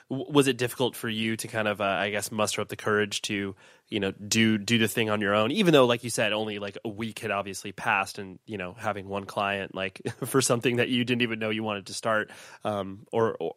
was 0.09 0.47
it 0.47 0.57
difficult 0.57 0.95
for 0.95 1.07
you 1.07 1.37
to 1.37 1.47
kind 1.47 1.67
of 1.67 1.79
uh, 1.79 1.83
i 1.83 2.09
guess 2.09 2.31
muster 2.31 2.61
up 2.61 2.67
the 2.67 2.75
courage 2.75 3.21
to 3.21 3.55
you 3.89 3.99
know 3.99 4.11
do 4.11 4.57
do 4.57 4.77
the 4.77 4.87
thing 4.87 5.09
on 5.09 5.19
your 5.21 5.33
own? 5.33 5.51
Even 5.51 5.73
though 5.73 5.85
like 5.85 6.03
you 6.03 6.09
said 6.09 6.31
only 6.31 6.59
like 6.59 6.77
a 6.85 6.89
week 6.89 7.19
had 7.19 7.31
obviously 7.31 7.71
passed 7.71 8.19
and 8.19 8.39
you 8.45 8.57
know 8.57 8.75
having 8.77 9.07
one 9.07 9.25
client 9.25 9.75
like 9.75 10.01
for 10.25 10.41
something 10.41 10.77
that 10.77 10.89
you 10.89 11.03
didn't 11.03 11.23
even 11.23 11.39
know 11.39 11.49
you 11.49 11.63
wanted 11.63 11.87
to 11.87 11.93
start 11.93 12.31
um 12.63 13.05
or, 13.11 13.35
or 13.39 13.55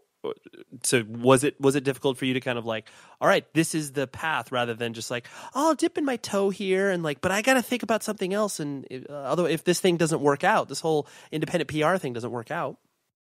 so 0.83 1.05
was 1.09 1.45
it 1.45 1.61
was 1.61 1.75
it 1.75 1.85
difficult 1.85 2.17
for 2.17 2.25
you 2.25 2.35
to 2.35 2.41
kind 2.41 2.59
of 2.59 2.65
like 2.65 2.89
all 3.21 3.29
right 3.29 3.53
this 3.55 3.75
is 3.75 3.93
the 3.93 4.07
path 4.07 4.53
rather 4.53 4.75
than 4.75 4.95
just 4.95 5.11
like 5.11 5.27
oh 5.55 5.69
I'll 5.69 5.75
dip 5.75 5.99
in 5.99 6.05
my 6.05 6.17
toe 6.17 6.51
here 6.51 6.91
and 6.91 7.03
like 7.03 7.21
but 7.21 7.33
i 7.33 7.43
got 7.43 7.55
to 7.55 7.63
think 7.63 7.83
about 7.83 8.03
something 8.03 8.33
else 8.33 8.61
and 8.61 8.87
uh, 9.11 9.13
although 9.13 9.47
if 9.47 9.65
this 9.65 9.81
thing 9.81 9.97
doesn't 9.97 10.21
work 10.21 10.45
out 10.45 10.69
this 10.69 10.81
whole 10.81 11.09
independent 11.33 11.69
pr 11.69 11.97
thing 11.97 12.13
doesn't 12.13 12.31
work 12.31 12.51
out 12.51 12.79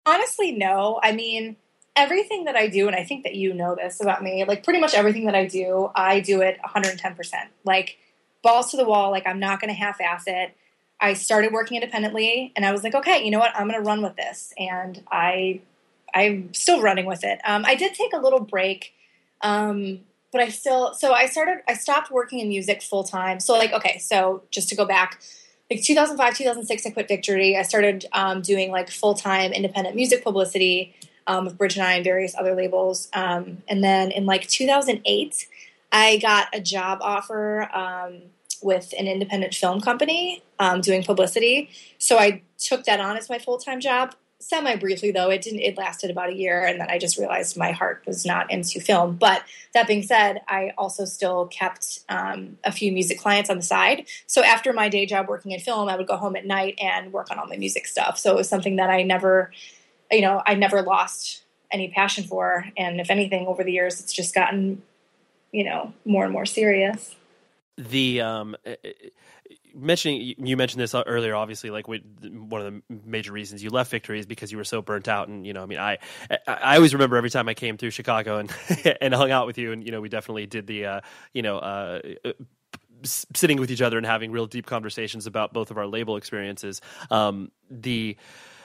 honestly 0.07 0.53
no 0.53 1.01
i 1.03 1.11
mean 1.11 1.57
everything 1.97 2.45
that 2.45 2.57
I 2.57 2.67
do, 2.67 2.87
and 2.87 2.97
I 2.97 3.05
think 3.05 3.25
that 3.25 3.35
you 3.35 3.55
know 3.55 3.75
this 3.75 4.01
about 4.01 4.23
me, 4.23 4.45
like 4.45 4.65
pretty 4.65 4.81
much 4.81 4.95
everything 4.95 5.27
that 5.27 5.35
I 5.35 5.47
do, 5.47 5.91
I 5.95 6.21
do 6.21 6.41
it 6.41 6.59
110%. 6.65 7.33
Like 7.65 7.99
balls 8.43 8.71
to 8.73 8.77
the 8.77 8.85
wall, 8.85 9.11
like 9.11 9.27
I'm 9.27 9.39
not 9.39 9.61
going 9.61 9.69
to 9.69 9.79
half 9.79 10.01
ass 10.01 10.25
it. 10.27 10.57
I 11.01 11.15
started 11.15 11.53
working 11.53 11.77
independently 11.77 12.53
and 12.57 12.65
I 12.65 12.73
was 12.73 12.83
like, 12.83 12.95
okay, 12.95 13.25
you 13.25 13.31
know 13.31 13.39
what? 13.39 13.53
I'm 13.55 13.71
to 13.71 13.81
run 13.81 14.03
with 14.03 14.17
this. 14.17 14.53
And 14.59 15.03
I, 15.11 15.61
I'm 16.15 16.55
still 16.55 16.81
running 16.81 17.07
with 17.07 17.25
it. 17.25 17.41
Um, 17.45 17.65
I 17.67 17.75
did 17.75 17.95
take 17.95 18.13
a 18.13 18.19
little 18.19 18.41
break. 18.41 18.95
Um, 19.43 20.01
but 20.33 20.41
I 20.41 20.49
still, 20.49 20.95
so 20.95 21.13
I 21.13 21.27
started, 21.27 21.63
I 21.69 21.75
stopped 21.75 22.11
working 22.11 22.41
in 22.41 22.49
music 22.49 22.83
full 22.83 23.05
time. 23.05 23.39
So 23.39 23.53
like, 23.55 23.73
okay, 23.73 23.99
so 23.99 24.43
just 24.51 24.69
to 24.71 24.75
go 24.75 24.85
back, 24.85 25.21
like 25.71 25.83
2005, 25.83 26.37
2006, 26.37 26.87
I 26.87 26.91
quit 26.91 27.09
Victory. 27.09 27.57
I 27.57 27.63
started 27.63 28.07
um, 28.13 28.43
doing 28.43 28.71
like 28.71 28.91
full 28.91 29.15
time 29.15 29.53
independent 29.53 29.95
music 29.97 30.25
publicity 30.25 30.95
um, 31.27 31.45
with 31.45 31.57
Bridge 31.57 31.79
Nine 31.79 31.97
and 31.97 32.05
various 32.05 32.35
other 32.37 32.55
labels. 32.55 33.09
Um, 33.13 33.63
and 33.69 33.83
then 33.83 34.11
in 34.11 34.27
like 34.27 34.49
2008, 34.49 35.47
I 35.93 36.17
got 36.19 36.49
a 36.53 36.61
job 36.61 36.99
offer 37.01 37.69
um, 37.73 38.23
with 38.61 38.93
an 38.99 39.07
independent 39.07 39.55
film 39.55 39.81
company 39.81 40.43
um, 40.59 40.81
doing 40.81 41.05
publicity. 41.05 41.71
So 41.99 42.19
I 42.19 42.43
took 42.59 42.85
that 42.85 43.01
on 43.01 43.17
as 43.17 43.31
my 43.31 43.39
full 43.39 43.59
time 43.59 43.81
job. 43.81 44.15
Semi 44.41 44.77
briefly 44.77 45.11
though, 45.11 45.31
it 45.31 45.43
didn't. 45.43 45.61
It 45.61 45.77
lasted 45.79 46.11
about 46.11 46.31
a 46.31 46.35
year, 46.35 46.65
and 46.65 46.81
then 46.81 46.91
I 46.91 46.99
just 46.99 47.19
realized 47.19 47.57
my 47.57 47.73
heart 47.73 48.03
was 48.07 48.27
not 48.27 48.51
into 48.51 48.81
film. 48.81 49.17
But 49.17 49.43
that 49.73 49.87
being 49.87 50.03
said, 50.03 50.43
I 50.49 50.73
also 50.77 51.05
still 51.05 51.47
kept 51.47 52.01
um, 52.09 52.59
a 52.65 52.73
few 52.73 52.93
music 52.93 53.19
clients 53.19 53.49
on 53.49 53.57
the 53.57 53.63
side. 53.63 54.07
So 54.27 54.43
after 54.43 54.73
my 54.73 54.89
day 54.89 55.07
job 55.07 55.29
working 55.29 55.53
in 55.53 55.61
film, 55.61 55.89
I 55.89 55.97
would 55.97 56.07
go 56.07 56.17
home 56.17 56.37
at 56.37 56.45
night 56.45 56.75
and 56.81 57.13
work 57.13 57.31
on 57.31 57.39
all 57.39 57.47
my 57.47 57.57
music 57.57 57.87
stuff. 57.87 58.19
So 58.19 58.33
it 58.33 58.37
was 58.37 58.49
something 58.49 58.77
that 58.77 58.91
I 58.91 59.03
never 59.03 59.51
you 60.11 60.21
know, 60.21 60.43
I 60.45 60.55
never 60.55 60.83
lost 60.83 61.43
any 61.71 61.89
passion 61.89 62.25
for. 62.25 62.67
And 62.77 63.01
if 63.01 63.11
anything, 63.11 63.47
over 63.47 63.65
the 63.65 63.73
years, 63.73 64.01
it's 64.01 64.13
just 64.13 64.35
gotten, 64.35 64.83
you 65.53 65.65
know, 65.65 65.93
more 66.05 66.25
and 66.25 66.33
more 66.33 66.47
serious. 66.47 67.15
The 67.77 68.21
um, 68.21 68.57
eh, 68.65 68.77
eh, 68.85 68.93
mentioning 69.75 70.35
you 70.39 70.57
mentioned 70.57 70.81
this 70.81 70.95
earlier, 70.95 71.35
obviously, 71.35 71.71
like 71.71 71.89
one 71.89 72.01
of 72.61 72.73
the 72.73 72.83
major 73.05 73.33
reasons 73.33 73.63
you 73.63 73.71
left 73.71 73.91
Victory 73.91 74.19
is 74.19 74.27
because 74.27 74.53
you 74.53 74.59
were 74.59 74.65
so 74.65 74.81
burnt 74.83 75.09
out. 75.09 75.29
And 75.29 75.47
you 75.47 75.53
know, 75.53 75.63
I 75.63 75.67
mean, 75.67 75.79
I 75.79 75.99
I 76.47 76.77
always 76.77 76.95
remember 76.95 77.17
every 77.17 77.31
time 77.31 77.49
I 77.49 77.55
came 77.55 77.77
through 77.77 77.91
Chicago 77.91 78.39
and 78.39 78.53
and 79.01 79.15
hung 79.15 79.31
out 79.31 79.47
with 79.47 79.59
you, 79.59 79.73
and 79.73 79.85
you 79.85 79.91
know, 79.91 80.01
we 80.01 80.09
definitely 80.09 80.47
did 80.47 80.67
the 80.67 80.87
uh, 80.87 81.01
you 81.33 81.43
know. 81.43 81.59
Uh, 81.59 82.01
sitting 83.03 83.59
with 83.59 83.71
each 83.71 83.83
other 83.83 83.99
and 83.99 84.07
having 84.07 84.33
real 84.33 84.47
deep 84.47 84.65
conversations 84.65 85.27
about 85.27 85.53
both 85.53 85.71
of 85.71 85.77
our 85.77 85.87
label 85.87 86.17
experiences. 86.17 86.81
Um, 87.11 87.51
the 87.71 88.17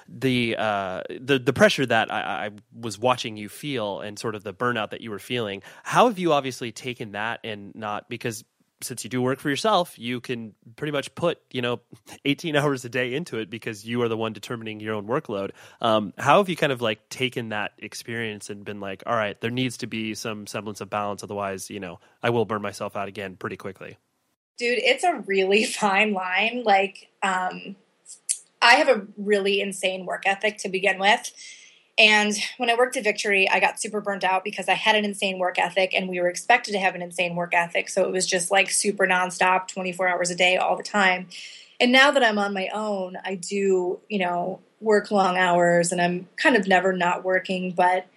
the 0.08 0.56
uh, 0.58 1.02
the 1.10 1.40
the 1.40 1.54
pressure 1.54 1.86
that 1.86 2.12
I, 2.12 2.46
I, 2.46 2.50
was 2.74 2.98
watching 2.98 3.38
you 3.38 3.48
feel 3.48 4.00
and 4.00 4.18
sort 4.18 4.36
of 4.36 4.44
the 4.44 4.54
burnout 4.54 4.92
that 4.92 5.02
you 5.02 5.12
were 5.12 5.20
feeling. 5.20 5.62
How 5.84 6.08
have 6.08 6.18
you 6.18 6.34
obviously 6.34 6.72
taken 6.72 7.12
that 7.12 7.42
and 7.44 7.76
not 7.76 8.10
because 8.10 8.44
since 8.82 9.04
you 9.04 9.10
do 9.10 9.22
work 9.22 9.40
for 9.40 9.50
yourself, 9.50 9.98
you 10.00 10.22
can 10.22 10.54
pretty 10.76 10.92
much 10.92 11.14
put 11.16 11.40
you 11.52 11.62
know 11.62 11.82
18 12.26 12.56
hours 12.56 12.86
a 12.86 12.90
day 12.90 13.14
into 13.14 13.38
it 13.38 13.50
because 13.50 13.86
you 13.86 14.02
are 14.02 14.08
the 14.08 14.18
one 14.18 14.34
determining 14.34 14.80
your 14.80 14.96
own 14.96 15.08
workload. 15.08 15.52
Um, 15.82 16.14
how 16.18 16.38
have 16.38 16.50
you 16.50 16.56
kind 16.56 16.72
of 16.72 16.82
like 16.82 17.10
taken 17.10 17.50
that 17.50 17.74
experience 17.78 18.50
and 18.50 18.64
been 18.64 18.80
like, 18.80 19.04
all 19.06 19.16
right, 19.16 19.40
there 19.42 19.52
needs 19.52 19.78
to 19.78 19.88
be 19.88 20.16
some 20.16 20.48
semblance 20.48 20.82
of 20.82 20.90
balance, 20.90 21.24
otherwise, 21.24 21.70
you 21.70 21.80
know, 21.80 22.00
I 22.22 22.30
will 22.30 22.46
burn 22.46 22.62
myself 22.62 22.96
out 22.96 23.08
again 23.08 23.36
pretty 23.36 23.58
quickly. 23.58 23.98
Dude, 24.58 24.80
it's 24.80 25.04
a 25.04 25.24
really 25.26 25.64
fine 25.66 26.14
line. 26.14 26.64
Like, 26.64 27.10
um, 27.24 27.76
I 28.62 28.76
have 28.76 28.90
a 28.90 29.08
really 29.18 29.62
insane 29.62 30.06
work 30.06 30.24
ethic 30.26 30.58
to 30.60 30.70
begin 30.70 31.00
with. 31.00 31.32
And 32.00 32.34
when 32.56 32.70
I 32.70 32.76
worked 32.76 32.96
at 32.96 33.04
Victory, 33.04 33.50
I 33.50 33.60
got 33.60 33.82
super 33.82 34.00
burnt 34.00 34.24
out 34.24 34.46
because 34.46 34.70
I 34.70 34.74
had 34.74 34.96
an 34.96 35.04
insane 35.04 35.38
work 35.38 35.60
ethic 35.60 35.94
and 35.94 36.08
we 36.08 36.22
were 36.22 36.30
expected 36.30 36.72
to 36.72 36.80
have 36.80 36.96
an 36.96 37.02
insane 37.02 37.36
work 37.36 37.54
ethic. 37.54 37.90
So 37.90 38.06
it 38.06 38.12
was 38.12 38.26
just 38.26 38.50
like 38.50 38.72
super 38.72 39.06
nonstop, 39.06 39.68
24 39.68 40.08
hours 40.08 40.32
a 40.32 40.36
day, 40.36 40.56
all 40.56 40.78
the 40.78 40.84
time. 40.84 41.28
And 41.78 41.92
now 41.92 42.12
that 42.12 42.24
I'm 42.24 42.38
on 42.38 42.54
my 42.54 42.70
own, 42.74 43.18
I 43.26 43.36
do, 43.36 44.00
you 44.08 44.20
know, 44.20 44.62
work 44.80 45.12
long 45.12 45.38
hours 45.38 45.92
and 45.92 46.02
I'm 46.02 46.30
kind 46.38 46.56
of 46.56 46.70
never 46.70 46.94
not 46.94 47.26
working, 47.26 47.74
but 47.74 48.08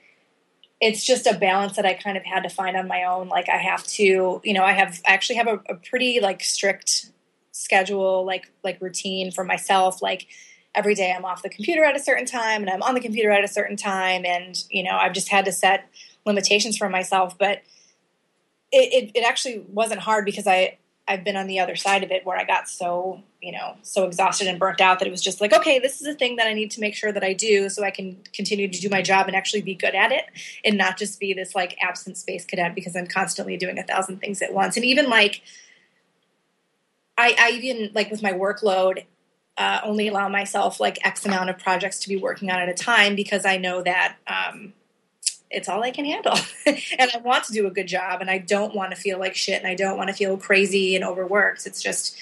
it's 0.81 1.05
just 1.05 1.27
a 1.27 1.35
balance 1.35 1.75
that 1.75 1.85
I 1.85 1.95
kind 1.95 2.17
of 2.17 2.25
had 2.25 2.45
to 2.45 2.49
find 2.49 2.77
on 2.77 2.87
my 2.87 3.03
own. 3.03 3.29
Like 3.29 3.49
I 3.49 3.57
have 3.57 3.85
to, 3.89 4.41
you 4.45 4.53
know, 4.53 4.63
I 4.63 4.73
have 4.73 5.01
I 5.07 5.13
actually 5.13 5.37
have 5.37 5.49
a, 5.49 5.61
a 5.69 5.75
pretty 5.75 6.21
like 6.21 6.45
strict 6.45 7.11
schedule 7.51 8.25
like 8.25 8.51
like 8.65 8.81
routine 8.81 9.31
for 9.31 9.45
myself 9.45 10.01
like 10.01 10.27
every 10.75 10.95
day 10.95 11.13
i'm 11.17 11.25
off 11.25 11.43
the 11.43 11.51
computer 11.51 11.85
at 11.85 11.97
a 11.97 12.01
certain 12.01 12.27
time 12.27 12.63
and 12.63 12.71
i'm 12.71 12.83
on 12.83 12.95
the 12.95 13.01
computer 13.01 13.31
at 13.31 13.45
a 13.45 13.49
certain 13.49 13.77
time 13.77 14.25
and 14.25 14.65
you 14.71 14.83
know 14.83 14.97
i've 14.97 15.13
just 15.13 15.29
had 15.29 15.45
to 15.45 15.53
set 15.53 15.89
limitations 16.25 16.77
for 16.77 16.89
myself 16.89 17.37
but 17.39 17.63
it, 18.71 19.05
it, 19.05 19.11
it 19.15 19.25
actually 19.25 19.65
wasn't 19.69 20.01
hard 20.01 20.25
because 20.25 20.47
i 20.47 20.77
I've 21.09 21.25
been 21.25 21.37
on 21.37 21.47
the 21.47 21.59
other 21.59 21.75
side 21.75 22.05
of 22.05 22.11
it 22.11 22.25
where 22.25 22.39
I 22.39 22.45
got 22.45 22.69
so, 22.69 23.23
you 23.41 23.53
know, 23.53 23.77
so 23.83 24.07
exhausted 24.07 24.47
and 24.47 24.59
burnt 24.59 24.81
out 24.81 25.01
that 25.01 25.09
it 25.09 25.11
was 25.11 25.21
just 25.21 25.41
like, 25.41 25.53
okay, 25.53 25.79
this 25.81 26.01
is 26.01 26.07
a 26.07 26.15
thing 26.15 26.37
that 26.37 26.47
I 26.47 26.53
need 26.53 26.71
to 26.73 26.81
make 26.81 26.95
sure 26.95 27.11
that 27.11 27.25
I 27.25 27.33
do 27.33 27.69
so 27.69 27.83
I 27.83 27.91
can 27.91 28.19
continue 28.33 28.69
to 28.69 28.81
do 28.81 28.89
my 28.89 29.03
job 29.03 29.27
and 29.27 29.35
actually 29.35 29.63
be 29.63 29.75
good 29.75 29.95
at 29.95 30.13
it 30.13 30.25
and 30.65 30.79
not 30.79 30.97
just 30.97 31.19
be 31.19 31.33
this 31.33 31.55
like 31.55 31.77
absent 31.81 32.17
space 32.17 32.45
cadet 32.45 32.75
because 32.75 32.95
I'm 32.95 33.09
constantly 33.09 33.57
doing 33.57 33.79
a 33.79 33.83
thousand 33.83 34.21
things 34.21 34.41
at 34.43 34.55
once. 34.55 34.77
And 34.77 34.87
even 34.87 35.09
like, 35.11 35.43
I, 37.19 37.35
I 37.39 37.51
even 37.51 37.91
like 37.95 38.11
with 38.11 38.23
my 38.23 38.33
workload, 38.33 39.05
uh, 39.57 39.81
only 39.85 40.09
allow 40.09 40.29
myself 40.29 40.81
like 40.81 41.05
X 41.07 41.27
amount 41.27 41.51
of 41.51 41.59
projects 41.59 42.01
to 42.01 42.09
be 42.09 42.17
working 42.17 42.51
on 42.51 42.61
at 42.61 42.69
a 42.69 42.75
time 42.75 43.15
because 43.15 43.45
I 43.45 43.59
know 43.59 43.83
that 43.83 44.17
um, 44.27 44.73
it's 45.51 45.69
all 45.69 45.83
I 45.83 45.91
can 45.91 46.05
handle. 46.05 46.37
and 46.67 47.11
I 47.15 47.19
want 47.19 47.45
to 47.45 47.53
do 47.53 47.67
a 47.67 47.71
good 47.71 47.87
job 47.87 48.21
and 48.21 48.31
I 48.31 48.39
don't 48.39 48.75
want 48.75 48.93
to 48.93 48.97
feel 48.97 49.19
like 49.19 49.35
shit 49.35 49.59
and 49.59 49.67
I 49.67 49.75
don't 49.75 49.97
want 49.97 50.09
to 50.09 50.15
feel 50.15 50.37
crazy 50.37 50.97
and 50.97 51.05
overworked. 51.05 51.67
It's 51.67 51.83
just 51.83 52.17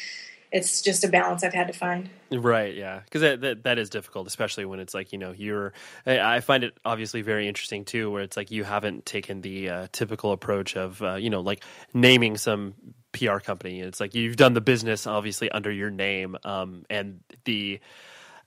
it's 0.53 0.83
just 0.83 1.05
a 1.05 1.09
balance 1.09 1.45
I've 1.45 1.55
had 1.55 1.69
to 1.69 1.73
find. 1.73 2.11
Right. 2.33 2.75
Yeah. 2.75 3.01
Because 3.05 3.21
that, 3.21 3.41
that, 3.43 3.63
that 3.65 3.79
is 3.79 3.89
difficult, 3.89 4.27
especially 4.27 4.65
when 4.65 4.81
it's 4.81 4.95
like 4.95 5.13
you 5.13 5.19
know 5.19 5.33
you're. 5.33 5.73
I 6.05 6.41
find 6.41 6.65
it 6.65 6.77
obviously 6.85 7.23
very 7.23 7.47
interesting 7.47 7.85
too, 7.85 8.11
where 8.11 8.23
it's 8.23 8.37
like 8.37 8.51
you 8.51 8.65
haven't 8.65 9.07
taken 9.07 9.43
the 9.43 9.71
uh, 9.71 9.87
typical 9.93 10.33
approach 10.33 10.77
of 10.77 11.01
uh, 11.03 11.15
you 11.15 11.31
know 11.31 11.41
like 11.41 11.63
naming 11.95 12.37
some 12.37 12.75
PR 13.13 13.39
company. 13.39 13.81
And 13.81 13.89
it's 13.89 14.01
like 14.01 14.15
you've 14.15 14.37
done 14.37 14.55
the 14.55 14.61
business 14.61 15.07
obviously 15.07 15.51
under 15.51 15.71
your 15.71 15.91
name, 15.91 16.37
um, 16.45 16.85
and 16.91 17.21
the 17.45 17.81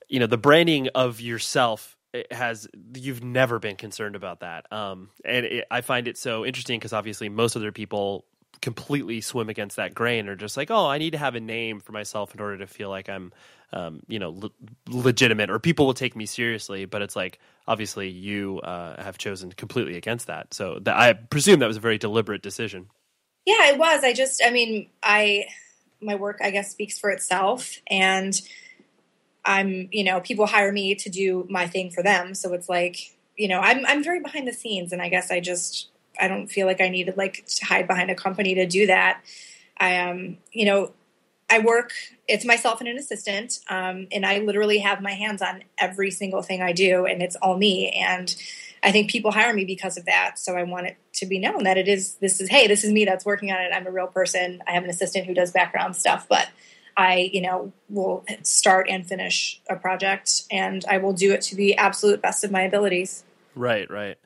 you 0.08 0.20
know 0.20 0.26
the 0.26 0.38
branding 0.38 0.88
of 0.94 1.20
yourself 1.20 1.96
has 2.30 2.68
you've 2.94 3.24
never 3.24 3.58
been 3.58 3.76
concerned 3.76 4.16
about 4.16 4.40
that. 4.40 4.70
Um, 4.72 5.10
and 5.24 5.46
it, 5.46 5.66
i 5.70 5.80
find 5.80 6.08
it 6.08 6.16
so 6.16 6.44
interesting 6.44 6.78
because 6.78 6.92
obviously 6.92 7.28
most 7.28 7.56
other 7.56 7.72
people 7.72 8.24
completely 8.62 9.20
swim 9.20 9.48
against 9.48 9.76
that 9.76 9.94
grain 9.94 10.28
or 10.28 10.36
just 10.36 10.56
like 10.56 10.70
oh 10.70 10.86
i 10.86 10.96
need 10.96 11.10
to 11.10 11.18
have 11.18 11.34
a 11.34 11.40
name 11.40 11.80
for 11.80 11.92
myself 11.92 12.34
in 12.34 12.40
order 12.40 12.58
to 12.58 12.66
feel 12.66 12.88
like 12.88 13.08
i'm 13.08 13.32
um, 13.72 14.00
you 14.06 14.18
know 14.18 14.30
le- 14.30 14.50
legitimate 14.88 15.50
or 15.50 15.58
people 15.58 15.84
will 15.84 15.94
take 15.94 16.14
me 16.16 16.24
seriously 16.24 16.84
but 16.84 17.02
it's 17.02 17.16
like 17.16 17.40
obviously 17.66 18.08
you 18.08 18.60
uh, 18.60 19.02
have 19.02 19.18
chosen 19.18 19.50
completely 19.52 19.96
against 19.96 20.28
that. 20.28 20.54
So 20.54 20.80
i 20.86 21.12
presume 21.12 21.58
that 21.58 21.66
was 21.66 21.76
a 21.76 21.80
very 21.80 21.98
deliberate 21.98 22.42
decision 22.42 22.88
yeah 23.46 23.70
it 23.70 23.78
was 23.78 24.04
i 24.04 24.12
just 24.12 24.42
i 24.44 24.50
mean 24.50 24.88
i 25.02 25.46
my 26.00 26.14
work 26.14 26.38
i 26.42 26.50
guess 26.50 26.70
speaks 26.70 26.98
for 26.98 27.10
itself 27.10 27.78
and 27.88 28.40
I'm, 29.44 29.88
you 29.92 30.04
know, 30.04 30.20
people 30.20 30.46
hire 30.46 30.72
me 30.72 30.94
to 30.94 31.10
do 31.10 31.46
my 31.50 31.66
thing 31.66 31.90
for 31.90 32.02
them. 32.02 32.34
So 32.34 32.52
it's 32.54 32.68
like, 32.68 33.14
you 33.36 33.48
know, 33.48 33.60
I'm 33.60 33.84
I'm 33.86 34.02
very 34.02 34.20
behind 34.20 34.48
the 34.48 34.52
scenes 34.52 34.92
and 34.92 35.02
I 35.02 35.08
guess 35.08 35.30
I 35.30 35.40
just 35.40 35.88
I 36.20 36.28
don't 36.28 36.48
feel 36.48 36.66
like 36.66 36.80
I 36.80 36.88
needed 36.88 37.16
like 37.16 37.44
to 37.46 37.64
hide 37.64 37.86
behind 37.86 38.10
a 38.10 38.14
company 38.14 38.54
to 38.54 38.66
do 38.66 38.86
that. 38.86 39.22
I 39.78 39.98
um, 39.98 40.38
you 40.52 40.64
know, 40.64 40.92
I 41.50 41.58
work 41.58 41.92
it's 42.26 42.44
myself 42.44 42.80
and 42.80 42.88
an 42.88 42.96
assistant. 42.96 43.60
Um, 43.68 44.06
and 44.10 44.24
I 44.24 44.38
literally 44.38 44.78
have 44.78 45.02
my 45.02 45.12
hands 45.12 45.42
on 45.42 45.64
every 45.78 46.10
single 46.10 46.42
thing 46.42 46.62
I 46.62 46.72
do 46.72 47.04
and 47.04 47.22
it's 47.22 47.36
all 47.36 47.58
me. 47.58 47.90
And 47.90 48.34
I 48.84 48.92
think 48.92 49.10
people 49.10 49.32
hire 49.32 49.54
me 49.54 49.64
because 49.64 49.96
of 49.96 50.04
that. 50.04 50.38
So 50.38 50.56
I 50.56 50.62
want 50.62 50.86
it 50.86 50.98
to 51.14 51.26
be 51.26 51.38
known 51.38 51.64
that 51.64 51.78
it 51.78 51.88
is 51.88 52.16
this 52.16 52.40
is 52.40 52.50
hey, 52.50 52.66
this 52.66 52.84
is 52.84 52.92
me 52.92 53.04
that's 53.06 53.24
working 53.24 53.50
on 53.50 53.60
it. 53.60 53.72
I'm 53.74 53.86
a 53.86 53.90
real 53.90 54.06
person. 54.06 54.62
I 54.68 54.72
have 54.72 54.84
an 54.84 54.90
assistant 54.90 55.26
who 55.26 55.32
does 55.32 55.50
background 55.50 55.96
stuff, 55.96 56.26
but 56.28 56.48
I, 56.96 57.30
you 57.32 57.40
know, 57.40 57.72
will 57.88 58.24
start 58.42 58.88
and 58.88 59.06
finish 59.06 59.60
a 59.68 59.76
project 59.76 60.42
and 60.50 60.84
I 60.88 60.98
will 60.98 61.14
do 61.14 61.32
it 61.32 61.40
to 61.42 61.56
the 61.56 61.76
absolute 61.76 62.20
best 62.20 62.44
of 62.44 62.52
my 62.52 62.62
abilities. 62.62 63.24
Right, 63.54 63.90
right. 63.90 64.18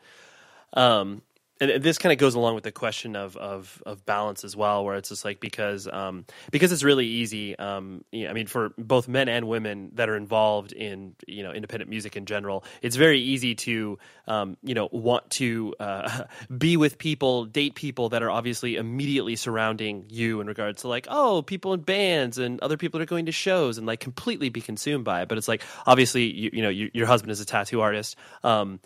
Um, 0.74 1.22
and 1.60 1.82
this 1.82 1.98
kind 1.98 2.12
of 2.12 2.18
goes 2.18 2.34
along 2.34 2.54
with 2.54 2.64
the 2.64 2.72
question 2.72 3.16
of, 3.16 3.36
of, 3.36 3.82
of 3.84 4.06
balance 4.06 4.44
as 4.44 4.56
well, 4.56 4.84
where 4.84 4.96
it's 4.96 5.08
just 5.08 5.24
like 5.24 5.40
because 5.40 5.88
um, 5.88 6.24
because 6.50 6.70
it's 6.70 6.84
really 6.84 7.06
easy. 7.06 7.58
Um, 7.58 8.04
I 8.14 8.32
mean, 8.32 8.46
for 8.46 8.70
both 8.78 9.08
men 9.08 9.28
and 9.28 9.48
women 9.48 9.90
that 9.94 10.08
are 10.08 10.16
involved 10.16 10.72
in 10.72 11.14
you 11.26 11.42
know 11.42 11.52
independent 11.52 11.90
music 11.90 12.16
in 12.16 12.26
general, 12.26 12.64
it's 12.82 12.96
very 12.96 13.20
easy 13.20 13.54
to 13.56 13.98
um, 14.26 14.56
you 14.62 14.74
know 14.74 14.88
want 14.92 15.28
to 15.30 15.74
uh, 15.80 16.24
be 16.58 16.76
with 16.76 16.98
people, 16.98 17.44
date 17.44 17.74
people 17.74 18.10
that 18.10 18.22
are 18.22 18.30
obviously 18.30 18.76
immediately 18.76 19.34
surrounding 19.34 20.04
you 20.08 20.40
in 20.40 20.46
regards 20.46 20.82
to 20.82 20.88
like 20.88 21.06
oh 21.10 21.42
people 21.42 21.72
in 21.74 21.80
bands 21.80 22.38
and 22.38 22.60
other 22.60 22.76
people 22.76 22.98
that 22.98 23.02
are 23.02 23.06
going 23.06 23.26
to 23.26 23.32
shows 23.32 23.78
and 23.78 23.86
like 23.86 24.00
completely 24.00 24.48
be 24.48 24.60
consumed 24.60 25.04
by 25.04 25.22
it. 25.22 25.28
But 25.28 25.38
it's 25.38 25.48
like 25.48 25.62
obviously 25.86 26.32
you, 26.32 26.50
you 26.52 26.62
know 26.62 26.68
you, 26.68 26.90
your 26.94 27.06
husband 27.06 27.32
is 27.32 27.40
a 27.40 27.46
tattoo 27.46 27.80
artist. 27.80 28.16
Um, 28.44 28.80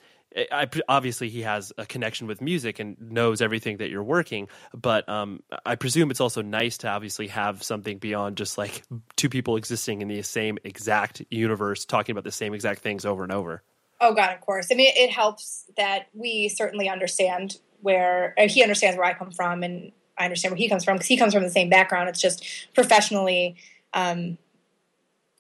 I, 0.51 0.68
obviously 0.89 1.28
he 1.28 1.43
has 1.43 1.72
a 1.76 1.87
connection 1.87 2.26
with 2.26 2.41
music 2.41 2.78
and 2.78 2.97
knows 3.01 3.43
everything 3.43 3.78
that 3.78 3.91
you're 3.91 4.03
working 4.03 4.49
but 4.74 5.09
um, 5.09 5.43
i 5.66 5.74
presume 5.74 6.11
it's 6.11 6.20
also 6.20 6.43
nice 6.43 6.78
to 6.78 6.89
obviously 6.89 7.28
have 7.28 7.62
something 7.62 7.99
beyond 7.99 8.37
just 8.37 8.59
like 8.59 8.83
two 9.16 9.28
people 9.28 9.57
existing 9.57 10.03
in 10.03 10.09
the 10.09 10.22
same 10.22 10.59
exact 10.64 11.22
universe 11.30 11.85
talking 11.85 12.12
about 12.12 12.24
the 12.24 12.33
same 12.33 12.55
exact 12.55 12.80
things 12.80 13.05
over 13.05 13.22
and 13.22 13.33
over. 13.33 13.62
Oh 14.01 14.14
god 14.14 14.35
of 14.35 14.41
course. 14.41 14.68
I 14.70 14.74
mean 14.74 14.93
it 14.95 15.11
helps 15.11 15.64
that 15.76 16.09
we 16.12 16.49
certainly 16.49 16.89
understand 16.89 17.59
where 17.80 18.35
he 18.39 18.62
understands 18.62 18.97
where 18.97 19.07
i 19.07 19.14
come 19.14 19.30
from 19.30 19.62
and 19.62 19.93
i 20.18 20.24
understand 20.24 20.53
where 20.53 20.59
he 20.59 20.68
comes 20.68 20.85
from 20.85 20.97
because 20.97 21.09
he 21.09 21.16
comes 21.16 21.35
from 21.35 21.43
the 21.43 21.51
same 21.51 21.68
background. 21.68 22.09
It's 22.09 22.20
just 22.20 22.45
professionally 22.74 23.57
um, 23.95 24.39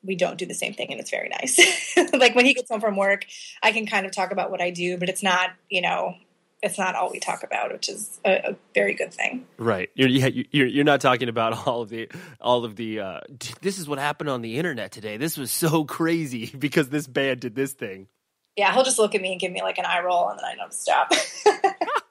we 0.04 0.16
don't 0.16 0.38
do 0.38 0.46
the 0.46 0.54
same 0.54 0.74
thing 0.74 0.88
and 0.90 1.00
it's 1.00 1.10
very 1.10 1.28
nice. 1.28 1.58
like 2.12 2.34
when 2.34 2.44
he 2.44 2.54
gets 2.54 2.70
home 2.70 2.80
from 2.80 2.96
work, 2.96 3.24
I 3.62 3.72
can 3.72 3.86
kind 3.86 4.06
of 4.06 4.12
talk 4.12 4.32
about 4.32 4.50
what 4.50 4.60
I 4.60 4.70
do, 4.70 4.96
but 4.98 5.08
it's 5.08 5.22
not, 5.22 5.50
you 5.70 5.80
know, 5.80 6.14
it's 6.62 6.78
not 6.78 6.94
all 6.94 7.10
we 7.10 7.18
talk 7.18 7.42
about, 7.42 7.72
which 7.72 7.88
is 7.88 8.20
a, 8.24 8.50
a 8.50 8.56
very 8.74 8.94
good 8.94 9.12
thing. 9.12 9.46
Right. 9.58 9.90
You're, 9.94 10.08
you're, 10.08 10.66
you're 10.66 10.84
not 10.84 11.00
talking 11.00 11.28
about 11.28 11.66
all 11.66 11.82
of 11.82 11.88
the, 11.88 12.08
all 12.40 12.64
of 12.64 12.76
the, 12.76 13.00
uh, 13.00 13.20
this 13.60 13.78
is 13.78 13.88
what 13.88 13.98
happened 13.98 14.30
on 14.30 14.42
the 14.42 14.58
internet 14.58 14.92
today. 14.92 15.16
This 15.16 15.36
was 15.36 15.50
so 15.50 15.84
crazy 15.84 16.46
because 16.58 16.88
this 16.88 17.06
band 17.06 17.40
did 17.40 17.54
this 17.54 17.72
thing. 17.72 18.08
Yeah. 18.56 18.72
He'll 18.72 18.84
just 18.84 18.98
look 18.98 19.14
at 19.14 19.22
me 19.22 19.32
and 19.32 19.40
give 19.40 19.50
me 19.50 19.62
like 19.62 19.78
an 19.78 19.86
eye 19.86 20.02
roll 20.02 20.28
and 20.28 20.38
then 20.38 20.44
I 20.44 20.54
know 20.54 20.68
to 20.68 20.74
stop. 20.74 21.12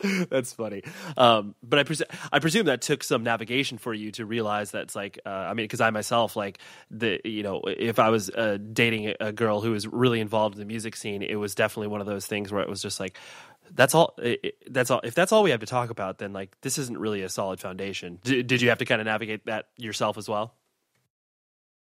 That's 0.30 0.52
funny. 0.52 0.82
Um, 1.16 1.54
but 1.62 1.78
I, 1.78 2.04
I 2.32 2.38
presume 2.38 2.66
that 2.66 2.80
took 2.82 3.04
some 3.04 3.22
navigation 3.22 3.78
for 3.78 3.92
you 3.92 4.12
to 4.12 4.24
realize 4.24 4.70
that's 4.70 4.96
like, 4.96 5.18
uh, 5.26 5.28
I 5.28 5.48
mean, 5.54 5.64
because 5.64 5.80
I 5.80 5.90
myself, 5.90 6.36
like, 6.36 6.58
the, 6.90 7.20
you 7.24 7.42
know, 7.42 7.62
if 7.66 7.98
I 7.98 8.08
was 8.08 8.30
uh, 8.30 8.58
dating 8.72 9.14
a 9.20 9.32
girl 9.32 9.60
who 9.60 9.72
was 9.72 9.86
really 9.86 10.20
involved 10.20 10.54
in 10.54 10.60
the 10.60 10.66
music 10.66 10.96
scene, 10.96 11.22
it 11.22 11.36
was 11.36 11.54
definitely 11.54 11.88
one 11.88 12.00
of 12.00 12.06
those 12.06 12.26
things 12.26 12.50
where 12.50 12.62
it 12.62 12.68
was 12.68 12.80
just 12.80 12.98
like, 12.98 13.16
that's 13.72 13.94
all, 13.94 14.16
that's 14.68 14.90
all, 14.90 15.00
if 15.04 15.14
that's 15.14 15.32
all 15.32 15.42
we 15.42 15.50
have 15.50 15.60
to 15.60 15.66
talk 15.66 15.90
about, 15.90 16.18
then 16.18 16.32
like, 16.32 16.58
this 16.62 16.78
isn't 16.78 16.98
really 16.98 17.22
a 17.22 17.28
solid 17.28 17.60
foundation. 17.60 18.18
D- 18.24 18.42
did 18.42 18.62
you 18.62 18.70
have 18.70 18.78
to 18.78 18.84
kind 18.84 19.00
of 19.00 19.06
navigate 19.06 19.46
that 19.46 19.66
yourself 19.76 20.16
as 20.18 20.28
well? 20.28 20.54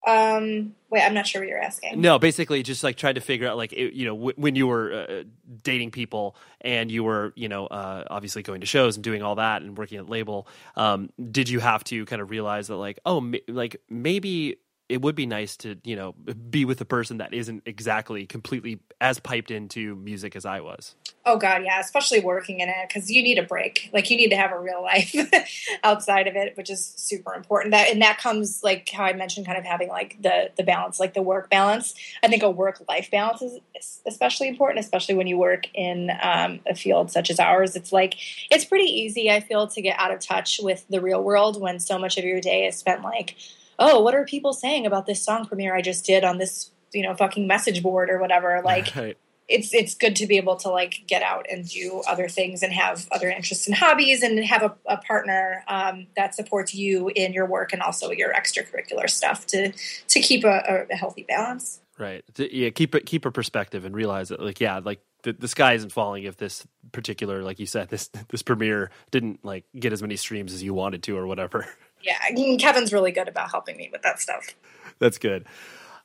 Um, 0.07 0.75
wait, 0.91 1.03
I'm 1.03 1.15
not 1.15 1.27
sure 1.27 1.41
what 1.41 1.49
you're 1.49 1.63
asking. 1.63 2.01
No, 2.01 2.19
basically, 2.19 2.63
just 2.63 2.83
like 2.83 2.97
trying 2.97 3.15
to 3.15 3.21
figure 3.21 3.49
out, 3.49 3.57
like, 3.57 3.73
it, 3.73 3.95
you 3.95 4.05
know, 4.05 4.15
w- 4.17 4.35
when 4.37 4.57
you 4.57 4.67
were 4.67 4.93
uh, 4.93 5.23
dating 5.63 5.93
people 5.93 6.35
and 6.61 6.91
you 6.91 7.05
were, 7.05 7.33
you 7.37 7.49
know, 7.49 7.67
uh, 7.67 8.05
obviously 8.11 8.43
going 8.43 8.61
to 8.63 8.67
shows 8.67 8.97
and 8.97 9.05
doing 9.05 9.23
all 9.23 9.37
that 9.37 9.63
and 9.63 9.79
working 9.79 9.99
at 9.99 10.09
label, 10.09 10.49
um, 10.77 11.11
did 11.31 11.49
you 11.49 11.61
have 11.61 11.85
to 11.85 12.05
kind 12.07 12.21
of 12.21 12.31
realize 12.31 12.67
that, 12.69 12.77
like, 12.77 12.99
oh, 13.07 13.19
m- 13.19 13.35
like 13.49 13.77
maybe 13.89 14.57
it 14.93 15.01
would 15.01 15.15
be 15.15 15.25
nice 15.25 15.57
to, 15.57 15.79
you 15.85 15.97
know, 15.97 16.13
be 16.51 16.67
with 16.67 16.79
a 16.83 16.85
person 16.85 17.17
that 17.17 17.33
isn't 17.33 17.63
exactly 17.65 18.27
completely 18.27 18.79
as 19.01 19.19
piped 19.19 19.51
into 19.51 19.97
music 19.97 20.37
as 20.37 20.45
I 20.45 20.61
was. 20.61 20.95
Oh 21.25 21.39
God, 21.39 21.65
yeah, 21.65 21.81
especially 21.81 22.21
working 22.21 22.61
in 22.61 22.69
it 22.69 22.89
because 22.89 23.11
you 23.11 23.23
need 23.23 23.39
a 23.39 23.43
break. 23.43 23.89
Like 23.95 24.11
you 24.11 24.19
need 24.19 24.29
to 24.29 24.37
have 24.37 24.53
a 24.53 24.61
real 24.61 24.83
life 24.93 25.15
outside 25.83 26.27
of 26.27 26.37
it, 26.37 26.59
which 26.59 26.69
is 26.69 26.93
super 26.97 27.33
important. 27.33 27.73
That 27.73 27.89
and 27.89 28.03
that 28.03 28.19
comes 28.19 28.63
like 28.63 28.91
how 28.91 29.05
I 29.05 29.15
mentioned, 29.15 29.47
kind 29.47 29.57
of 29.57 29.65
having 29.65 29.89
like 29.89 30.21
the 30.21 30.51
the 30.57 30.63
balance, 30.63 31.01
like 31.01 31.15
the 31.15 31.23
work 31.23 31.49
balance. 31.49 31.95
I 32.23 32.29
think 32.29 32.43
a 32.43 32.51
work 32.51 32.83
life 32.87 33.11
balance 33.11 33.41
is 33.41 33.61
especially 34.07 34.49
important, 34.49 34.85
especially 34.85 35.15
when 35.15 35.27
you 35.27 35.39
work 35.39 35.69
in 35.73 36.11
um, 36.21 36.61
a 36.67 36.75
field 36.75 37.11
such 37.11 37.31
as 37.31 37.41
ours. 37.41 37.77
It's 37.77 37.93
like 37.93 38.17
it's 38.51 38.67
pretty 38.67 38.91
easy, 38.91 39.31
I 39.31 39.41
feel, 39.41 39.69
to 39.69 39.81
get 39.81 39.99
out 39.99 40.13
of 40.13 40.21
touch 40.21 40.61
with 40.63 40.85
the 40.91 41.01
real 41.01 41.23
world 41.23 41.59
when 41.59 41.81
so 41.81 41.99
much 41.99 42.19
of 42.19 42.25
your 42.25 42.43
day 42.43 42.67
is 42.67 42.77
spent 42.77 43.03
like, 43.03 43.37
oh, 43.83 44.01
what 44.01 44.15
are 44.15 44.25
people 44.25 44.53
saying 44.53 44.87
about 44.87 45.07
this 45.07 45.23
song 45.23 45.47
premiere 45.47 45.75
I 45.75 45.83
just 45.83 46.05
did 46.05 46.25
on 46.25 46.39
this 46.39 46.71
you 46.93 47.03
know 47.03 47.15
fucking 47.15 47.47
message 47.47 47.83
board 47.83 48.11
or 48.11 48.19
whatever. 48.19 48.61
Like. 48.73 48.95
Right 48.95 49.19
it's 49.49 49.75
it's 49.75 49.95
good 49.95 50.17
to 50.17 50.27
be 50.27 50.37
able 50.37 50.57
to 50.57 50.71
like 50.71 51.03
get 51.07 51.23
out 51.23 51.47
and 51.51 51.69
do 51.69 52.03
other 52.09 52.29
things 52.29 52.63
and 52.63 52.73
have 52.73 53.07
other 53.13 53.29
interests 53.29 53.67
and 53.67 53.77
hobbies 53.77 54.23
and 54.23 54.43
have 54.45 54.63
a, 54.63 54.75
a 54.87 54.97
partner 54.97 55.65
um, 55.69 56.07
that 56.17 56.35
supports 56.35 56.75
you 56.75 57.11
in 57.15 57.33
your 57.33 57.45
work 57.45 57.73
and 57.73 57.83
also 57.83 58.11
your 58.11 58.33
extracurricular 58.33 59.11
stuff 59.11 59.47
to 59.49 59.73
to 60.09 60.21
keep 60.21 60.45
a, 60.45 60.87
a 60.91 60.97
healthy 60.97 61.25
balance. 61.29 61.81
Right. 61.99 62.25
Yeah. 62.37 62.71
Keep 62.71 62.95
it. 62.95 63.07
Keep 63.07 63.27
a 63.27 63.31
perspective 63.31 63.85
and 63.85 63.95
realize 63.95 64.31
that, 64.31 64.41
like, 64.41 64.61
yeah, 64.61 64.81
like 64.83 65.01
the, 65.23 65.33
the 65.35 65.49
sky 65.49 65.75
isn't 65.75 65.93
falling 65.93 66.25
if 66.25 66.37
this 66.37 66.67
particular, 66.91 67.43
like 67.43 67.61
you 67.61 67.67
said, 67.67 67.89
this 67.91 68.09
this 68.29 68.43
premiere 68.43 68.91
didn't 69.11 69.45
like 69.45 69.65
get 69.79 69.93
as 69.93 70.03
many 70.03 70.17
streams 70.17 70.53
as 70.53 70.63
you 70.63 70.75
wanted 70.75 71.03
to 71.05 71.17
or 71.17 71.27
whatever. 71.27 71.67
Yeah, 72.03 72.19
Kevin's 72.59 72.93
really 72.93 73.13
good 73.13 73.29
about 73.29 73.51
helping 73.51 73.77
me 73.77 73.89
with 73.93 74.03
that 74.03 74.21
stuff. 74.21 74.55
That's 74.99 75.19
good. 75.19 75.47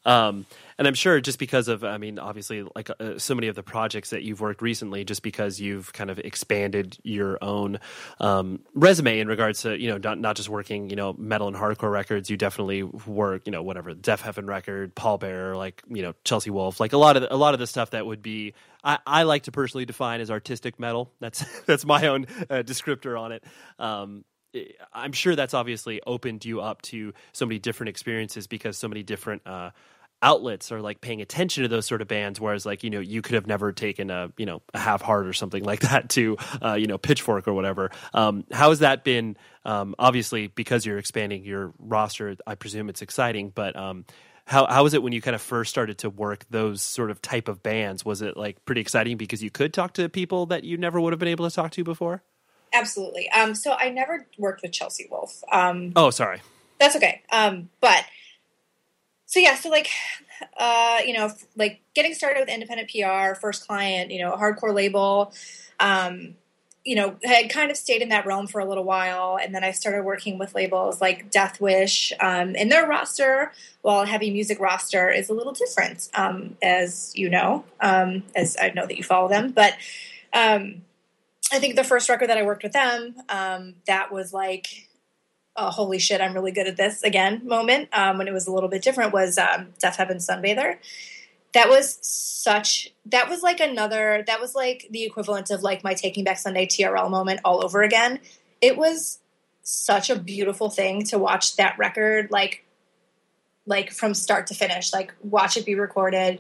Um, 0.08 0.46
and 0.78 0.88
I'm 0.88 0.94
sure 0.94 1.20
just 1.20 1.38
because 1.38 1.68
of, 1.68 1.84
I 1.84 1.98
mean, 1.98 2.18
obviously, 2.18 2.66
like 2.76 2.90
uh, 3.00 3.18
so 3.18 3.36
many 3.36 3.48
of 3.48 3.56
the 3.56 3.64
projects 3.64 4.12
that 4.12 4.24
you've 4.24 4.40
worked 4.40 4.62
recently, 4.62 5.04
just 5.04 5.22
because 5.22 5.60
you've 5.60 5.92
kind 5.92 6.10
of 6.10 6.18
expanded 6.20 6.98
your 7.04 7.38
own 7.42 7.80
um, 8.20 8.62
resume 8.74 9.20
in 9.20 9.28
regards 9.28 9.64
to, 9.64 9.78
you 9.78 9.90
know, 9.90 9.98
not, 9.98 10.18
not 10.18 10.36
just 10.38 10.50
working, 10.50 10.90
you 10.90 10.96
know, 10.96 11.14
metal 11.18 11.48
and 11.48 11.58
hardcore 11.58 11.92
records. 11.92 12.30
You 12.30 12.38
definitely 12.38 12.84
work, 12.84 13.42
you 13.46 13.52
know, 13.52 13.64
whatever 13.64 13.94
Deafheaven 13.94 14.48
record, 14.48 14.96
Paul 14.96 15.20
Pallbearer, 15.20 15.58
like 15.58 15.84
you 15.90 16.04
know, 16.04 16.14
Chelsea 16.24 16.52
Wolfe, 16.52 16.80
like 16.80 16.94
a 16.94 16.98
lot 16.98 17.18
of 17.18 17.24
the, 17.24 17.34
a 17.34 17.36
lot 17.36 17.54
of 17.54 17.60
the 17.60 17.68
stuff 17.68 17.90
that 17.92 18.06
would 18.06 18.22
be. 18.22 18.54
I, 18.84 19.00
I 19.06 19.24
like 19.24 19.44
to 19.44 19.52
personally 19.52 19.86
define 19.86 20.22
as 20.22 20.32
artistic 20.32 20.80
metal. 20.80 21.12
That's 21.20 21.44
that's 21.66 21.86
my 21.86 22.08
own 22.08 22.28
uh, 22.50 22.64
descriptor 22.64 23.20
on 23.20 23.34
it. 23.34 23.44
Um, 23.78 24.24
I'm 24.94 25.12
sure 25.12 25.36
that's 25.36 25.54
obviously 25.54 26.02
opened 26.06 26.46
you 26.46 26.62
up 26.62 26.82
to 26.84 27.14
so 27.34 27.46
many 27.46 27.60
different 27.60 27.90
experiences 27.90 28.48
because 28.48 28.78
so 28.78 28.88
many 28.88 29.04
different 29.04 29.42
uh, 29.46 29.72
outlets 30.22 30.72
are 30.72 30.82
like 30.82 31.00
paying 31.00 31.22
attention 31.22 31.64
to 31.64 31.70
those 31.70 31.86
sort 31.86 32.02
of 32.02 32.08
bands 32.08 32.42
whereas 32.42 32.66
like 32.66 32.84
you 32.84 32.90
know 32.90 33.00
you 33.00 33.22
could 33.22 33.36
have 33.36 33.46
never 33.46 33.72
taken 33.72 34.10
a 34.10 34.32
you 34.38 34.48
know 34.48 34.62
a 34.74 34.80
Have 34.80 35.02
Heart 35.02 35.28
or 35.28 35.34
something 35.34 35.64
like 35.64 35.80
that 35.90 36.10
to 36.12 36.38
uh, 36.62 36.74
you 36.74 36.88
know 36.88 36.98
pitchfork 36.98 37.48
or 37.48 37.54
whatever. 37.54 37.92
Um, 38.14 38.46
how 38.52 38.70
has 38.70 38.80
that 38.80 39.04
been? 39.04 39.38
Um, 39.66 39.96
obviously 40.00 40.48
because 40.48 40.86
you're 40.86 40.98
expanding 40.98 41.44
your 41.44 41.74
roster 41.78 42.38
i 42.48 42.56
presume 42.56 42.88
it's 42.88 43.02
exciting 43.02 43.52
but 43.54 43.76
um, 43.76 44.06
how 44.48 44.66
how 44.66 44.84
was 44.84 44.94
it 44.94 45.04
when 45.04 45.12
you 45.12 45.22
kind 45.22 45.36
of 45.36 45.42
first 45.42 45.70
started 45.70 46.00
to 46.00 46.10
work 46.10 46.46
those 46.50 46.82
sort 46.82 47.12
of 47.12 47.22
type 47.22 47.50
of 47.50 47.62
bands? 47.62 48.06
Was 48.06 48.22
it 48.22 48.38
like 48.38 48.64
pretty 48.66 48.82
exciting 48.82 49.18
because 49.18 49.44
you 49.44 49.52
could 49.52 49.74
talk 49.74 49.94
to 49.96 50.08
people 50.08 50.48
that 50.48 50.64
you 50.64 50.78
never 50.78 51.02
would 51.02 51.12
have 51.12 51.20
been 51.20 51.28
able 51.28 51.48
to 51.50 51.54
talk 51.54 51.72
to 51.72 51.84
before 51.84 52.24
absolutely 52.78 53.30
um, 53.32 53.56
so 53.56 53.74
i 53.74 53.90
never 53.90 54.26
worked 54.38 54.62
with 54.62 54.72
chelsea 54.72 55.08
Wolfe. 55.10 55.44
um, 55.52 55.94
oh 55.96 56.10
sorry 56.10 56.42
that's 56.80 56.96
okay 56.96 57.22
um, 57.32 57.70
but 57.82 58.06
so 59.28 59.42
yeah, 59.42 59.56
so 59.56 59.70
like, 59.70 59.90
uh, 60.58 61.00
you 61.06 61.14
know, 61.14 61.32
like 61.56 61.82
getting 61.94 62.14
started 62.14 62.40
with 62.40 62.50
independent 62.50 62.90
PR, 62.90 63.36
first 63.40 63.68
client, 63.68 64.10
you 64.10 64.22
know, 64.22 64.32
a 64.32 64.38
hardcore 64.38 64.74
label, 64.74 65.34
um, 65.82 66.36
you 66.86 66.96
know, 66.96 67.18
had 67.26 67.50
kind 67.50 67.70
of 67.70 67.76
stayed 67.76 68.02
in 68.02 68.08
that 68.10 68.26
realm 68.26 68.48
for 68.48 68.62
a 68.62 68.66
little 68.66 68.86
while, 68.86 69.38
and 69.42 69.54
then 69.54 69.66
I 69.66 69.72
started 69.72 70.06
working 70.06 70.38
with 70.38 70.56
labels 70.56 71.02
like 71.02 71.30
Deathwish, 71.30 72.14
um, 72.22 72.56
and 72.58 72.72
their 72.72 72.88
roster, 72.88 73.52
while 73.82 74.06
heavy 74.06 74.32
music 74.32 74.62
roster, 74.62 75.10
is 75.10 75.30
a 75.30 75.34
little 75.34 75.52
different, 75.52 76.08
um, 76.14 76.56
as 76.64 77.12
you 77.14 77.30
know, 77.30 77.66
um, 77.82 78.24
as 78.34 78.56
I 78.60 78.70
know 78.70 78.88
that 78.88 78.98
you 78.98 79.04
follow 79.04 79.28
them, 79.28 79.52
but. 79.52 79.74
Um, 80.34 80.82
I 81.52 81.60
think 81.60 81.76
the 81.76 81.84
first 81.84 82.10
record 82.10 82.30
that 82.30 82.38
I 82.38 82.44
worked 82.44 82.64
with 82.64 82.74
them, 82.74 83.16
um, 83.30 83.76
that 83.86 84.12
was 84.12 84.34
like 84.34 84.88
oh, 85.58 85.72
holy 85.72 86.00
shit, 86.00 86.22
I'm 86.22 86.34
really 86.34 86.52
good 86.52 86.68
at 86.68 86.78
this 86.78 87.04
again 87.04 87.42
moment 87.44 87.90
um, 87.92 88.18
when 88.18 88.28
it 88.28 88.34
was 88.34 88.48
a 88.48 88.52
little 88.52 88.70
bit 88.70 88.84
different 88.84 89.12
was 89.12 89.38
um, 89.38 89.74
Deafheaven 89.84 90.18
Sunbather. 90.18 90.78
That 91.54 91.70
was 91.70 91.98
such, 92.02 92.94
that 93.08 93.30
was 93.30 93.42
like 93.42 93.60
another, 93.60 94.24
that 94.28 94.40
was 94.40 94.54
like 94.54 94.88
the 94.92 95.04
equivalent 95.04 95.50
of 95.50 95.64
like 95.64 95.84
my 95.84 95.96
Taking 95.96 96.24
Back 96.24 96.38
Sunday 96.38 96.68
TRL 96.68 97.10
moment 97.10 97.42
all 97.44 97.66
over 97.66 97.82
again. 97.82 98.20
It 98.62 98.78
was 98.78 99.20
such 99.64 100.10
a 100.10 100.16
beautiful 100.18 100.70
thing 100.70 101.04
to 101.04 101.18
watch 101.18 101.58
that 101.58 101.78
record 101.78 102.32
like 102.32 102.64
like 103.66 103.92
from 103.92 104.14
start 104.14 104.48
to 104.48 104.54
finish 104.54 104.94
like 104.94 105.14
watch 105.22 105.58
it 105.58 105.66
be 105.66 105.76
recorded 105.76 106.40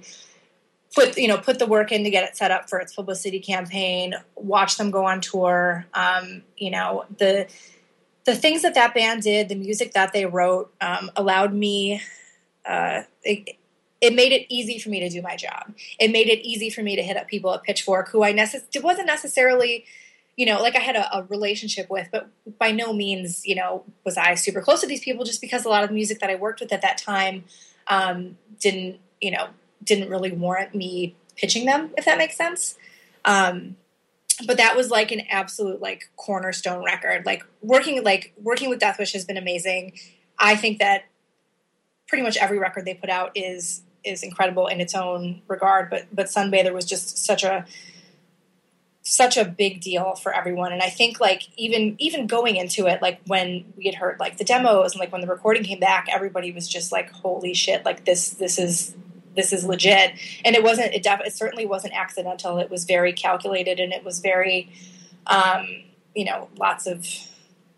put 0.95 1.17
you 1.17 1.27
know 1.27 1.37
put 1.37 1.59
the 1.59 1.65
work 1.65 1.91
in 1.91 2.03
to 2.03 2.09
get 2.09 2.23
it 2.23 2.35
set 2.35 2.51
up 2.51 2.69
for 2.69 2.79
its 2.79 2.93
publicity 2.93 3.39
campaign 3.39 4.13
watch 4.35 4.77
them 4.77 4.89
go 4.89 5.05
on 5.05 5.21
tour 5.21 5.85
um, 5.93 6.41
you 6.57 6.71
know 6.71 7.05
the 7.17 7.47
the 8.27 8.35
things 8.35 8.61
that 8.63 8.75
that 8.75 8.93
band 8.93 9.23
did, 9.23 9.47
the 9.47 9.55
music 9.55 9.93
that 9.93 10.11
they 10.11 10.25
wrote, 10.25 10.71
um, 10.81 11.09
allowed 11.15 11.53
me. 11.53 12.01
Uh, 12.65 13.03
it, 13.23 13.57
it, 14.01 14.13
made 14.13 14.33
it 14.33 14.45
easy 14.49 14.77
for 14.79 14.89
me 14.89 14.99
to 14.99 15.07
do 15.07 15.21
my 15.21 15.37
job. 15.37 15.73
It 15.97 16.11
made 16.11 16.27
it 16.27 16.45
easy 16.45 16.69
for 16.69 16.83
me 16.83 16.97
to 16.97 17.01
hit 17.01 17.15
up 17.15 17.27
people 17.27 17.53
at 17.53 17.63
Pitchfork 17.63 18.09
who 18.09 18.23
I 18.23 18.33
necess- 18.33 18.65
it 18.75 18.83
wasn't 18.83 19.07
necessarily, 19.07 19.85
you 20.35 20.45
know, 20.45 20.61
like 20.61 20.75
I 20.75 20.79
had 20.79 20.97
a, 20.97 21.19
a, 21.19 21.23
relationship 21.23 21.89
with, 21.89 22.09
but 22.11 22.29
by 22.59 22.71
no 22.71 22.91
means, 22.91 23.45
you 23.45 23.55
know, 23.55 23.85
was 24.03 24.17
I 24.17 24.35
super 24.35 24.59
close 24.59 24.81
to 24.81 24.87
these 24.87 24.99
people. 24.99 25.23
Just 25.23 25.39
because 25.39 25.63
a 25.63 25.69
lot 25.69 25.83
of 25.83 25.89
the 25.89 25.95
music 25.95 26.19
that 26.19 26.29
I 26.29 26.35
worked 26.35 26.59
with 26.59 26.73
at 26.73 26.81
that 26.81 26.97
time 26.97 27.45
um, 27.87 28.37
didn't, 28.59 28.99
you 29.21 29.31
know, 29.31 29.47
didn't 29.83 30.09
really 30.09 30.31
warrant 30.31 30.75
me 30.75 31.15
pitching 31.35 31.65
them, 31.65 31.91
if 31.97 32.05
that 32.05 32.17
makes 32.17 32.35
sense. 32.35 32.77
Um, 33.25 33.75
but 34.45 34.57
that 34.57 34.75
was 34.75 34.89
like 34.89 35.11
an 35.11 35.21
absolute 35.29 35.81
like 35.81 36.09
cornerstone 36.15 36.83
record. 36.83 37.25
Like 37.25 37.43
working 37.61 38.03
like 38.03 38.33
working 38.41 38.69
with 38.69 38.79
Deathwish 38.79 39.13
has 39.13 39.25
been 39.25 39.37
amazing. 39.37 39.93
I 40.37 40.55
think 40.55 40.79
that 40.79 41.05
pretty 42.07 42.23
much 42.23 42.37
every 42.37 42.59
record 42.59 42.85
they 42.85 42.93
put 42.93 43.09
out 43.09 43.31
is 43.35 43.81
is 44.03 44.23
incredible 44.23 44.67
in 44.67 44.79
its 44.79 44.93
own 44.95 45.41
regard. 45.47 45.89
But 45.89 46.07
but 46.13 46.27
Sunbather 46.27 46.73
was 46.73 46.85
just 46.85 47.17
such 47.17 47.43
a 47.43 47.65
such 49.01 49.37
a 49.37 49.45
big 49.45 49.79
deal 49.79 50.15
for 50.15 50.35
everyone 50.35 50.73
and 50.73 50.81
i 50.81 50.89
think 50.89 51.21
like 51.21 51.43
even 51.55 51.95
even 51.97 52.27
going 52.27 52.57
into 52.57 52.87
it 52.87 53.01
like 53.01 53.21
when 53.25 53.63
we 53.77 53.85
had 53.85 53.95
heard 53.95 54.19
like 54.19 54.37
the 54.37 54.43
demos 54.43 54.91
and 54.91 54.99
like 54.99 55.13
when 55.13 55.21
the 55.21 55.27
recording 55.27 55.63
came 55.63 55.79
back 55.79 56.07
everybody 56.11 56.51
was 56.51 56.67
just 56.67 56.91
like 56.91 57.09
holy 57.11 57.53
shit 57.53 57.85
like 57.85 58.03
this 58.03 58.31
this 58.31 58.59
is 58.59 58.93
this 59.37 59.53
is 59.53 59.63
legit. 59.63 60.13
And 60.43 60.55
it 60.55 60.63
wasn't. 60.63 60.93
It, 60.93 61.03
def- 61.03 61.21
it 61.25 61.33
certainly 61.33 61.65
wasn't 61.65 61.93
accidental. 61.93 62.57
It 62.57 62.69
was 62.69 62.83
very 62.83 63.13
calculated, 63.13 63.79
and 63.79 63.93
it 63.93 64.03
was 64.03 64.19
very, 64.19 64.69
um, 65.27 65.67
you 66.13 66.25
know, 66.25 66.49
lots 66.57 66.85
of 66.85 67.07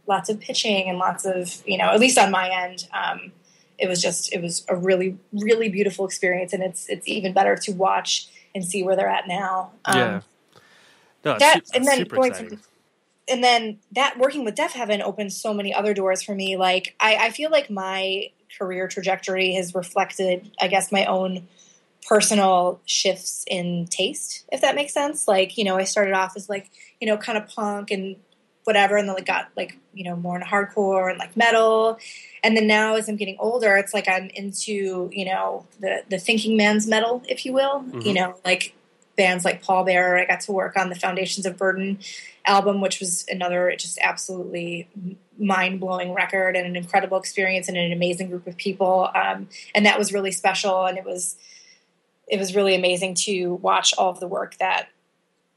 lots 0.07 0.27
of 0.27 0.39
pitching 0.39 0.89
and 0.89 0.97
lots 0.97 1.25
of 1.25 1.61
you 1.67 1.77
know, 1.77 1.89
at 1.89 1.99
least 1.99 2.17
on 2.17 2.31
my 2.31 2.49
end. 2.49 2.87
Um, 2.91 3.31
it 3.77 3.87
was 3.87 4.01
just 4.01 4.33
it 4.33 4.41
was 4.41 4.65
a 4.67 4.75
really 4.75 5.17
really 5.31 5.69
beautiful 5.69 6.05
experience, 6.05 6.53
and 6.53 6.63
it's 6.63 6.89
it's 6.89 7.07
even 7.07 7.33
better 7.33 7.55
to 7.55 7.71
watch 7.71 8.27
and 8.55 8.65
see 8.65 8.81
where 8.81 8.95
they're 8.95 9.07
at 9.09 9.27
now. 9.27 9.71
Um, 9.85 9.97
yeah. 9.97 10.21
No, 11.25 11.37
that 11.37 11.61
and 11.75 11.85
then 11.85 12.05
going 12.05 12.31
exciting. 12.31 12.57
from 12.57 12.61
and 13.29 13.43
then 13.43 13.79
that 13.91 14.17
working 14.17 14.43
with 14.43 14.55
Deafheaven 14.55 15.01
opened 15.01 15.31
so 15.31 15.53
many 15.53 15.73
other 15.73 15.93
doors 15.93 16.21
for 16.21 16.33
me. 16.33 16.57
Like 16.57 16.95
I, 16.99 17.15
I 17.15 17.29
feel 17.29 17.51
like 17.51 17.69
my 17.69 18.31
career 18.57 18.87
trajectory 18.87 19.53
has 19.53 19.75
reflected, 19.75 20.51
I 20.59 20.67
guess, 20.67 20.91
my 20.91 21.05
own 21.05 21.47
personal 22.07 22.79
shifts 22.85 23.43
in 23.47 23.87
taste, 23.87 24.45
if 24.51 24.61
that 24.61 24.75
makes 24.75 24.93
sense. 24.93 25.27
Like, 25.27 25.57
you 25.57 25.63
know, 25.63 25.77
I 25.77 25.83
started 25.83 26.13
off 26.13 26.33
as 26.35 26.49
like, 26.49 26.69
you 26.99 27.07
know, 27.07 27.17
kind 27.17 27.37
of 27.37 27.47
punk 27.47 27.91
and 27.91 28.15
whatever, 28.63 28.97
and 28.97 29.07
then 29.07 29.15
like 29.15 29.25
got 29.25 29.49
like, 29.55 29.77
you 29.93 30.03
know, 30.03 30.15
more 30.15 30.37
in 30.37 30.43
hardcore 30.43 31.09
and 31.09 31.19
like 31.19 31.35
metal. 31.35 31.97
And 32.43 32.55
then 32.55 32.67
now 32.67 32.95
as 32.95 33.09
I'm 33.09 33.15
getting 33.15 33.37
older, 33.39 33.75
it's 33.77 33.93
like 33.93 34.07
I'm 34.07 34.29
into, 34.29 35.09
you 35.11 35.25
know, 35.25 35.65
the 35.79 36.03
the 36.09 36.19
thinking 36.19 36.55
man's 36.55 36.87
metal, 36.87 37.23
if 37.27 37.45
you 37.45 37.53
will. 37.53 37.81
Mm-hmm. 37.81 38.01
You 38.01 38.13
know, 38.13 38.35
like 38.45 38.73
bands 39.19 39.43
like 39.43 39.61
Pallbearer. 39.61 40.17
I 40.17 40.25
got 40.25 40.39
to 40.41 40.53
work 40.53 40.77
on 40.77 40.87
the 40.87 40.95
Foundations 40.95 41.45
of 41.45 41.57
Burden 41.57 41.99
album, 42.45 42.79
which 42.79 43.01
was 43.01 43.25
another 43.29 43.75
just 43.77 43.99
absolutely 44.01 44.87
mind 45.37 45.81
blowing 45.81 46.13
record 46.13 46.55
and 46.55 46.65
an 46.65 46.77
incredible 46.77 47.19
experience 47.19 47.67
and 47.67 47.75
an 47.75 47.91
amazing 47.91 48.29
group 48.29 48.47
of 48.47 48.55
people. 48.55 49.09
Um, 49.13 49.49
and 49.75 49.85
that 49.85 49.99
was 49.99 50.13
really 50.13 50.31
special. 50.31 50.85
And 50.85 50.97
it 50.97 51.03
was 51.03 51.35
it 52.29 52.39
was 52.39 52.55
really 52.55 52.75
amazing 52.75 53.15
to 53.15 53.55
watch 53.55 53.93
all 53.97 54.09
of 54.09 54.21
the 54.21 54.27
work 54.27 54.55
that 54.59 54.87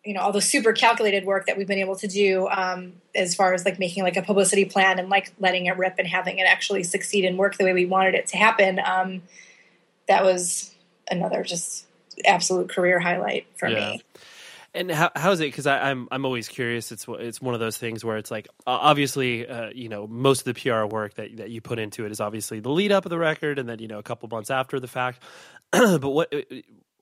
you 0.05 0.13
know 0.13 0.21
all 0.23 0.33
the 0.33 0.41
super 0.41 0.73
calculated 0.73 1.25
work 1.25 1.47
that 1.47 1.57
we've 1.57 1.69
been 1.69 1.79
able 1.79 1.95
to 1.97 2.09
do 2.09 2.49
um, 2.49 2.95
as 3.15 3.37
far 3.37 3.55
as 3.55 3.65
like 3.65 3.79
making 3.79 4.03
like 4.03 4.17
a 4.17 4.23
publicity 4.23 4.65
plan 4.65 4.99
and 4.99 5.09
like 5.09 5.33
letting 5.39 5.67
it 5.67 5.77
rip 5.77 5.95
and 5.99 6.09
having 6.09 6.39
it 6.39 6.47
actually 6.49 6.83
succeed 6.83 7.25
and 7.25 7.39
work 7.39 7.57
the 7.59 7.65
way 7.65 7.73
we 7.73 7.87
wanted 7.87 8.17
it 8.17 8.27
to 8.27 8.37
happen 8.37 8.81
um, 8.85 9.23
that 10.09 10.25
was 10.25 10.75
another 11.09 11.45
just 11.45 11.87
absolute 12.25 12.69
career 12.69 12.99
highlight 12.99 13.47
for 13.57 13.69
yeah. 13.69 13.93
me. 13.93 14.03
And 14.75 14.91
how 14.91 15.11
how's 15.15 15.41
it? 15.41 15.45
Because 15.45 15.67
I'm 15.67 16.09
I'm 16.11 16.25
always 16.25 16.49
curious. 16.49 16.93
It's 16.93 17.05
it's 17.07 17.43
one 17.43 17.53
of 17.53 17.61
those 17.61 17.77
things 17.77 18.03
where 18.03 18.17
it's 18.17 18.31
like 18.31 18.49
obviously 18.67 19.47
uh, 19.47 19.69
you 19.69 19.91
know 19.91 20.07
most 20.07 20.47
of 20.47 20.55
the 20.55 20.61
PR 20.63 20.85
work 20.87 21.15
that 21.15 21.37
that 21.37 21.51
you 21.51 21.61
put 21.61 21.79
into 21.79 22.07
it 22.07 22.13
is 22.13 22.21
obviously 22.21 22.61
the 22.61 22.71
lead 22.71 22.91
up 22.91 23.05
of 23.05 23.11
the 23.11 23.19
record, 23.19 23.59
and 23.59 23.69
then 23.69 23.81
you 23.81 23.89
know 23.89 23.99
a 23.99 24.03
couple 24.03 24.31
months 24.31 24.51
after 24.51 24.81
the 24.81 24.89
fact. 24.89 25.23
but 25.73 26.01
what 26.01 26.35
uh, 26.35 26.41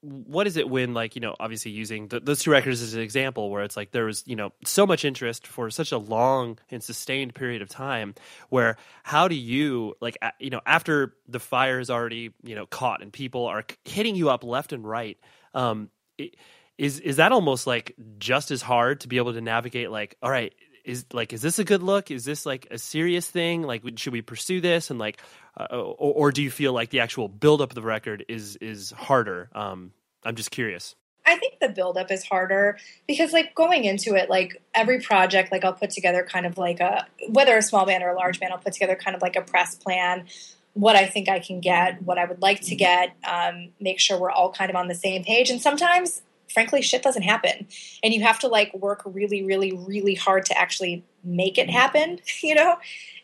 what 0.02 0.46
is 0.46 0.56
it 0.56 0.68
when 0.68 0.94
like 0.94 1.14
you 1.14 1.20
know 1.20 1.36
obviously 1.38 1.70
using 1.70 2.08
the, 2.08 2.20
those 2.20 2.40
two 2.40 2.50
records 2.50 2.80
as 2.80 2.94
an 2.94 3.00
example 3.00 3.50
where 3.50 3.62
it's 3.62 3.76
like 3.76 3.90
there 3.90 4.06
was 4.06 4.24
you 4.26 4.34
know 4.34 4.50
so 4.64 4.86
much 4.86 5.04
interest 5.04 5.46
for 5.46 5.68
such 5.70 5.92
a 5.92 5.98
long 5.98 6.58
and 6.70 6.82
sustained 6.82 7.34
period 7.34 7.60
of 7.60 7.68
time 7.68 8.14
where 8.48 8.76
how 9.02 9.28
do 9.28 9.34
you 9.34 9.94
like 10.00 10.16
you 10.38 10.48
know 10.48 10.60
after 10.64 11.14
the 11.28 11.38
fire 11.40 11.78
is 11.78 11.90
already 11.90 12.32
you 12.42 12.54
know 12.54 12.64
caught 12.66 13.02
and 13.02 13.12
people 13.12 13.46
are 13.46 13.64
hitting 13.84 14.16
you 14.16 14.30
up 14.30 14.42
left 14.42 14.72
and 14.72 14.88
right 14.88 15.18
um 15.54 15.90
it, 16.16 16.34
is 16.78 16.98
is 17.00 17.16
that 17.16 17.30
almost 17.30 17.66
like 17.66 17.94
just 18.18 18.50
as 18.50 18.62
hard 18.62 19.00
to 19.00 19.08
be 19.08 19.18
able 19.18 19.34
to 19.34 19.40
navigate 19.42 19.90
like 19.90 20.16
all 20.22 20.30
right 20.30 20.54
is 20.90 21.04
like 21.12 21.32
is 21.32 21.42
this 21.42 21.58
a 21.58 21.64
good 21.64 21.82
look? 21.82 22.10
Is 22.10 22.24
this 22.24 22.44
like 22.44 22.66
a 22.70 22.78
serious 22.78 23.26
thing? 23.28 23.62
Like 23.62 23.82
should 23.96 24.12
we 24.12 24.22
pursue 24.22 24.60
this? 24.60 24.90
And 24.90 24.98
like 24.98 25.20
uh, 25.58 25.64
or, 25.74 26.14
or, 26.14 26.32
do 26.32 26.42
you 26.42 26.50
feel 26.50 26.72
like 26.72 26.90
the 26.90 27.00
actual 27.00 27.28
buildup 27.28 27.70
of 27.70 27.74
the 27.74 27.82
record 27.82 28.24
is 28.28 28.56
is 28.56 28.90
harder? 28.90 29.48
Um 29.54 29.92
i'm 30.24 30.36
just 30.36 30.50
curious. 30.50 30.96
I 31.26 31.36
think 31.36 31.60
the 31.60 31.68
buildup 31.68 32.10
is 32.10 32.24
harder 32.24 32.78
because 33.06 33.32
like 33.32 33.54
going 33.54 33.84
into 33.84 34.14
it 34.14 34.28
like 34.28 34.60
every 34.74 35.00
project 35.00 35.52
like 35.52 35.64
i'll 35.64 35.72
put 35.72 35.90
together 35.90 36.26
kind 36.28 36.44
of 36.44 36.58
like 36.58 36.80
a 36.80 37.06
whether 37.28 37.56
a 37.56 37.62
small 37.62 37.86
band 37.86 38.02
or 38.02 38.08
a 38.08 38.16
large 38.16 38.40
band 38.40 38.52
i'll 38.52 38.58
put 38.58 38.72
together 38.72 38.96
kind 38.96 39.14
of 39.14 39.22
like 39.22 39.36
a 39.36 39.42
press 39.42 39.76
plan 39.76 40.26
what 40.72 40.96
I 40.96 41.06
think 41.06 41.28
I 41.28 41.40
can 41.40 41.60
get, 41.60 42.02
what 42.02 42.16
I 42.16 42.24
would 42.24 42.42
like 42.42 42.60
to 42.62 42.76
get, 42.76 43.16
um, 43.28 43.70
make 43.80 43.98
sure 43.98 44.18
we're 44.18 44.30
all 44.30 44.52
kind 44.52 44.70
of 44.70 44.76
on 44.76 44.88
the 44.88 44.94
same 44.94 45.24
page. 45.24 45.50
And 45.50 45.60
sometimes, 45.60 46.22
frankly, 46.50 46.82
shit 46.82 47.02
doesn't 47.02 47.22
happen. 47.22 47.68
And 48.02 48.12
you 48.12 48.22
have 48.22 48.38
to 48.40 48.48
like 48.48 48.74
work 48.74 49.02
really, 49.04 49.42
really, 49.42 49.72
really 49.72 50.14
hard 50.14 50.44
to 50.46 50.58
actually 50.58 51.04
make 51.24 51.58
it 51.58 51.70
happen, 51.70 52.20
you 52.42 52.54
know? 52.54 52.76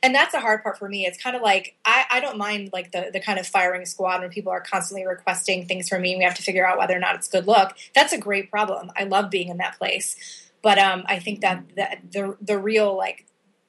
And 0.03 0.15
that's 0.15 0.33
the 0.33 0.41
hard 0.41 0.63
part 0.63 0.79
for 0.79 0.89
me. 0.89 1.07
It's 1.07 1.21
kind 1.21 1.35
of 1.35 1.43
like 1.43 1.77
I, 1.85 2.05
I 2.11 2.21
don't 2.21 2.39
mind 2.39 2.71
like 2.73 2.93
the 2.93 3.11
the 3.13 3.21
kind 3.21 3.39
of 3.39 3.47
firing 3.47 3.87
squad 3.87 4.21
when 4.21 4.31
people 4.31 4.53
are 4.53 4.61
constantly 4.61 5.07
requesting 5.07 5.67
things 5.67 5.89
from 5.89 6.03
me 6.03 6.13
and 6.13 6.19
we 6.19 6.25
have 6.25 6.35
to 6.35 6.43
figure 6.43 6.67
out 6.67 6.79
whether 6.79 6.95
or 6.95 7.01
not 7.01 7.17
it's 7.17 7.29
good 7.29 7.47
look. 7.47 7.75
That's 7.95 8.13
a 8.13 8.19
great 8.19 8.51
problem. 8.51 8.93
I 8.97 9.05
love 9.05 9.31
being 9.31 9.49
in 9.49 9.57
that 9.57 9.79
place. 9.79 10.17
But 10.63 10.79
um, 10.79 11.05
I 11.07 11.19
think 11.19 11.41
that, 11.41 11.65
that 11.77 12.13
the 12.13 12.37
the 12.41 12.59
real 12.59 12.97
like 12.97 13.27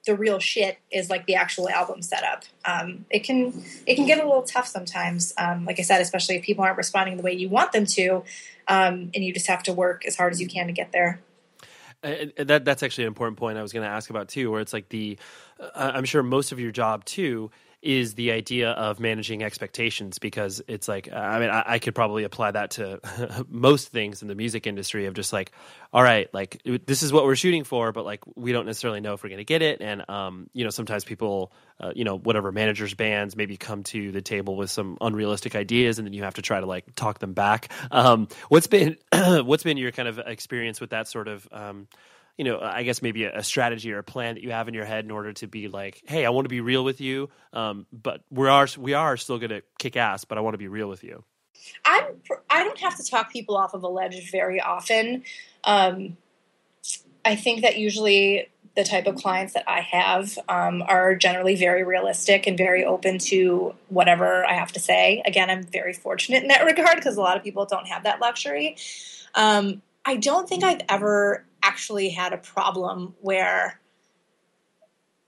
the 0.08 0.16
real 0.16 0.38
shit 0.38 0.78
is 0.90 1.10
like 1.10 1.26
the 1.26 1.34
actual 1.34 1.68
album 1.68 2.00
setup. 2.00 2.44
Um, 2.64 3.04
it 3.10 3.20
can 3.20 3.62
it 3.86 3.94
can 3.94 4.06
get 4.06 4.18
a 4.18 4.24
little 4.24 4.42
tough 4.42 4.66
sometimes. 4.66 5.34
Um, 5.36 5.66
like 5.66 5.78
I 5.78 5.82
said, 5.82 6.00
especially 6.00 6.36
if 6.36 6.42
people 6.42 6.64
aren't 6.64 6.78
responding 6.78 7.18
the 7.18 7.22
way 7.22 7.34
you 7.34 7.50
want 7.50 7.72
them 7.72 7.84
to, 7.84 8.24
um, 8.66 9.10
and 9.14 9.16
you 9.16 9.34
just 9.34 9.46
have 9.48 9.62
to 9.64 9.74
work 9.74 10.06
as 10.06 10.16
hard 10.16 10.32
as 10.32 10.40
you 10.40 10.48
can 10.48 10.66
to 10.66 10.72
get 10.72 10.92
there. 10.92 11.20
Uh, 12.02 12.14
that 12.38 12.64
that's 12.64 12.82
actually 12.82 13.04
an 13.04 13.08
important 13.08 13.36
point 13.36 13.58
I 13.58 13.62
was 13.62 13.74
going 13.74 13.84
to 13.84 13.90
ask 13.90 14.08
about 14.08 14.28
too, 14.28 14.50
where 14.50 14.62
it's 14.62 14.72
like 14.72 14.88
the 14.88 15.18
uh, 15.60 15.92
I'm 15.94 16.06
sure 16.06 16.22
most 16.22 16.52
of 16.52 16.58
your 16.58 16.72
job 16.72 17.04
too 17.04 17.50
is 17.80 18.14
the 18.14 18.32
idea 18.32 18.70
of 18.70 18.98
managing 18.98 19.42
expectations 19.42 20.18
because 20.18 20.60
it's 20.66 20.88
like 20.88 21.12
I 21.12 21.38
mean 21.38 21.50
I, 21.50 21.62
I 21.66 21.78
could 21.78 21.94
probably 21.94 22.24
apply 22.24 22.50
that 22.50 22.72
to 22.72 23.46
most 23.48 23.88
things 23.88 24.22
in 24.22 24.28
the 24.28 24.34
music 24.34 24.66
industry 24.66 25.06
of 25.06 25.14
just 25.14 25.32
like 25.32 25.52
all 25.92 26.02
right 26.02 26.32
like 26.34 26.60
this 26.64 27.02
is 27.02 27.12
what 27.12 27.24
we're 27.24 27.36
shooting 27.36 27.62
for 27.62 27.92
but 27.92 28.04
like 28.04 28.20
we 28.34 28.50
don't 28.52 28.66
necessarily 28.66 29.00
know 29.00 29.14
if 29.14 29.22
we're 29.22 29.28
going 29.28 29.38
to 29.38 29.44
get 29.44 29.62
it. 29.62 29.80
And 29.80 30.08
um 30.10 30.50
you 30.52 30.64
know 30.64 30.70
sometimes 30.70 31.04
people 31.04 31.52
uh, 31.80 31.92
you 31.94 32.04
know 32.04 32.18
whatever 32.18 32.50
managers 32.50 32.94
bands 32.94 33.36
maybe 33.36 33.56
come 33.56 33.84
to 33.84 34.10
the 34.10 34.22
table 34.22 34.56
with 34.56 34.70
some 34.70 34.98
unrealistic 35.00 35.54
ideas 35.54 35.98
and 35.98 36.06
then 36.06 36.12
you 36.12 36.24
have 36.24 36.34
to 36.34 36.42
try 36.42 36.58
to 36.58 36.66
like 36.66 36.94
talk 36.96 37.20
them 37.20 37.32
back. 37.32 37.68
Um 37.92 38.28
what's 38.48 38.66
been 38.66 38.96
what's 39.12 39.62
been 39.62 39.76
your 39.76 39.92
kind 39.92 40.08
of 40.08 40.18
experience 40.18 40.80
with 40.80 40.90
that 40.90 41.06
sort 41.06 41.28
of 41.28 41.48
um 41.52 41.86
you 42.38 42.44
know, 42.44 42.60
I 42.60 42.84
guess 42.84 43.02
maybe 43.02 43.24
a, 43.24 43.42
strategy 43.42 43.92
or 43.92 43.98
a 43.98 44.04
plan 44.04 44.36
that 44.36 44.44
you 44.44 44.52
have 44.52 44.68
in 44.68 44.74
your 44.74 44.84
head 44.84 45.04
in 45.04 45.10
order 45.10 45.32
to 45.34 45.46
be 45.48 45.66
like, 45.66 46.00
hey, 46.06 46.24
I 46.24 46.30
want 46.30 46.44
to 46.44 46.48
be 46.48 46.60
real 46.60 46.84
with 46.84 47.00
you, 47.00 47.28
um, 47.52 47.86
but 47.92 48.22
we 48.30 48.48
are 48.48 48.68
we 48.78 48.94
are 48.94 49.16
still 49.16 49.38
going 49.38 49.50
to 49.50 49.62
kick 49.78 49.96
ass, 49.96 50.24
but 50.24 50.38
I 50.38 50.40
want 50.40 50.54
to 50.54 50.58
be 50.58 50.68
real 50.68 50.88
with 50.88 51.02
you. 51.02 51.24
I'm 51.84 52.04
I 52.48 52.62
don't 52.62 52.78
have 52.78 52.96
to 52.96 53.04
talk 53.04 53.32
people 53.32 53.56
off 53.56 53.74
of 53.74 53.82
a 53.82 53.88
ledge 53.88 54.30
very 54.30 54.60
often. 54.60 55.24
Um, 55.64 56.16
I 57.24 57.34
think 57.34 57.62
that 57.62 57.76
usually 57.76 58.48
the 58.76 58.84
type 58.84 59.08
of 59.08 59.16
clients 59.16 59.54
that 59.54 59.64
I 59.66 59.80
have 59.80 60.38
um, 60.48 60.84
are 60.86 61.16
generally 61.16 61.56
very 61.56 61.82
realistic 61.82 62.46
and 62.46 62.56
very 62.56 62.84
open 62.84 63.18
to 63.18 63.74
whatever 63.88 64.46
I 64.46 64.52
have 64.52 64.70
to 64.72 64.80
say. 64.80 65.20
Again, 65.26 65.50
I'm 65.50 65.64
very 65.64 65.92
fortunate 65.92 66.42
in 66.42 66.48
that 66.48 66.64
regard 66.64 66.94
because 66.94 67.16
a 67.16 67.20
lot 67.20 67.36
of 67.36 67.42
people 67.42 67.66
don't 67.66 67.88
have 67.88 68.04
that 68.04 68.20
luxury. 68.20 68.76
Um, 69.34 69.82
I 70.04 70.16
don't 70.16 70.48
think 70.48 70.62
I've 70.62 70.82
ever 70.88 71.44
actually 71.62 72.10
had 72.10 72.32
a 72.32 72.38
problem 72.38 73.14
where 73.20 73.80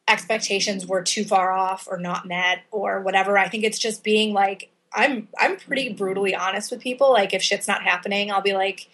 expectations 0.09 0.87
were 0.87 1.03
too 1.03 1.25
far 1.25 1.53
off 1.53 1.87
or 1.89 1.99
not 1.99 2.27
met 2.27 2.63
or 2.71 3.01
whatever. 3.01 3.39
I 3.39 3.49
think 3.49 3.65
it's 3.65 3.79
just 3.79 4.03
being 4.03 4.33
like 4.35 4.71
I'm 4.93 5.29
I'm 5.39 5.57
pretty 5.57 5.93
brutally 5.93 6.35
honest 6.35 6.71
with 6.71 6.81
people. 6.81 7.13
Like 7.13 7.33
if 7.33 7.43
shit's 7.43 7.69
not 7.69 7.83
happening, 7.83 8.31
I'll 8.31 8.43
be 8.43 8.55
like, 8.55 8.89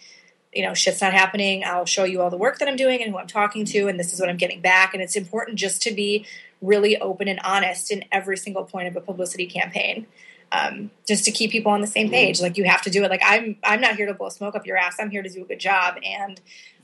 you 0.53 0.63
know, 0.63 0.73
shit's 0.73 1.01
not 1.01 1.13
happening. 1.13 1.63
I'll 1.65 1.85
show 1.85 2.03
you 2.03 2.21
all 2.21 2.29
the 2.29 2.37
work 2.37 2.59
that 2.59 2.67
I'm 2.67 2.75
doing 2.75 3.01
and 3.01 3.11
who 3.11 3.17
I'm 3.17 3.27
talking 3.27 3.65
to 3.65 3.87
and 3.87 3.99
this 3.99 4.13
is 4.13 4.19
what 4.19 4.29
I'm 4.29 4.37
getting 4.37 4.61
back 4.61 4.93
and 4.93 5.01
it's 5.01 5.15
important 5.15 5.57
just 5.57 5.81
to 5.83 5.93
be 5.93 6.25
really 6.61 6.99
open 6.99 7.27
and 7.27 7.39
honest 7.43 7.91
in 7.91 8.05
every 8.11 8.37
single 8.37 8.65
point 8.65 8.87
of 8.87 8.95
a 8.95 9.01
publicity 9.01 9.47
campaign 9.47 10.07
um, 10.51 10.91
just 11.07 11.25
to 11.25 11.31
keep 11.31 11.51
people 11.51 11.71
on 11.71 11.81
the 11.81 11.87
same 11.87 12.09
page. 12.09 12.41
Like 12.41 12.57
you 12.57 12.63
have 12.65 12.81
to 12.83 12.89
do 12.89 13.03
it. 13.03 13.09
Like 13.09 13.21
I'm, 13.23 13.57
I'm 13.63 13.81
not 13.81 13.95
here 13.95 14.05
to 14.07 14.13
blow 14.13 14.29
smoke 14.29 14.55
up 14.55 14.65
your 14.65 14.77
ass. 14.77 14.95
I'm 14.99 15.09
here 15.09 15.23
to 15.23 15.29
do 15.29 15.41
a 15.41 15.45
good 15.45 15.59
job, 15.59 15.95
and 16.03 16.39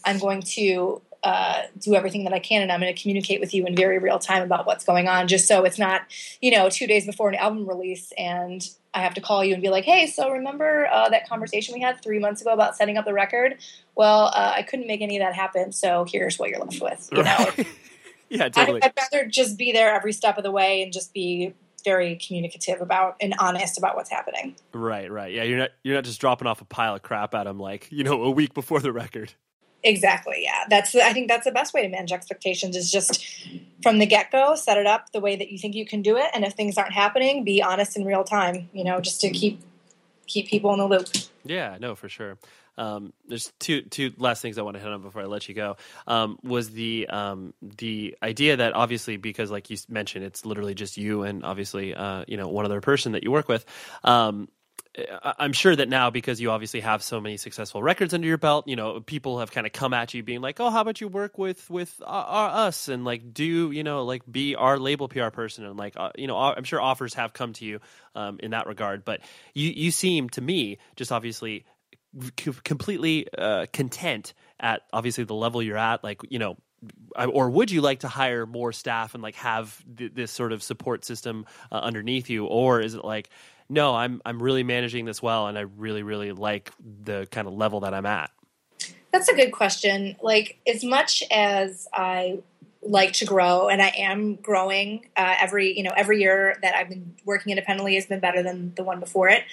I'm 0.06 0.20
going 0.20 0.42
to 0.42 1.02
uh, 1.24 1.64
do 1.80 1.96
everything 1.96 2.26
that 2.26 2.34
I 2.34 2.40
can, 2.40 2.62
and 2.62 2.72
I'm 2.72 2.82
going 2.82 2.94
to 2.94 3.02
communicate 3.02 3.40
with 3.40 3.54
you 3.54 3.66
in 3.66 3.76
very 3.76 3.98
real 3.98 4.20
time 4.20 4.44
about 4.44 4.66
what's 4.66 4.84
going 4.84 5.08
on, 5.08 5.28
just 5.28 5.48
so 5.48 5.64
it's 5.64 5.80
not, 5.80 6.02
you 6.42 6.52
know, 6.52 6.70
two 6.70 6.86
days 6.86 7.06
before 7.06 7.30
an 7.30 7.36
album 7.36 7.68
release, 7.68 8.12
and 8.18 8.68
I 8.94 9.02
have 9.02 9.14
to 9.14 9.22
call 9.22 9.44
you 9.44 9.54
and 9.54 9.62
be 9.62 9.70
like, 9.70 9.86
"Hey, 9.86 10.08
so 10.08 10.30
remember 10.30 10.88
uh, 10.92 11.10
that 11.10 11.28
conversation 11.28 11.74
we 11.74 11.82
had 11.82 12.02
three 12.04 12.20
months 12.20 12.42
ago 12.42 12.52
about 12.52 12.76
setting 12.76 12.98
up 12.98 13.06
the 13.06 13.14
record? 13.14 13.58
Well, 13.96 14.26
uh, 14.36 14.54
I 14.56 14.64
couldn't 14.64 14.88
make 14.88 15.02
any 15.02 15.18
of 15.18 15.22
that 15.22 15.34
happen, 15.34 15.72
so 15.72 16.06
here's 16.08 16.38
what 16.38 16.50
you're 16.50 16.60
left 16.60 16.82
with." 16.82 17.10
You 17.12 17.24
know. 17.24 17.52
yeah, 18.30 18.50
totally. 18.50 18.84
I'd 18.84 18.94
rather 18.98 19.26
just 19.26 19.58
be 19.58 19.72
there 19.72 19.96
every 19.96 20.12
step 20.12 20.38
of 20.38 20.44
the 20.44 20.52
way 20.52 20.84
and 20.84 20.92
just 20.92 21.14
be 21.14 21.54
very 21.84 22.16
communicative 22.16 22.82
about 22.82 23.16
and 23.22 23.34
honest 23.40 23.78
about 23.78 23.96
what's 23.96 24.10
happening. 24.10 24.56
Right, 24.74 25.12
right. 25.12 25.34
Yeah, 25.34 25.44
you're 25.44 25.58
not 25.58 25.70
you're 25.84 25.96
not 25.96 26.04
just 26.04 26.20
dropping 26.20 26.48
off 26.48 26.62
a 26.62 26.66
pile 26.66 26.96
of 26.96 27.02
crap 27.02 27.34
at 27.34 27.46
them 27.46 27.60
like, 27.60 27.88
you 27.92 28.04
know, 28.04 28.24
a 28.24 28.32
week 28.32 28.54
before 28.54 28.80
the 28.80 28.92
record. 28.92 29.34
Exactly. 29.84 30.42
Yeah. 30.44 30.64
That's 30.70 30.96
I 30.96 31.14
think 31.14 31.28
that's 31.28 31.46
the 31.46 31.52
best 31.52 31.74
way 31.74 31.82
to 31.82 31.90
manage 31.90 32.12
expectations 32.12 32.76
is 32.76 32.92
just 32.92 33.26
from 33.82 34.00
the 34.00 34.06
get-go 34.06 34.56
set 34.56 34.78
it 34.78 34.88
up 34.88 35.12
the 35.12 35.20
way 35.20 35.36
that 35.36 35.52
you 35.52 35.58
think 35.58 35.76
you 35.76 35.86
can 35.86 36.02
do 36.02 36.18
it 36.18 36.28
and 36.34 36.46
if 36.46 36.54
things 36.54 36.78
aren't 36.78 36.94
happening, 36.94 37.44
be 37.44 37.62
honest 37.62 37.98
in 37.98 38.06
real 38.06 38.24
time, 38.24 38.70
you 38.74 38.84
know, 38.84 39.02
just 39.02 39.22
to 39.22 39.30
keep 39.30 39.62
keep 40.26 40.48
people 40.48 40.72
in 40.72 40.80
the 40.80 40.88
loop. 40.88 41.08
Yeah, 41.44 41.78
no, 41.80 41.96
for 41.96 42.08
sure. 42.08 42.38
Um, 42.78 43.14
there's 43.28 43.52
two 43.60 43.82
two 43.82 44.14
last 44.18 44.42
things 44.42 44.58
I 44.58 44.62
want 44.64 44.78
to 44.78 44.82
hit 44.82 44.92
on 44.92 45.02
before 45.02 45.22
I 45.22 45.26
let 45.26 45.48
you 45.48 45.54
go. 45.54 45.78
Um, 46.08 46.40
was 46.44 46.72
the 46.72 47.08
um, 47.08 47.54
the 47.62 48.18
idea 48.24 48.58
that 48.58 48.74
obviously 48.74 49.18
because 49.18 49.52
like 49.52 49.70
you 49.70 49.78
mentioned, 49.90 50.26
it's 50.26 50.46
literally 50.46 50.74
just 50.74 50.98
you 50.98 51.24
and 51.24 51.44
obviously 51.44 51.94
uh, 51.94 52.26
you 52.28 52.38
know 52.38 52.48
one 52.48 52.66
other 52.66 52.82
person 52.82 53.12
that 53.12 53.24
you 53.24 53.32
work 53.32 53.48
with. 53.48 53.66
I'm 55.24 55.54
sure 55.54 55.76
that 55.76 55.90
now 55.90 56.12
because 56.12 56.40
you 56.40 56.52
obviously 56.52 56.82
have 56.82 57.02
so 57.02 57.20
many 57.20 57.38
successful 57.38 57.82
records 57.82 58.14
under 58.14 58.28
your 58.28 58.38
belt, 58.38 58.68
you 58.68 58.76
know, 58.76 59.00
people 59.00 59.40
have 59.40 59.52
kind 59.52 59.66
of 59.66 59.74
come 59.74 59.92
at 59.92 60.14
you 60.14 60.22
being 60.22 60.42
like, 60.42 60.60
"Oh, 60.60 60.70
how 60.70 60.82
about 60.82 61.02
you 61.02 61.08
work 61.08 61.40
with 61.40 61.68
with 61.68 62.00
uh, 62.02 62.06
us? 62.06 62.88
And 62.90 63.04
like 63.04 63.34
do 63.34 63.72
you 63.72 63.84
know 63.84 64.06
like 64.06 64.22
be 64.30 64.56
our 64.56 64.78
label 64.78 65.08
PR 65.08 65.30
person 65.30 65.66
and 65.66 65.78
like 65.78 65.96
uh, 65.98 66.12
you 66.16 66.28
know 66.28 66.38
I'm 66.38 66.64
sure 66.64 66.80
offers 66.80 67.16
have 67.16 67.34
come 67.34 67.54
to 67.54 67.66
you 67.66 67.80
um, 68.14 68.38
in 68.42 68.52
that 68.52 68.68
regard, 68.68 69.04
but 69.04 69.22
you 69.56 69.72
you 69.72 69.90
seem 69.90 70.30
to 70.32 70.42
me 70.42 70.78
just 70.96 71.12
obviously 71.12 71.66
completely 72.38 73.28
uh, 73.36 73.66
content 73.74 74.36
at 74.60 74.84
obviously 74.94 75.24
the 75.24 75.34
level 75.34 75.64
you're 75.64 75.78
at 75.78 76.04
like 76.04 76.22
you 76.30 76.38
know 76.38 76.56
or 77.16 77.50
would 77.50 77.72
you 77.72 77.82
like 77.82 78.02
to 78.02 78.08
hire 78.08 78.46
more 78.46 78.74
staff 78.74 79.14
and 79.14 79.24
like 79.24 79.36
have 79.36 79.84
th- 79.98 80.14
this 80.14 80.32
sort 80.32 80.52
of 80.52 80.62
support 80.62 81.06
system 81.06 81.46
uh, 81.72 81.76
underneath 81.76 82.30
you? 82.30 82.46
Or 82.46 82.82
is 82.82 82.94
it 82.94 83.06
like 83.06 83.30
no 83.70 83.96
i'm 83.96 84.22
i'm 84.26 84.42
really 84.42 84.64
managing 84.64 85.06
this 85.06 85.22
well 85.22 85.48
and 85.48 85.58
i 85.58 85.62
really 85.62 86.04
really 86.04 86.32
like 86.32 86.72
the 87.04 87.28
kind 87.32 87.48
of 87.48 87.54
level 87.54 87.82
that 87.82 87.94
i'm 87.94 88.06
at 88.06 88.32
that's 89.12 89.28
a 89.28 89.36
good 89.36 89.52
question 89.52 90.16
like 90.22 90.60
as 90.68 90.84
much 90.84 91.24
as 91.32 91.88
i 91.94 92.40
like 92.82 93.14
to 93.14 93.26
grow 93.26 93.70
and 93.70 93.82
i 93.82 93.92
am 93.98 94.36
growing 94.36 95.06
uh, 95.16 95.36
every 95.40 95.76
you 95.76 95.84
know 95.84 95.94
every 95.96 96.20
year 96.20 96.58
that 96.62 96.76
i've 96.76 96.90
been 96.90 97.16
working 97.26 97.52
independently 97.52 97.96
has 97.96 98.06
been 98.06 98.20
better 98.20 98.44
than 98.44 98.74
the 98.76 98.84
one 98.84 99.00
before 99.00 99.30
it 99.30 99.44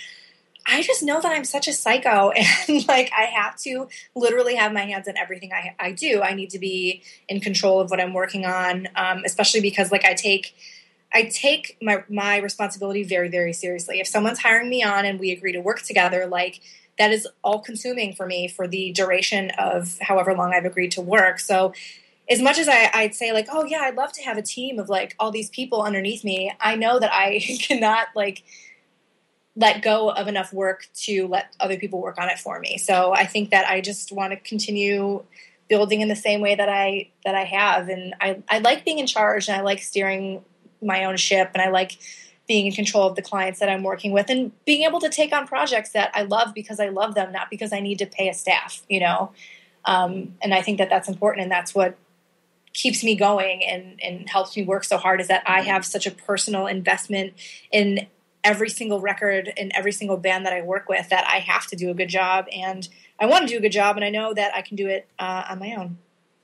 I 0.66 0.82
just 0.82 1.02
know 1.02 1.20
that 1.20 1.32
I'm 1.32 1.44
such 1.44 1.68
a 1.68 1.72
psycho 1.72 2.30
and 2.68 2.86
like 2.88 3.10
I 3.16 3.24
have 3.24 3.56
to 3.62 3.88
literally 4.14 4.54
have 4.54 4.72
my 4.72 4.82
hands 4.82 5.08
in 5.08 5.16
everything 5.16 5.52
I, 5.52 5.74
I 5.78 5.92
do. 5.92 6.22
I 6.22 6.34
need 6.34 6.50
to 6.50 6.58
be 6.58 7.02
in 7.28 7.40
control 7.40 7.80
of 7.80 7.90
what 7.90 8.00
I'm 8.00 8.12
working 8.12 8.44
on, 8.44 8.88
um, 8.94 9.22
especially 9.24 9.60
because 9.60 9.90
like 9.90 10.04
I 10.04 10.14
take 10.14 10.54
I 11.12 11.24
take 11.24 11.76
my 11.82 12.04
my 12.08 12.38
responsibility 12.38 13.02
very 13.02 13.28
very 13.28 13.52
seriously. 13.52 14.00
If 14.00 14.06
someone's 14.06 14.40
hiring 14.40 14.68
me 14.68 14.82
on 14.82 15.04
and 15.04 15.18
we 15.18 15.32
agree 15.32 15.52
to 15.52 15.60
work 15.60 15.82
together, 15.82 16.26
like 16.26 16.60
that 16.98 17.10
is 17.10 17.26
all 17.42 17.60
consuming 17.60 18.14
for 18.14 18.26
me 18.26 18.46
for 18.46 18.68
the 18.68 18.92
duration 18.92 19.50
of 19.58 19.98
however 20.00 20.34
long 20.34 20.52
I've 20.52 20.66
agreed 20.66 20.92
to 20.92 21.00
work. 21.00 21.40
So 21.40 21.72
as 22.28 22.40
much 22.40 22.58
as 22.58 22.68
I, 22.68 22.90
I'd 22.94 23.14
say 23.14 23.32
like, 23.32 23.48
oh 23.50 23.64
yeah, 23.64 23.80
I'd 23.80 23.96
love 23.96 24.12
to 24.12 24.22
have 24.22 24.36
a 24.36 24.42
team 24.42 24.78
of 24.78 24.88
like 24.88 25.16
all 25.18 25.30
these 25.30 25.50
people 25.50 25.82
underneath 25.82 26.22
me, 26.22 26.52
I 26.60 26.76
know 26.76 26.98
that 26.98 27.12
I 27.12 27.40
cannot 27.60 28.08
like 28.14 28.44
let 29.56 29.82
go 29.82 30.10
of 30.10 30.28
enough 30.28 30.52
work 30.52 30.88
to 30.94 31.26
let 31.26 31.54
other 31.58 31.76
people 31.76 32.00
work 32.00 32.18
on 32.18 32.28
it 32.28 32.38
for 32.38 32.60
me. 32.60 32.78
So 32.78 33.12
I 33.12 33.26
think 33.26 33.50
that 33.50 33.66
I 33.66 33.80
just 33.80 34.12
want 34.12 34.32
to 34.32 34.36
continue 34.36 35.24
building 35.68 36.02
in 36.02 36.08
the 36.08 36.16
same 36.16 36.40
way 36.40 36.54
that 36.54 36.68
I 36.68 37.08
that 37.24 37.34
I 37.34 37.44
have 37.44 37.88
and 37.88 38.14
I 38.20 38.42
I 38.48 38.58
like 38.58 38.84
being 38.84 38.98
in 38.98 39.06
charge 39.06 39.48
and 39.48 39.56
I 39.56 39.62
like 39.62 39.80
steering 39.80 40.44
my 40.82 41.04
own 41.04 41.16
ship 41.16 41.50
and 41.54 41.62
I 41.62 41.70
like 41.70 41.98
being 42.46 42.66
in 42.66 42.72
control 42.72 43.06
of 43.06 43.14
the 43.14 43.22
clients 43.22 43.60
that 43.60 43.68
I'm 43.68 43.84
working 43.84 44.10
with 44.10 44.28
and 44.28 44.50
being 44.64 44.82
able 44.82 45.00
to 45.00 45.08
take 45.08 45.32
on 45.32 45.46
projects 45.46 45.90
that 45.90 46.10
I 46.14 46.22
love 46.22 46.52
because 46.52 46.80
I 46.80 46.88
love 46.88 47.14
them, 47.14 47.30
not 47.30 47.48
because 47.48 47.72
I 47.72 47.78
need 47.78 48.00
to 48.00 48.06
pay 48.06 48.28
a 48.28 48.34
staff, 48.34 48.82
you 48.88 48.98
know. 48.98 49.30
Um, 49.84 50.34
and 50.42 50.52
I 50.52 50.60
think 50.60 50.78
that 50.78 50.90
that's 50.90 51.08
important 51.08 51.44
and 51.44 51.52
that's 51.52 51.74
what 51.74 51.96
keeps 52.72 53.02
me 53.02 53.14
going 53.14 53.64
and, 53.64 54.00
and 54.02 54.28
helps 54.28 54.56
me 54.56 54.64
work 54.64 54.84
so 54.84 54.96
hard 54.96 55.20
is 55.20 55.28
that 55.28 55.42
I 55.46 55.60
have 55.62 55.84
such 55.84 56.06
a 56.06 56.10
personal 56.10 56.66
investment 56.66 57.34
in 57.70 58.06
every 58.42 58.68
single 58.68 59.00
record 59.00 59.52
and 59.56 59.70
every 59.74 59.92
single 59.92 60.16
band 60.16 60.46
that 60.46 60.52
I 60.52 60.62
work 60.62 60.88
with 60.88 61.08
that 61.10 61.26
I 61.26 61.38
have 61.38 61.66
to 61.68 61.76
do 61.76 61.90
a 61.90 61.94
good 61.94 62.08
job 62.08 62.46
and 62.52 62.88
I 63.18 63.26
want 63.26 63.46
to 63.46 63.52
do 63.52 63.58
a 63.58 63.60
good 63.60 63.72
job 63.72 63.96
and 63.96 64.04
I 64.04 64.10
know 64.10 64.32
that 64.34 64.54
I 64.54 64.62
can 64.62 64.76
do 64.76 64.88
it 64.88 65.06
uh, 65.18 65.44
on 65.50 65.58
my 65.58 65.74
own. 65.74 65.98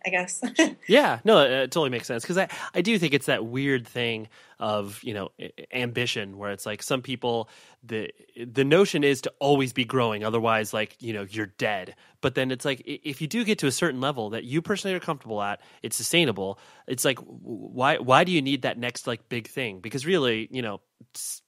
I 0.07 0.11
guess. 0.11 0.41
yeah, 0.89 1.19
no, 1.25 1.41
it, 1.41 1.51
it 1.51 1.71
totally 1.73 1.91
makes 1.91 2.07
sense 2.07 2.23
because 2.23 2.39
I, 2.39 2.49
I 2.75 2.81
do 2.81 2.97
think 2.99 3.13
it's 3.13 3.27
that 3.27 3.45
weird 3.45 3.87
thing 3.87 4.29
of 4.59 5.03
you 5.03 5.13
know 5.13 5.31
ambition 5.73 6.39
where 6.39 6.51
it's 6.51 6.65
like 6.65 6.83
some 6.83 7.03
people 7.03 7.51
the 7.83 8.11
the 8.47 8.65
notion 8.65 9.05
is 9.05 9.21
to 9.21 9.33
always 9.39 9.75
be 9.75 9.85
growing 9.85 10.25
otherwise 10.25 10.73
like 10.73 10.97
you 11.01 11.13
know 11.13 11.27
you're 11.29 11.47
dead. 11.59 11.95
But 12.21 12.35
then 12.35 12.51
it's 12.51 12.65
like 12.65 12.83
if 12.87 13.21
you 13.21 13.27
do 13.27 13.45
get 13.45 13.59
to 13.59 13.67
a 13.67 13.73
certain 13.73 14.01
level 14.01 14.31
that 14.31 14.45
you 14.45 14.63
personally 14.63 14.97
are 14.97 15.01
comfortable 15.01 15.43
at 15.43 15.61
it's 15.83 15.97
sustainable 15.97 16.59
it's 16.87 17.05
like 17.05 17.19
why 17.19 17.99
why 17.99 18.25
do 18.25 18.33
you 18.33 18.41
need 18.41 18.63
that 18.63 18.79
next 18.79 19.07
like 19.07 19.29
big 19.29 19.49
thing? 19.49 19.81
Because 19.81 20.07
really 20.07 20.49
you 20.51 20.63
know 20.63 20.81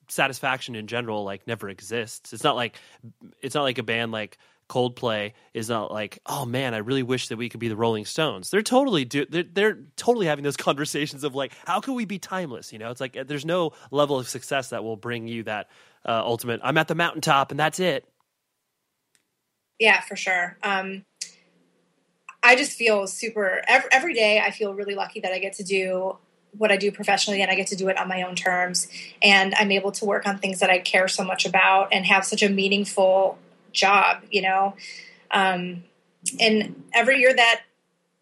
satisfaction 0.08 0.74
in 0.74 0.86
general 0.86 1.24
like 1.24 1.46
never 1.46 1.68
exists. 1.68 2.32
It's 2.32 2.44
not 2.44 2.56
like 2.56 2.78
it's 3.40 3.54
not 3.54 3.62
like 3.62 3.78
a 3.78 3.82
band 3.82 4.12
like 4.12 4.38
Coldplay 4.68 5.32
is 5.54 5.68
not 5.68 5.90
like, 5.90 6.18
oh 6.26 6.44
man, 6.44 6.74
I 6.74 6.78
really 6.78 7.02
wish 7.02 7.28
that 7.28 7.36
we 7.36 7.48
could 7.48 7.60
be 7.60 7.68
the 7.68 7.76
Rolling 7.76 8.04
Stones. 8.04 8.50
They're 8.50 8.62
totally 8.62 9.04
do 9.04 9.24
they're, 9.24 9.44
they're 9.44 9.78
totally 9.96 10.26
having 10.26 10.44
those 10.44 10.56
conversations 10.68 11.24
of 11.24 11.34
like, 11.34 11.52
how 11.66 11.80
can 11.80 11.94
we 11.94 12.04
be 12.04 12.18
timeless? 12.18 12.72
You 12.72 12.78
know, 12.78 12.90
it's 12.90 13.00
like 13.00 13.16
uh, 13.16 13.24
there's 13.24 13.44
no 13.44 13.72
level 13.90 14.18
of 14.18 14.28
success 14.28 14.70
that 14.70 14.84
will 14.84 14.96
bring 14.96 15.26
you 15.26 15.42
that 15.44 15.68
uh, 16.06 16.22
ultimate. 16.24 16.60
I'm 16.62 16.78
at 16.78 16.88
the 16.88 16.94
mountaintop 16.94 17.50
and 17.50 17.58
that's 17.58 17.80
it. 17.80 18.06
Yeah, 19.78 20.00
for 20.00 20.16
sure. 20.16 20.56
Um, 20.62 21.04
I 22.42 22.56
just 22.56 22.72
feel 22.72 23.06
super 23.06 23.62
every, 23.66 23.88
every 23.92 24.14
day. 24.14 24.40
I 24.40 24.50
feel 24.50 24.74
really 24.74 24.94
lucky 24.94 25.20
that 25.20 25.32
I 25.32 25.38
get 25.38 25.54
to 25.54 25.64
do 25.64 26.18
what 26.56 26.72
I 26.72 26.76
do 26.76 26.90
professionally 26.90 27.42
and 27.42 27.50
I 27.50 27.54
get 27.54 27.68
to 27.68 27.76
do 27.76 27.88
it 27.88 27.98
on 27.98 28.08
my 28.08 28.22
own 28.22 28.34
terms. 28.34 28.88
And 29.22 29.54
I'm 29.54 29.70
able 29.70 29.92
to 29.92 30.04
work 30.04 30.26
on 30.26 30.38
things 30.38 30.60
that 30.60 30.70
I 30.70 30.78
care 30.78 31.08
so 31.08 31.24
much 31.24 31.46
about 31.46 31.88
and 31.92 32.06
have 32.06 32.24
such 32.24 32.42
a 32.42 32.48
meaningful 32.48 33.38
job, 33.72 34.22
you 34.30 34.42
know. 34.42 34.74
Um, 35.30 35.84
and 36.40 36.82
every 36.94 37.18
year 37.18 37.34
that 37.34 37.62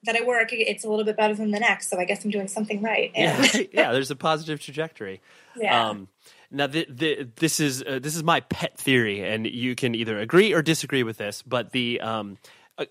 that 0.04 0.16
I 0.16 0.24
work, 0.24 0.48
it's 0.52 0.84
a 0.84 0.88
little 0.88 1.04
bit 1.04 1.16
better 1.16 1.34
than 1.34 1.50
the 1.50 1.58
next. 1.58 1.90
So 1.90 1.98
I 1.98 2.04
guess 2.04 2.24
I'm 2.24 2.30
doing 2.30 2.48
something 2.48 2.80
right. 2.82 3.10
And 3.14 3.54
yeah, 3.54 3.60
yeah. 3.72 3.92
There's 3.92 4.10
a 4.10 4.16
positive 4.16 4.60
trajectory. 4.60 5.20
Yeah. 5.56 5.88
Um, 5.88 6.08
now, 6.50 6.68
the, 6.68 6.86
the, 6.88 7.28
this 7.36 7.58
is 7.58 7.82
uh, 7.82 7.98
this 8.00 8.14
is 8.14 8.22
my 8.22 8.40
pet 8.40 8.78
theory, 8.78 9.22
and 9.22 9.46
you 9.46 9.74
can 9.74 9.94
either 9.94 10.18
agree 10.18 10.52
or 10.52 10.62
disagree 10.62 11.02
with 11.02 11.18
this. 11.18 11.42
But 11.42 11.72
the 11.72 12.00
um, 12.00 12.38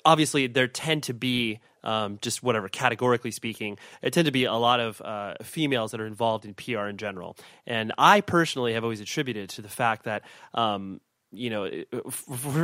obviously 0.03 0.47
there 0.47 0.67
tend 0.67 1.03
to 1.03 1.13
be 1.13 1.59
um, 1.83 2.17
just 2.21 2.43
whatever 2.43 2.67
categorically 2.67 3.31
speaking, 3.31 3.77
it 4.01 4.11
tend 4.11 4.25
to 4.25 4.31
be 4.31 4.45
a 4.45 4.53
lot 4.53 4.79
of 4.79 5.01
uh, 5.01 5.35
females 5.43 5.91
that 5.91 6.01
are 6.01 6.07
involved 6.07 6.45
in 6.45 6.53
PR 6.53 6.87
in 6.87 6.97
general. 6.97 7.37
And 7.65 7.93
I 7.97 8.21
personally 8.21 8.73
have 8.73 8.83
always 8.83 8.99
attributed 8.99 9.49
to 9.49 9.61
the 9.61 9.69
fact 9.69 10.05
that 10.05 10.23
um, 10.53 10.99
you 11.31 11.49
know, 11.49 11.69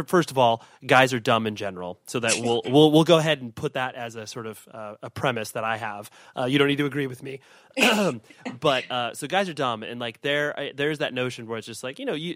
first 0.05 0.31
of 0.31 0.37
all, 0.37 0.63
guys 0.85 1.13
are 1.13 1.19
dumb 1.19 1.47
in 1.47 1.55
general. 1.55 1.99
So 2.05 2.19
that 2.19 2.39
we'll 2.39 2.61
we'll 2.65 2.91
we'll 2.91 3.03
go 3.03 3.17
ahead 3.17 3.41
and 3.41 3.53
put 3.53 3.73
that 3.73 3.95
as 3.95 4.15
a 4.15 4.27
sort 4.27 4.47
of 4.47 4.67
uh, 4.71 4.95
a 5.01 5.09
premise 5.09 5.51
that 5.51 5.63
I 5.63 5.77
have. 5.77 6.09
Uh, 6.37 6.45
you 6.45 6.57
don't 6.57 6.67
need 6.67 6.77
to 6.77 6.85
agree 6.85 7.07
with 7.07 7.21
me, 7.23 7.39
but 8.59 8.89
uh, 8.91 9.13
so 9.13 9.27
guys 9.27 9.49
are 9.49 9.53
dumb, 9.53 9.83
and 9.83 9.99
like 9.99 10.21
there 10.21 10.71
there's 10.75 10.99
that 10.99 11.13
notion 11.13 11.47
where 11.47 11.57
it's 11.57 11.67
just 11.67 11.83
like 11.83 11.99
you 11.99 12.05
know 12.05 12.13
you 12.13 12.35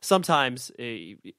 sometimes 0.00 0.70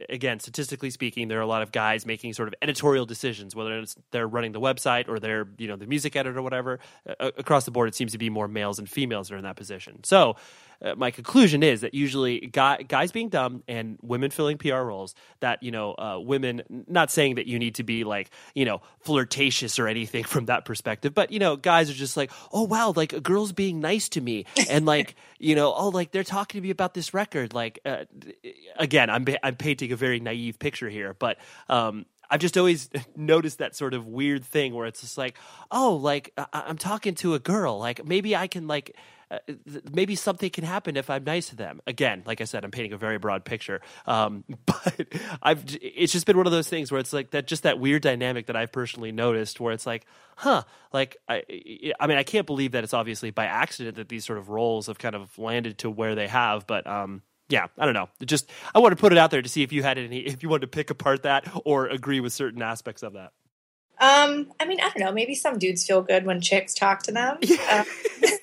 again 0.09 0.39
statistically 0.39 0.89
speaking 0.89 1.27
there 1.27 1.39
are 1.39 1.43
a 1.43 1.47
lot 1.47 1.61
of 1.61 1.71
guys 1.71 2.05
making 2.05 2.34
sort 2.34 2.47
of 2.47 2.53
editorial 2.61 3.05
decisions 3.05 3.55
whether 3.55 3.80
it's 3.80 3.95
they're 4.11 4.27
running 4.27 4.51
the 4.51 4.59
website 4.59 5.07
or 5.07 5.19
they're 5.19 5.47
you 5.57 5.67
know 5.67 5.75
the 5.75 5.88
music 5.88 6.15
editor 6.15 6.39
or 6.39 6.41
whatever 6.41 6.80
across 7.19 7.65
the 7.65 7.71
board 7.71 7.88
it 7.88 7.95
seems 7.95 8.11
to 8.11 8.17
be 8.17 8.30
more 8.30 8.47
males 8.47 8.80
and 8.80 8.89
females 8.89 9.30
that 9.30 9.36
are 9.36 9.38
in 9.38 9.43
that 9.43 9.55
position 9.55 10.03
so 10.03 10.36
uh, 10.82 10.95
my 10.95 11.11
conclusion 11.11 11.63
is 11.63 11.82
that 11.82 11.93
usually 11.93 12.39
guy, 12.39 12.82
guys 12.82 13.11
being 13.11 13.30
dumb 13.30 13.63
and 13.67 13.97
women 14.01 14.32
filling 14.32 14.57
PR 14.57 14.75
roles, 14.75 15.15
that, 15.39 15.61
you 15.61 15.71
know, 15.71 15.93
uh, 15.93 16.19
women, 16.19 16.86
not 16.88 17.11
saying 17.11 17.36
that 17.36 17.47
you 17.47 17.59
need 17.59 17.75
to 17.75 17.84
be 17.84 18.03
like, 18.03 18.30
you 18.55 18.65
know, 18.65 18.82
flirtatious 19.01 19.80
or 19.80 19.88
anything 19.88 20.23
from 20.34 20.45
that 20.45 20.65
perspective, 20.65 21.13
but, 21.13 21.32
you 21.32 21.39
know, 21.39 21.55
guys 21.55 21.89
are 21.89 21.93
just 21.93 22.15
like, 22.15 22.32
oh, 22.51 22.63
wow, 22.63 22.93
like 22.95 23.13
a 23.13 23.21
girl's 23.21 23.51
being 23.51 23.80
nice 23.80 24.09
to 24.09 24.21
me. 24.21 24.45
And 24.69 24.86
like, 24.86 25.15
you 25.39 25.55
know, 25.55 25.73
oh, 25.73 25.89
like 25.89 26.11
they're 26.11 26.23
talking 26.23 26.61
to 26.61 26.63
me 26.63 26.71
about 26.71 26.93
this 26.93 27.13
record. 27.13 27.53
Like, 27.53 27.80
uh, 27.86 28.05
again, 28.77 29.09
I'm, 29.09 29.25
I'm 29.43 29.55
painting 29.55 29.91
a 29.91 29.95
very 29.95 30.19
naive 30.19 30.59
picture 30.59 30.89
here, 30.89 31.13
but, 31.17 31.38
um, 31.67 32.05
I've 32.30 32.39
just 32.39 32.57
always 32.57 32.89
noticed 33.15 33.57
that 33.57 33.75
sort 33.75 33.93
of 33.93 34.05
weird 34.05 34.45
thing 34.45 34.73
where 34.73 34.86
it's 34.86 35.01
just 35.01 35.17
like, 35.17 35.38
oh, 35.71 35.95
like 35.95 36.32
I- 36.38 36.69
am 36.69 36.77
talking 36.77 37.15
to 37.15 37.34
a 37.34 37.39
girl, 37.39 37.80
like 37.80 38.05
maybe 38.05 38.36
I 38.36 38.47
can 38.47 38.67
like 38.67 38.95
uh, 39.32 39.38
maybe 39.91 40.15
something 40.15 40.49
can 40.49 40.63
happen 40.63 40.97
if 40.97 41.09
I'm 41.09 41.23
nice 41.23 41.49
to 41.49 41.55
them. 41.55 41.82
Again, 41.86 42.23
like 42.25 42.41
I 42.41 42.45
said, 42.45 42.63
I'm 42.63 42.71
painting 42.71 42.93
a 42.93 42.97
very 42.97 43.19
broad 43.19 43.45
picture, 43.45 43.82
um, 44.05 44.43
but 44.65 45.07
I've 45.41 45.63
it's 45.82 46.11
just 46.11 46.25
been 46.25 46.38
one 46.38 46.47
of 46.47 46.51
those 46.51 46.67
things 46.67 46.91
where 46.91 46.99
it's 46.99 47.13
like 47.13 47.32
that, 47.32 47.47
just 47.47 47.63
that 47.63 47.80
weird 47.80 48.01
dynamic 48.01 48.47
that 48.47 48.55
I've 48.55 48.71
personally 48.71 49.11
noticed, 49.11 49.59
where 49.59 49.73
it's 49.73 49.86
like, 49.86 50.05
huh, 50.36 50.63
like 50.91 51.17
I, 51.27 51.43
I 51.99 52.07
mean, 52.07 52.17
I 52.17 52.23
can't 52.23 52.47
believe 52.47 52.71
that 52.71 52.84
it's 52.84 52.93
obviously 52.93 53.32
by 53.32 53.45
accident 53.45 53.97
that 53.97 54.09
these 54.09 54.25
sort 54.25 54.39
of 54.39 54.49
roles 54.49 54.88
have 54.88 54.97
kind 54.97 55.15
of 55.15 55.38
landed 55.38 55.77
to 55.80 55.89
where 55.89 56.15
they 56.15 56.27
have, 56.27 56.65
but 56.65 56.88
um, 56.88 57.21
yeah, 57.49 57.67
I 57.77 57.86
don't 57.86 57.93
know. 57.93 58.09
Just 58.25 58.49
I 58.73 58.80
want 58.80 58.95
to 58.95 58.99
put 58.99 59.11
it 59.11 59.17
out 59.17 59.32
there 59.32 59.41
to 59.41 59.49
see 59.49 59.63
if 59.63 59.71
you 59.71 59.84
had 59.84 59.97
any, 59.97 60.19
if 60.19 60.43
you 60.43 60.49
wanted 60.49 60.61
to 60.61 60.67
pick 60.67 60.89
apart 60.89 61.23
that 61.23 61.47
or 61.65 61.88
agree 61.88 62.19
with 62.19 62.34
certain 62.34 62.61
aspects 62.61 63.03
of 63.03 63.13
that. 63.13 63.32
Um, 64.01 64.53
I 64.59 64.65
mean, 64.65 64.80
I 64.80 64.89
don't 64.89 64.99
know. 64.99 65.11
Maybe 65.11 65.36
some 65.36 65.59
dudes 65.59 65.86
feel 65.86 66.01
good 66.01 66.25
when 66.25 66.41
chicks 66.41 66.73
talk 66.73 67.03
to 67.03 67.11
them. 67.11 67.38
Yeah. 67.43 67.84
Uh, 68.23 68.27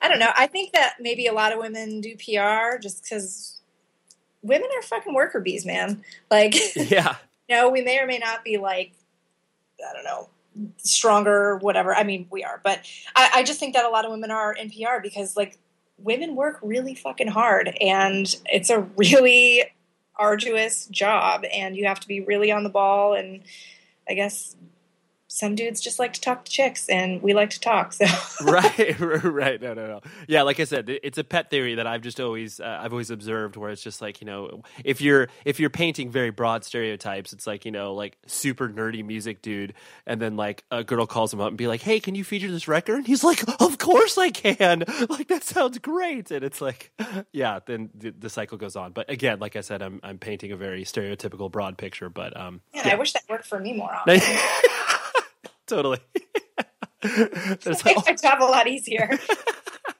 I 0.00 0.08
don't 0.08 0.18
know. 0.18 0.30
I 0.36 0.46
think 0.46 0.72
that 0.72 0.94
maybe 1.00 1.26
a 1.26 1.32
lot 1.32 1.52
of 1.52 1.58
women 1.58 2.00
do 2.00 2.14
PR 2.16 2.78
just 2.78 3.02
because 3.02 3.60
women 4.42 4.68
are 4.76 4.82
fucking 4.82 5.14
worker 5.14 5.40
bees, 5.40 5.66
man. 5.66 6.02
Like, 6.30 6.54
yeah. 6.76 7.16
you 7.48 7.56
know, 7.56 7.68
we 7.68 7.82
may 7.82 7.98
or 7.98 8.06
may 8.06 8.18
not 8.18 8.44
be 8.44 8.58
like, 8.58 8.92
I 9.80 9.92
don't 9.92 10.04
know, 10.04 10.28
stronger, 10.78 11.56
whatever. 11.56 11.94
I 11.94 12.04
mean, 12.04 12.26
we 12.30 12.44
are, 12.44 12.60
but 12.62 12.80
I, 13.14 13.30
I 13.36 13.42
just 13.42 13.60
think 13.60 13.74
that 13.74 13.84
a 13.84 13.90
lot 13.90 14.04
of 14.04 14.10
women 14.10 14.30
are 14.30 14.52
in 14.52 14.70
PR 14.70 15.00
because, 15.02 15.36
like, 15.36 15.58
women 15.98 16.36
work 16.36 16.58
really 16.62 16.94
fucking 16.94 17.28
hard 17.28 17.76
and 17.80 18.36
it's 18.46 18.70
a 18.70 18.80
really 18.96 19.64
arduous 20.16 20.86
job 20.86 21.44
and 21.52 21.76
you 21.76 21.86
have 21.86 22.00
to 22.00 22.08
be 22.08 22.20
really 22.20 22.50
on 22.50 22.62
the 22.62 22.70
ball 22.70 23.14
and 23.14 23.42
I 24.08 24.14
guess 24.14 24.56
some 25.28 25.54
dudes 25.54 25.80
just 25.80 25.98
like 25.98 26.14
to 26.14 26.20
talk 26.20 26.44
to 26.46 26.50
chicks 26.50 26.88
and 26.88 27.22
we 27.22 27.34
like 27.34 27.50
to 27.50 27.60
talk 27.60 27.92
so. 27.92 28.06
Right 28.44 28.98
right 28.98 29.60
no 29.60 29.74
no 29.74 29.86
no. 29.86 30.00
Yeah 30.26 30.42
like 30.42 30.58
i 30.58 30.64
said 30.64 30.88
it's 30.88 31.18
a 31.18 31.24
pet 31.24 31.50
theory 31.50 31.74
that 31.76 31.86
i've 31.86 32.00
just 32.00 32.18
always 32.18 32.60
uh, 32.60 32.80
i've 32.82 32.92
always 32.92 33.10
observed 33.10 33.56
where 33.56 33.70
it's 33.70 33.82
just 33.82 34.00
like 34.00 34.20
you 34.20 34.26
know 34.26 34.62
if 34.84 35.00
you're 35.00 35.28
if 35.44 35.60
you're 35.60 35.70
painting 35.70 36.10
very 36.10 36.30
broad 36.30 36.64
stereotypes 36.64 37.32
it's 37.32 37.46
like 37.46 37.66
you 37.66 37.70
know 37.70 37.94
like 37.94 38.16
super 38.26 38.68
nerdy 38.68 39.04
music 39.04 39.42
dude 39.42 39.74
and 40.06 40.20
then 40.20 40.36
like 40.36 40.64
a 40.70 40.82
girl 40.82 41.06
calls 41.06 41.32
him 41.32 41.40
up 41.40 41.48
and 41.48 41.58
be 41.58 41.66
like 41.66 41.82
hey 41.82 42.00
can 42.00 42.14
you 42.14 42.24
feature 42.24 42.50
this 42.50 42.68
record? 42.68 42.96
And 42.96 43.06
he's 43.06 43.22
like 43.22 43.42
of 43.60 43.78
course 43.78 44.16
i 44.18 44.30
can. 44.30 44.84
Like 45.08 45.28
that 45.28 45.44
sounds 45.44 45.78
great 45.78 46.30
and 46.30 46.44
it's 46.44 46.60
like 46.60 46.92
yeah 47.32 47.60
then 47.64 47.90
the, 47.94 48.10
the 48.10 48.30
cycle 48.30 48.58
goes 48.58 48.76
on. 48.76 48.92
But 48.92 49.10
again 49.10 49.38
like 49.38 49.56
i 49.56 49.60
said 49.60 49.82
i'm 49.82 50.00
i'm 50.02 50.18
painting 50.18 50.52
a 50.52 50.56
very 50.56 50.84
stereotypical 50.84 51.50
broad 51.50 51.76
picture 51.78 52.08
but 52.08 52.38
um 52.38 52.60
yeah, 52.74 52.86
yeah. 52.86 52.92
i 52.92 52.96
wish 52.96 53.12
that 53.12 53.22
worked 53.28 53.46
for 53.46 53.58
me 53.58 53.72
more 53.72 53.94
often 53.94 54.20
totally. 55.68 55.98
It's 57.02 57.84
makes 57.84 58.06
my 58.06 58.14
job 58.14 58.42
a 58.42 58.44
lot 58.44 58.66
easier. 58.66 59.18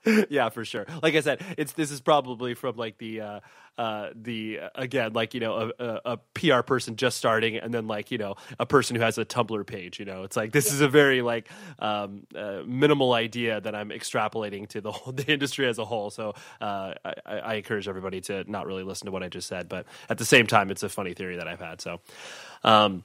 yeah, 0.29 0.49
for 0.49 0.65
sure. 0.65 0.87
Like 1.03 1.15
I 1.15 1.21
said, 1.21 1.43
it's 1.57 1.73
this 1.73 1.91
is 1.91 2.01
probably 2.01 2.55
from 2.55 2.77
like 2.77 2.99
the 2.99 3.21
uh, 3.21 3.41
uh, 3.77 4.11
the 4.15 4.61
uh, 4.61 4.69
again 4.75 5.13
like 5.13 5.35
you 5.35 5.41
know 5.41 5.71
a, 5.79 5.85
a, 5.85 6.01
a, 6.05 6.17
PR 6.35 6.63
person 6.63 6.97
just 6.97 7.17
starting, 7.17 7.57
and 7.57 7.73
then 7.73 7.87
like 7.87 8.11
you 8.11 8.19
know 8.19 8.35
a 8.59 8.67
person 8.67 8.97
who 8.97 9.03
has 9.03 9.19
a 9.19 9.25
Tumblr 9.25 9.67
page. 9.67 9.99
You 10.01 10.07
know, 10.07 10.25
it's 10.25 10.37
like 10.37 10.53
this 10.53 10.67
yeah. 10.67 10.75
is 10.75 10.81
a 10.81 10.89
very 10.89 11.23
like 11.23 11.49
um, 11.79 12.27
uh, 12.35 12.63
minimal 12.67 13.13
idea 13.13 13.61
that 13.61 13.75
I'm 13.75 13.91
extrapolating 13.91 14.69
to 14.71 14.81
the 14.81 14.93
whole 14.93 15.13
the 15.17 15.31
industry 15.31 15.69
as 15.69 15.79
a 15.79 15.85
whole. 15.85 16.11
So 16.11 16.35
uh, 16.61 16.95
I, 17.05 17.15
I, 17.27 17.55
encourage 17.55 17.89
everybody 17.89 18.21
to 18.23 18.51
not 18.51 18.67
really 18.67 18.83
listen 18.83 19.07
to 19.07 19.13
what 19.13 19.23
I 19.23 19.29
just 19.29 19.49
said, 19.49 19.69
but 19.69 19.87
at 20.09 20.19
the 20.19 20.25
same 20.25 20.47
time, 20.47 20.71
it's 20.71 20.83
a 20.83 20.89
funny 20.89 21.15
theory 21.15 21.37
that 21.37 21.49
I've 21.49 21.61
had. 21.61 21.81
So. 21.81 22.01
Um, 22.65 23.05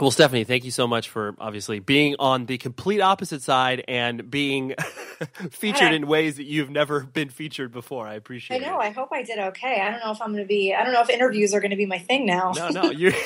well, 0.00 0.10
Stephanie, 0.10 0.44
thank 0.44 0.64
you 0.64 0.70
so 0.70 0.86
much 0.86 1.08
for 1.08 1.34
obviously 1.38 1.80
being 1.80 2.14
on 2.18 2.46
the 2.46 2.56
complete 2.58 3.00
opposite 3.00 3.42
side 3.42 3.82
and 3.88 4.30
being 4.30 4.74
featured 5.50 5.92
in 5.92 6.06
ways 6.06 6.36
that 6.36 6.44
you've 6.44 6.70
never 6.70 7.00
been 7.00 7.30
featured 7.30 7.72
before. 7.72 8.06
I 8.06 8.14
appreciate 8.14 8.62
it. 8.62 8.66
I 8.66 8.70
know. 8.70 8.80
It. 8.80 8.84
I 8.84 8.90
hope 8.90 9.08
I 9.12 9.22
did 9.22 9.38
okay. 9.38 9.80
I 9.80 9.90
don't 9.90 10.00
know 10.00 10.12
if 10.12 10.22
I'm 10.22 10.32
going 10.32 10.44
to 10.44 10.48
be, 10.48 10.72
I 10.72 10.84
don't 10.84 10.92
know 10.92 11.00
if 11.00 11.10
interviews 11.10 11.52
are 11.52 11.60
going 11.60 11.72
to 11.72 11.76
be 11.76 11.86
my 11.86 11.98
thing 11.98 12.26
now. 12.26 12.52
No, 12.54 12.68
no. 12.68 12.90
You're. 12.90 13.12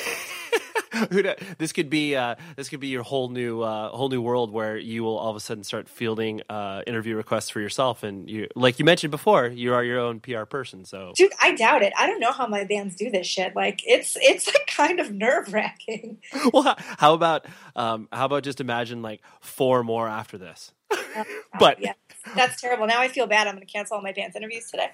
this 1.57 1.71
could 1.71 1.89
be 1.89 2.15
uh, 2.15 2.35
this 2.55 2.69
could 2.69 2.79
be 2.79 2.87
your 2.87 3.03
whole 3.03 3.29
new 3.29 3.61
uh, 3.61 3.89
whole 3.89 4.09
new 4.09 4.21
world 4.21 4.51
where 4.51 4.77
you 4.77 5.03
will 5.03 5.17
all 5.17 5.29
of 5.29 5.35
a 5.35 5.39
sudden 5.39 5.63
start 5.63 5.89
fielding 5.89 6.41
uh, 6.49 6.81
interview 6.85 7.15
requests 7.15 7.49
for 7.49 7.59
yourself, 7.59 8.03
and 8.03 8.29
you 8.29 8.47
like 8.55 8.79
you 8.79 8.85
mentioned 8.85 9.11
before, 9.11 9.47
you 9.47 9.73
are 9.73 9.83
your 9.83 9.99
own 9.99 10.19
PR 10.19 10.43
person. 10.43 10.85
So, 10.85 11.13
dude, 11.15 11.31
I 11.41 11.55
doubt 11.55 11.81
it. 11.81 11.93
I 11.97 12.07
don't 12.07 12.19
know 12.19 12.31
how 12.31 12.47
my 12.47 12.63
bands 12.63 12.95
do 12.95 13.09
this 13.09 13.27
shit. 13.27 13.55
Like, 13.55 13.81
it's 13.85 14.15
it's 14.19 14.47
like 14.47 14.67
kind 14.67 14.99
of 14.99 15.11
nerve 15.11 15.51
wracking. 15.53 16.19
well, 16.53 16.75
how 16.77 17.13
about 17.13 17.45
um, 17.75 18.07
how 18.11 18.25
about 18.25 18.43
just 18.43 18.61
imagine 18.61 19.01
like 19.01 19.21
four 19.41 19.83
more 19.83 20.07
after 20.07 20.37
this? 20.37 20.71
but 21.59 21.81
yes. 21.81 21.95
that's 22.35 22.61
terrible. 22.61 22.87
Now 22.87 22.99
I 22.99 23.07
feel 23.07 23.27
bad. 23.27 23.47
I'm 23.47 23.55
going 23.55 23.65
to 23.65 23.71
cancel 23.71 23.97
all 23.97 24.03
my 24.03 24.11
dance 24.11 24.35
interviews 24.35 24.69
today. 24.71 24.89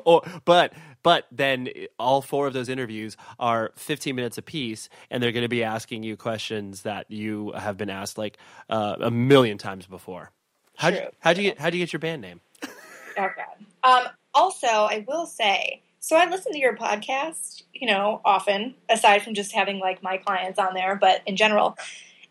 or 0.04 0.22
but 0.44 0.72
but 1.02 1.26
then 1.32 1.68
all 1.98 2.22
four 2.22 2.46
of 2.46 2.52
those 2.52 2.68
interviews 2.68 3.16
are 3.38 3.72
15 3.76 4.14
minutes 4.14 4.38
apiece 4.38 4.88
and 5.10 5.22
they're 5.22 5.32
going 5.32 5.42
to 5.42 5.48
be 5.48 5.64
asking 5.64 6.02
you 6.02 6.16
questions 6.16 6.82
that 6.82 7.10
you 7.10 7.52
have 7.52 7.76
been 7.76 7.90
asked 7.90 8.18
like 8.18 8.38
uh, 8.70 8.96
a 9.00 9.10
million 9.10 9.58
times 9.58 9.86
before 9.86 10.30
How 10.76 10.90
do 10.90 10.96
you, 10.96 11.02
how'd 11.20 11.36
you 11.36 11.42
get 11.44 11.58
how'd 11.58 11.74
you 11.74 11.80
get 11.80 11.92
your 11.92 12.00
band 12.00 12.22
name 12.22 12.40
Oh 13.18 13.28
God. 13.36 13.66
Um, 13.84 14.12
also, 14.34 14.66
I 14.66 15.04
will 15.06 15.26
say, 15.26 15.82
so 16.00 16.16
I 16.16 16.28
listen 16.28 16.52
to 16.52 16.58
your 16.58 16.76
podcast, 16.76 17.62
you 17.72 17.86
know, 17.86 18.20
often, 18.24 18.74
aside 18.88 19.22
from 19.22 19.34
just 19.34 19.52
having 19.52 19.78
like 19.78 20.02
my 20.02 20.16
clients 20.16 20.58
on 20.58 20.74
there, 20.74 20.96
but 20.96 21.22
in 21.26 21.36
general. 21.36 21.76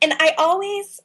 And 0.02 0.14
I 0.20 0.34
always 0.38 1.02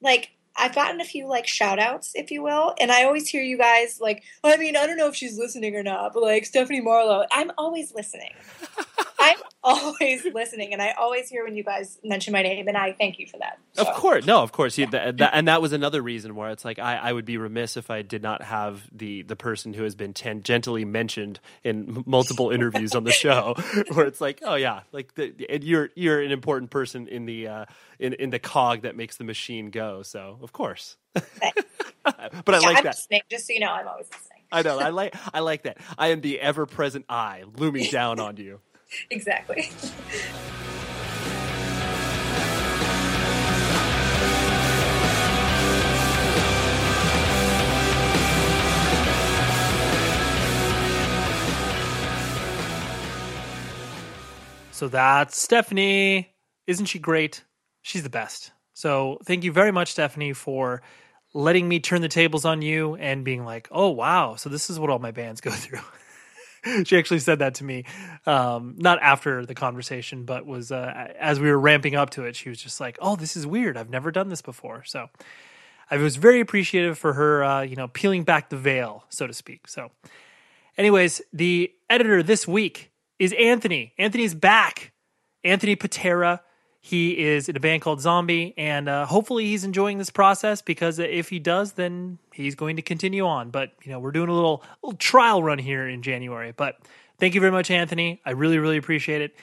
like 0.00 0.30
I've 0.56 0.74
gotten 0.74 1.00
a 1.00 1.04
few 1.04 1.26
like 1.26 1.46
shout 1.46 1.78
outs, 1.78 2.12
if 2.14 2.30
you 2.30 2.42
will, 2.42 2.74
and 2.80 2.90
I 2.90 3.04
always 3.04 3.28
hear 3.28 3.42
you 3.42 3.58
guys 3.58 3.98
like, 4.00 4.22
I 4.42 4.56
mean, 4.56 4.76
I 4.76 4.86
don't 4.86 4.96
know 4.96 5.08
if 5.08 5.16
she's 5.16 5.38
listening 5.38 5.74
or 5.76 5.82
not, 5.82 6.12
but 6.14 6.22
like 6.22 6.46
Stephanie 6.46 6.80
Marlow, 6.80 7.24
I'm 7.30 7.50
always 7.58 7.92
listening. 7.94 8.32
I'm 9.18 9.36
always 9.66 10.24
listening, 10.32 10.72
and 10.72 10.80
I 10.80 10.92
always 10.92 11.28
hear 11.28 11.44
when 11.44 11.56
you 11.56 11.64
guys 11.64 11.98
mention 12.04 12.32
my 12.32 12.42
name, 12.42 12.68
and 12.68 12.76
I 12.76 12.92
thank 12.92 13.18
you 13.18 13.26
for 13.26 13.38
that. 13.38 13.58
Of 13.76 13.88
course, 13.94 14.24
no, 14.24 14.42
of 14.42 14.52
course, 14.52 14.78
yeah, 14.78 14.86
that, 14.90 15.18
that, 15.18 15.30
and 15.34 15.48
that 15.48 15.60
was 15.60 15.72
another 15.72 16.00
reason 16.00 16.34
where 16.36 16.50
it's 16.50 16.64
like 16.64 16.78
I, 16.78 16.96
I 16.96 17.12
would 17.12 17.24
be 17.24 17.36
remiss 17.36 17.76
if 17.76 17.90
I 17.90 18.02
did 18.02 18.22
not 18.22 18.42
have 18.42 18.82
the 18.96 19.22
the 19.22 19.36
person 19.36 19.74
who 19.74 19.82
has 19.82 19.94
been 19.94 20.14
tangentially 20.14 20.86
mentioned 20.86 21.40
in 21.64 21.96
m- 21.96 22.04
multiple 22.06 22.50
interviews 22.50 22.94
on 22.94 23.04
the 23.04 23.12
show, 23.24 23.54
where 23.92 24.06
it's 24.06 24.20
like, 24.20 24.40
oh 24.44 24.54
yeah, 24.54 24.80
like 24.92 25.14
the, 25.14 25.34
and 25.50 25.64
you're 25.64 25.90
you're 25.94 26.22
an 26.22 26.30
important 26.32 26.70
person 26.70 27.08
in 27.08 27.26
the 27.26 27.48
uh, 27.48 27.64
in 27.98 28.14
in 28.14 28.30
the 28.30 28.38
cog 28.38 28.82
that 28.82 28.96
makes 28.96 29.16
the 29.16 29.24
machine 29.24 29.70
go. 29.70 30.02
So 30.02 30.38
of 30.42 30.52
course, 30.52 30.96
but 31.14 31.24
I 32.06 32.30
yeah, 32.46 32.58
like 32.58 32.78
I'm 32.78 32.84
that. 32.84 32.94
listening. 32.94 33.22
Just 33.28 33.46
so 33.46 33.52
you 33.52 33.60
know, 33.60 33.70
I'm 33.70 33.88
always 33.88 34.06
listening. 34.06 34.42
I 34.52 34.62
know. 34.62 34.78
I 34.78 34.90
like. 34.90 35.14
I 35.34 35.40
like 35.40 35.64
that. 35.64 35.78
I 35.98 36.08
am 36.08 36.20
the 36.20 36.40
ever 36.40 36.66
present 36.66 37.04
eye 37.08 37.42
looming 37.56 37.90
down 37.90 38.20
on 38.20 38.36
you. 38.36 38.60
Exactly. 39.10 39.68
So 54.76 54.88
that's 54.88 55.40
Stephanie. 55.40 56.34
Isn't 56.66 56.84
she 56.84 56.98
great? 56.98 57.42
She's 57.80 58.02
the 58.02 58.10
best. 58.10 58.52
So 58.74 59.18
thank 59.24 59.42
you 59.42 59.50
very 59.50 59.72
much, 59.72 59.92
Stephanie, 59.92 60.34
for 60.34 60.82
letting 61.32 61.66
me 61.66 61.80
turn 61.80 62.02
the 62.02 62.08
tables 62.08 62.44
on 62.44 62.60
you 62.60 62.94
and 62.96 63.24
being 63.24 63.42
like, 63.42 63.68
oh, 63.70 63.88
wow. 63.88 64.34
So 64.34 64.50
this 64.50 64.68
is 64.68 64.78
what 64.78 64.90
all 64.90 64.98
my 64.98 65.12
bands 65.12 65.40
go 65.40 65.50
through. 65.52 65.80
she 66.84 66.98
actually 66.98 67.20
said 67.20 67.38
that 67.40 67.56
to 67.56 67.64
me, 67.64 67.84
um, 68.26 68.74
not 68.78 68.98
after 69.00 69.46
the 69.46 69.54
conversation, 69.54 70.24
but 70.24 70.46
was 70.46 70.72
uh, 70.72 71.12
as 71.18 71.40
we 71.40 71.50
were 71.50 71.58
ramping 71.58 71.94
up 71.94 72.10
to 72.10 72.24
it. 72.24 72.36
She 72.36 72.48
was 72.48 72.60
just 72.60 72.80
like, 72.80 72.98
oh, 73.00 73.16
this 73.16 73.36
is 73.36 73.46
weird. 73.46 73.76
I've 73.76 73.90
never 73.90 74.10
done 74.10 74.28
this 74.28 74.42
before. 74.42 74.84
So 74.84 75.08
I 75.90 75.96
was 75.98 76.16
very 76.16 76.40
appreciative 76.40 76.98
for 76.98 77.12
her, 77.12 77.44
uh, 77.44 77.62
you 77.62 77.76
know, 77.76 77.88
peeling 77.88 78.24
back 78.24 78.50
the 78.50 78.56
veil, 78.56 79.04
so 79.08 79.26
to 79.26 79.32
speak. 79.32 79.68
So, 79.68 79.90
anyways, 80.76 81.22
the 81.32 81.72
editor 81.88 82.22
this 82.22 82.46
week 82.48 82.90
is 83.18 83.32
Anthony. 83.38 83.94
Anthony's 83.98 84.34
back. 84.34 84.92
Anthony 85.44 85.76
Paterra. 85.76 86.40
He 86.86 87.18
is 87.18 87.48
in 87.48 87.56
a 87.56 87.58
band 87.58 87.82
called 87.82 88.00
Zombi, 88.00 88.54
and 88.56 88.88
uh, 88.88 89.06
hopefully 89.06 89.44
he's 89.46 89.64
enjoying 89.64 89.98
this 89.98 90.08
process 90.08 90.62
because 90.62 91.00
if 91.00 91.28
he 91.28 91.40
does, 91.40 91.72
then 91.72 92.18
he's 92.32 92.54
going 92.54 92.76
to 92.76 92.82
continue 92.82 93.26
on. 93.26 93.50
But 93.50 93.72
you 93.82 93.90
know, 93.90 93.98
we're 93.98 94.12
doing 94.12 94.28
a 94.28 94.32
little 94.32 94.62
little 94.84 94.96
trial 94.96 95.42
run 95.42 95.58
here 95.58 95.88
in 95.88 96.02
January. 96.02 96.52
But 96.52 96.76
thank 97.18 97.34
you 97.34 97.40
very 97.40 97.50
much, 97.50 97.72
Anthony. 97.72 98.20
I 98.24 98.30
really 98.30 98.58
really 98.58 98.76
appreciate 98.76 99.20
it. 99.20 99.34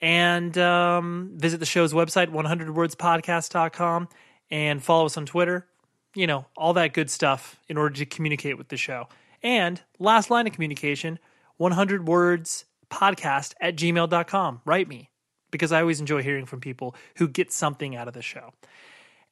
And 0.00 0.56
um, 0.56 1.32
visit 1.34 1.60
the 1.60 1.66
show's 1.66 1.92
website, 1.92 2.32
100wordspodcast.com, 2.32 4.08
and 4.50 4.82
follow 4.82 5.04
us 5.04 5.18
on 5.18 5.26
Twitter. 5.26 5.66
You 6.14 6.26
know, 6.26 6.46
all 6.56 6.72
that 6.72 6.94
good 6.94 7.10
stuff 7.10 7.60
in 7.68 7.76
order 7.76 7.94
to 7.96 8.06
communicate 8.06 8.56
with 8.56 8.68
the 8.68 8.78
show. 8.78 9.08
And 9.42 9.82
last 9.98 10.30
line 10.30 10.46
of 10.46 10.54
communication, 10.54 11.18
100 11.58 12.08
words 12.08 12.64
podcast 12.90 13.52
at 13.60 13.76
gmail.com. 13.76 14.62
Write 14.64 14.88
me 14.88 15.10
because 15.56 15.72
I 15.72 15.80
always 15.80 16.00
enjoy 16.00 16.22
hearing 16.22 16.46
from 16.46 16.60
people 16.60 16.94
who 17.16 17.28
get 17.28 17.52
something 17.52 17.96
out 17.96 18.08
of 18.08 18.14
the 18.14 18.22
show. 18.22 18.52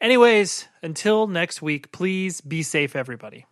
Anyways, 0.00 0.68
until 0.82 1.26
next 1.26 1.62
week, 1.62 1.92
please 1.92 2.40
be 2.40 2.62
safe, 2.62 2.96
everybody. 2.96 3.46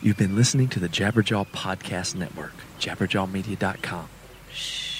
You've 0.00 0.16
been 0.16 0.34
listening 0.34 0.68
to 0.68 0.80
the 0.80 0.88
Jabberjaw 0.88 1.46
Podcast 1.48 2.16
Network, 2.16 2.54
jabberjawmedia.com. 2.80 4.08
Shh. 4.52 4.91